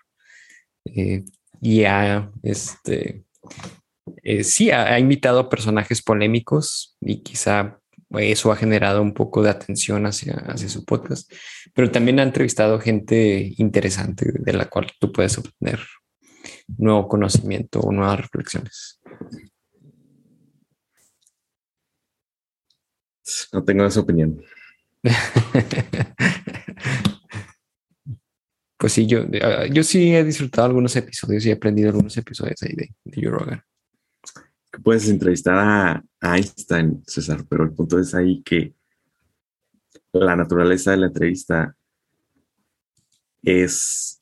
[0.85, 1.23] Eh,
[1.61, 3.23] y ha, este,
[4.23, 7.79] eh, sí, ha, invitado a personajes polémicos y quizá
[8.17, 11.31] eso ha generado un poco de atención hacia, hacia su podcast,
[11.73, 15.79] pero también ha entrevistado gente interesante de la cual tú puedes obtener
[16.77, 18.99] nuevo conocimiento o nuevas reflexiones.
[23.51, 24.41] No tengo esa opinión.
[28.77, 32.61] pues sí, yo, ah, yo sí he disfrutado algunos episodios y he aprendido algunos episodios
[32.63, 33.63] ahí de, de Joe Rogan.
[34.83, 38.73] Puedes entrevistar a, Einstein, César, pero el punto es ahí que
[40.13, 41.75] la naturaleza de la entrevista
[43.43, 44.19] es,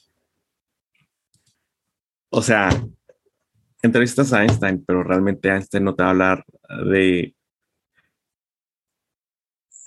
[2.29, 2.69] o sea,
[3.81, 6.45] entrevistas a Einstein, pero realmente Einstein no te va a hablar
[6.85, 7.35] de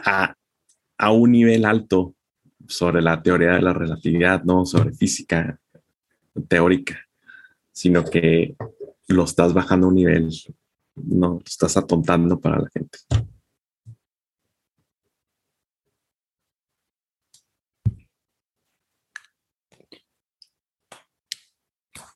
[0.05, 0.37] a,
[1.13, 2.15] un nivel alto
[2.69, 5.59] sobre la teoría de la relatividad, no sobre física
[6.49, 6.99] teórica,
[7.73, 8.57] sino que
[9.09, 10.31] lo estás bajando a un nivel,
[10.95, 12.99] no, estás atontando para la gente.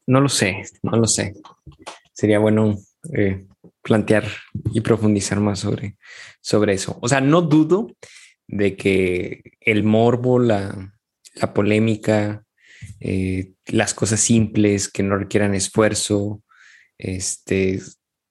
[0.06, 1.34] No lo sé, no lo sé.
[2.12, 2.76] Sería bueno
[3.12, 3.44] eh,
[3.86, 4.26] plantear
[4.74, 5.96] y profundizar más sobre,
[6.40, 6.98] sobre eso.
[7.00, 7.96] O sea, no dudo
[8.48, 10.92] de que el morbo, la,
[11.36, 12.44] la polémica,
[12.98, 16.42] eh, las cosas simples que no requieran esfuerzo,
[16.98, 17.80] este,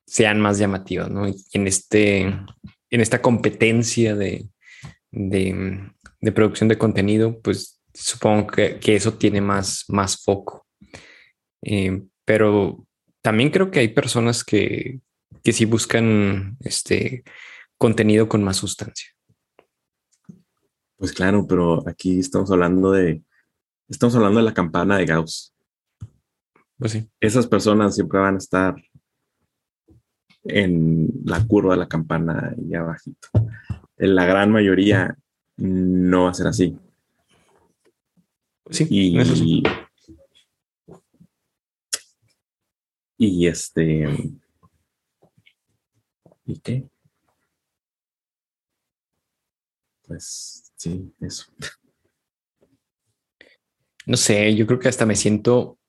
[0.05, 1.25] sean más llamativas, ¿no?
[1.25, 4.49] En, este, en esta competencia de,
[5.11, 10.67] de, de producción de contenido, pues supongo que, que eso tiene más, más foco.
[11.61, 12.85] Eh, pero
[13.21, 14.99] también creo que hay personas que,
[15.43, 17.23] que sí buscan este
[17.77, 19.09] contenido con más sustancia.
[20.97, 23.21] Pues claro, pero aquí estamos hablando de,
[23.89, 25.53] estamos hablando de la campana de Gauss.
[26.77, 27.09] Pues sí.
[27.19, 28.75] Esas personas siempre van a estar
[30.43, 33.29] en la curva de la campana y abajito.
[33.97, 35.17] En la gran mayoría
[35.57, 36.77] no va a ser así.
[38.69, 39.63] Sí, Y, eso sí.
[43.17, 44.07] y este.
[46.45, 46.87] ¿Y qué?
[50.07, 51.45] Pues sí, eso.
[54.07, 55.79] No sé, yo creo que hasta me siento,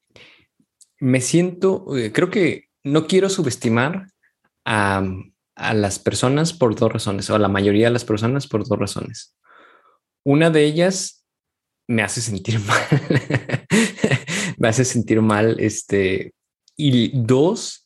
[0.98, 4.08] me siento, eh, creo que no quiero subestimar
[4.64, 5.04] a,
[5.54, 8.78] a las personas por dos razones, o a la mayoría de las personas por dos
[8.78, 9.36] razones.
[10.24, 11.26] Una de ellas
[11.88, 12.78] me hace sentir mal,
[14.58, 16.34] me hace sentir mal, este,
[16.76, 17.85] y dos,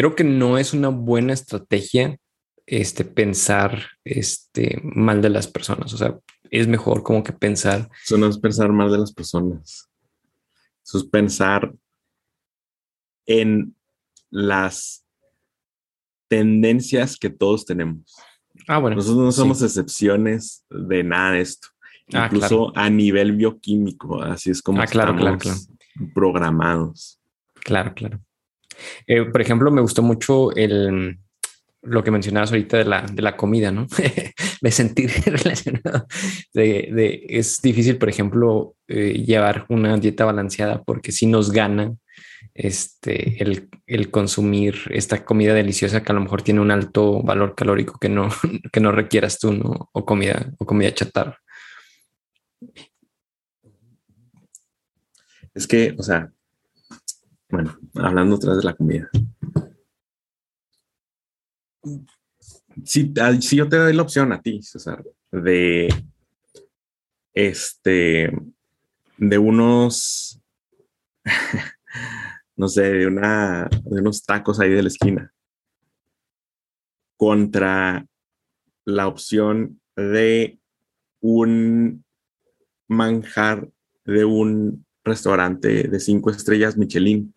[0.00, 2.16] creo que no es una buena estrategia
[2.64, 5.92] este, pensar este, mal de las personas.
[5.92, 6.18] O sea,
[6.50, 9.90] es mejor como que pensar Eso no es pensar mal de las personas.
[10.82, 11.74] Eso es pensar
[13.26, 13.76] en
[14.30, 15.04] las
[16.28, 18.16] tendencias que todos tenemos.
[18.68, 18.96] Ah, bueno.
[18.96, 19.36] Nosotros no sí.
[19.36, 21.68] somos excepciones de nada de esto.
[22.14, 25.68] Ah, Incluso a nivel bioquímico, así es como Ah, claro, claro, estamos
[26.14, 27.20] programados.
[27.62, 28.18] Claro, claro.
[29.06, 31.18] Eh, por ejemplo, me gustó mucho el
[31.82, 33.86] lo que mencionabas ahorita de la, de la comida, ¿no?
[34.60, 36.06] me sentí relacionado.
[36.52, 41.94] De, es difícil, por ejemplo, eh, llevar una dieta balanceada porque si nos gana
[42.54, 47.54] este, el, el consumir esta comida deliciosa que a lo mejor tiene un alto valor
[47.54, 48.28] calórico que no,
[48.72, 49.88] que no requieras tú, ¿no?
[49.92, 51.38] O comida, o comida chatarra.
[55.54, 56.30] Es que, o sea,
[57.50, 59.10] bueno, hablando otra vez de la comida.
[62.84, 65.88] Si, al- si yo te doy la opción a ti, César, de
[67.34, 68.30] este,
[69.16, 70.40] de unos,
[72.56, 75.32] no sé, de una, de unos tacos ahí de la esquina,
[77.16, 78.06] contra
[78.84, 80.58] la opción de
[81.20, 82.04] un
[82.88, 83.68] manjar
[84.04, 87.34] de un restaurante de cinco estrellas Michelin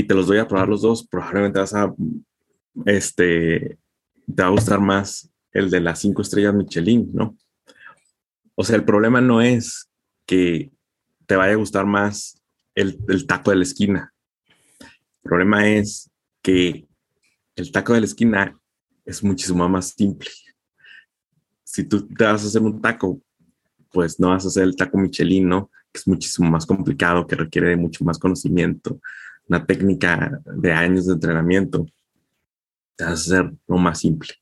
[0.00, 1.94] y te los doy a probar los dos, probablemente vas a,
[2.86, 3.78] este,
[4.34, 7.36] te va a gustar más el de las cinco estrellas Michelin, ¿no?
[8.54, 9.90] O sea, el problema no es
[10.24, 10.72] que
[11.26, 12.42] te vaya a gustar más
[12.74, 14.14] el, el taco de la esquina.
[14.80, 16.10] El problema es
[16.40, 16.86] que
[17.56, 18.58] el taco de la esquina
[19.04, 20.30] es muchísimo más simple.
[21.62, 23.20] Si tú te vas a hacer un taco,
[23.92, 25.70] pues no vas a hacer el taco Michelin, ¿no?
[25.92, 28.98] Que es muchísimo más complicado, que requiere mucho más conocimiento,
[29.50, 31.84] una técnica de años de entrenamiento.
[32.96, 34.32] Te vas a hacer lo más simple.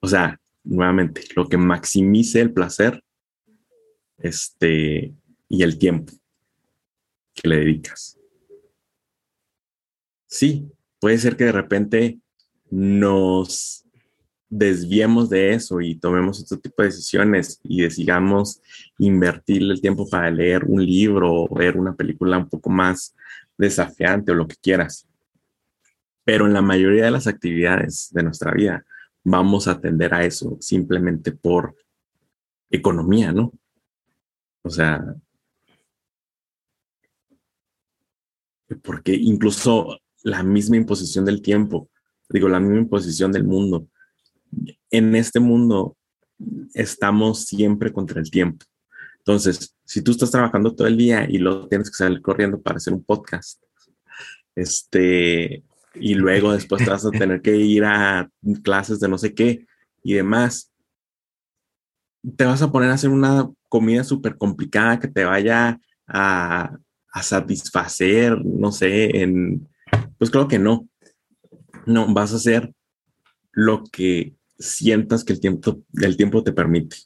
[0.00, 3.02] O sea, nuevamente, lo que maximice el placer
[4.18, 5.14] este,
[5.48, 6.12] y el tiempo
[7.34, 8.18] que le dedicas.
[10.26, 10.68] Sí,
[10.98, 12.18] puede ser que de repente
[12.68, 13.84] nos
[14.48, 18.60] desviemos de eso y tomemos otro tipo de decisiones y decidamos
[18.98, 23.14] invertir el tiempo para leer un libro o ver una película un poco más
[23.60, 25.06] desafiante o lo que quieras.
[26.24, 28.84] Pero en la mayoría de las actividades de nuestra vida
[29.22, 31.76] vamos a atender a eso simplemente por
[32.70, 33.52] economía, ¿no?
[34.62, 35.02] O sea,
[38.82, 41.90] porque incluso la misma imposición del tiempo,
[42.28, 43.88] digo, la misma imposición del mundo,
[44.90, 45.96] en este mundo
[46.74, 48.64] estamos siempre contra el tiempo.
[49.18, 52.76] Entonces, si tú estás trabajando todo el día y luego tienes que salir corriendo para
[52.76, 53.60] hacer un podcast,
[54.54, 55.64] este,
[55.96, 58.30] y luego después te vas a tener que ir a
[58.62, 59.66] clases de no sé qué
[60.04, 60.72] y demás,
[62.36, 66.78] te vas a poner a hacer una comida súper complicada que te vaya a,
[67.12, 69.10] a satisfacer, no sé,
[70.18, 70.88] pues creo que no.
[71.84, 72.72] No, vas a hacer
[73.50, 76.96] lo que sientas que el tiempo, el tiempo te permite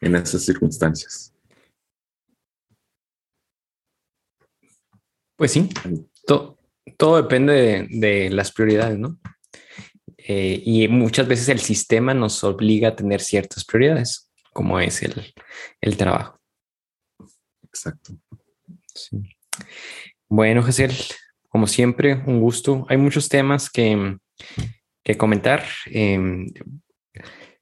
[0.00, 1.31] en esas circunstancias.
[5.36, 5.68] Pues sí,
[6.26, 6.58] to-
[6.96, 9.18] todo depende de, las prioridades, ¿no?
[10.18, 15.34] Eh, y muchas veces el sistema nos obliga a tener ciertas prioridades, como es el,
[15.80, 16.38] el trabajo.
[17.64, 18.12] Exacto.
[20.28, 21.14] Bueno, Jesús,
[21.48, 22.86] como siempre, un gusto.
[22.88, 24.16] Hay muchos temas que,
[25.02, 25.64] que comentar.
[25.86, 26.46] Em,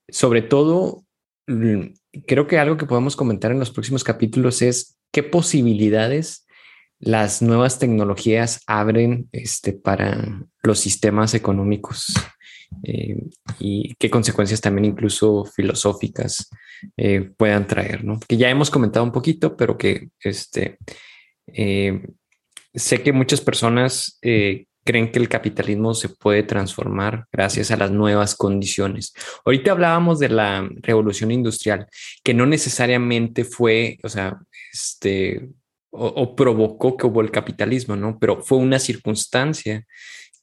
[0.09, 1.05] sobre todo,
[1.47, 1.83] mm,
[2.27, 6.47] creo que algo que podemos comentar en los próximos capítulos es qué posibilidades
[7.01, 12.15] las nuevas tecnologías abren este, para los sistemas económicos
[12.83, 13.17] eh,
[13.59, 16.49] y qué consecuencias también incluso filosóficas
[16.97, 18.21] eh, puedan traer, ¿no?
[18.27, 20.79] Que ya hemos comentado un poquito, pero que este,
[21.47, 22.07] eh,
[22.73, 24.19] sé que muchas personas
[24.83, 29.13] creen que el capitalismo se puede transformar gracias a las nuevas condiciones.
[29.45, 31.87] Ahorita hablábamos de la revolución industrial,
[32.23, 34.39] que no necesariamente fue, o sea,
[34.73, 35.51] este,
[35.91, 38.19] o, provocó que hubo el capitalismo, ¿no?
[38.19, 39.85] Pero fue una circunstancia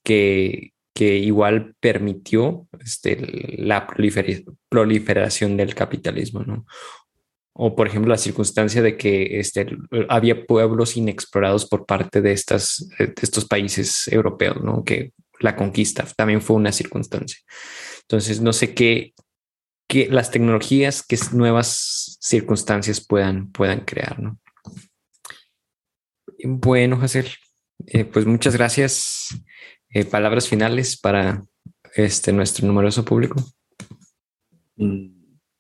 [0.03, 3.87] que, que igual permitió este, la
[4.69, 6.65] proliferación del capitalismo, ¿no?
[7.53, 9.67] O, por ejemplo, la circunstancia de que este,
[10.09, 14.83] había pueblos inexplorados por parte de, estas, estos países europeos, ¿no?
[14.83, 17.39] Que la conquista también fue una circunstancia.
[18.01, 19.13] Entonces, no sé qué,
[19.87, 24.37] qué las tecnologías, qué nuevas circunstancias puedan, puedan crear, ¿no?
[26.43, 27.27] Bueno, Hazel,
[27.87, 29.29] eh, pues muchas gracias.
[29.89, 31.43] Eh, palabras finales para
[31.95, 33.43] este nuestro numeroso público.
[34.75, 35.07] Mm,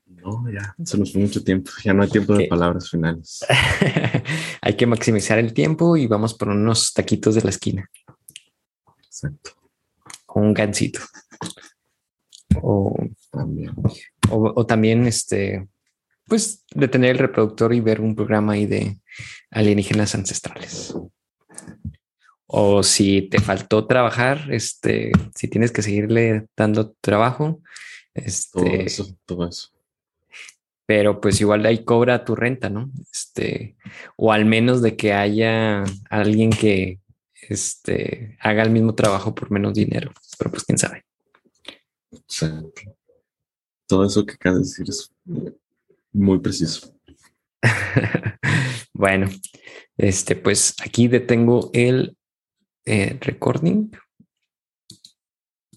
[0.05, 1.71] no, ya se nos fue mucho tiempo.
[1.83, 3.45] Ya no hay tiempo de palabras finales.
[4.61, 7.89] hay que maximizar el tiempo y vamos por unos taquitos de la esquina.
[9.03, 9.51] Exacto.
[10.25, 10.99] Con un gansito.
[12.61, 12.95] O
[13.31, 13.73] también.
[14.29, 15.67] o también este
[16.27, 18.99] pues detener el reproductor y ver un programa ahí de
[19.49, 20.95] alienígenas ancestrales.
[22.45, 27.61] O si te faltó trabajar, este, si tienes que seguirle dando trabajo,
[28.13, 29.69] este, todo eso, todo eso.
[30.85, 32.89] Pero pues igual ahí cobra tu renta, ¿no?
[33.11, 33.75] Este,
[34.15, 36.99] o al menos de que haya alguien que
[37.49, 40.11] este, haga el mismo trabajo por menos dinero.
[40.37, 41.03] Pero pues quién sabe.
[43.87, 45.11] Todo eso que acabas de decir es
[46.17, 46.93] muy preciso.
[48.93, 49.29] bueno,
[49.97, 52.17] este, pues aquí detengo el
[52.85, 53.91] eh, recording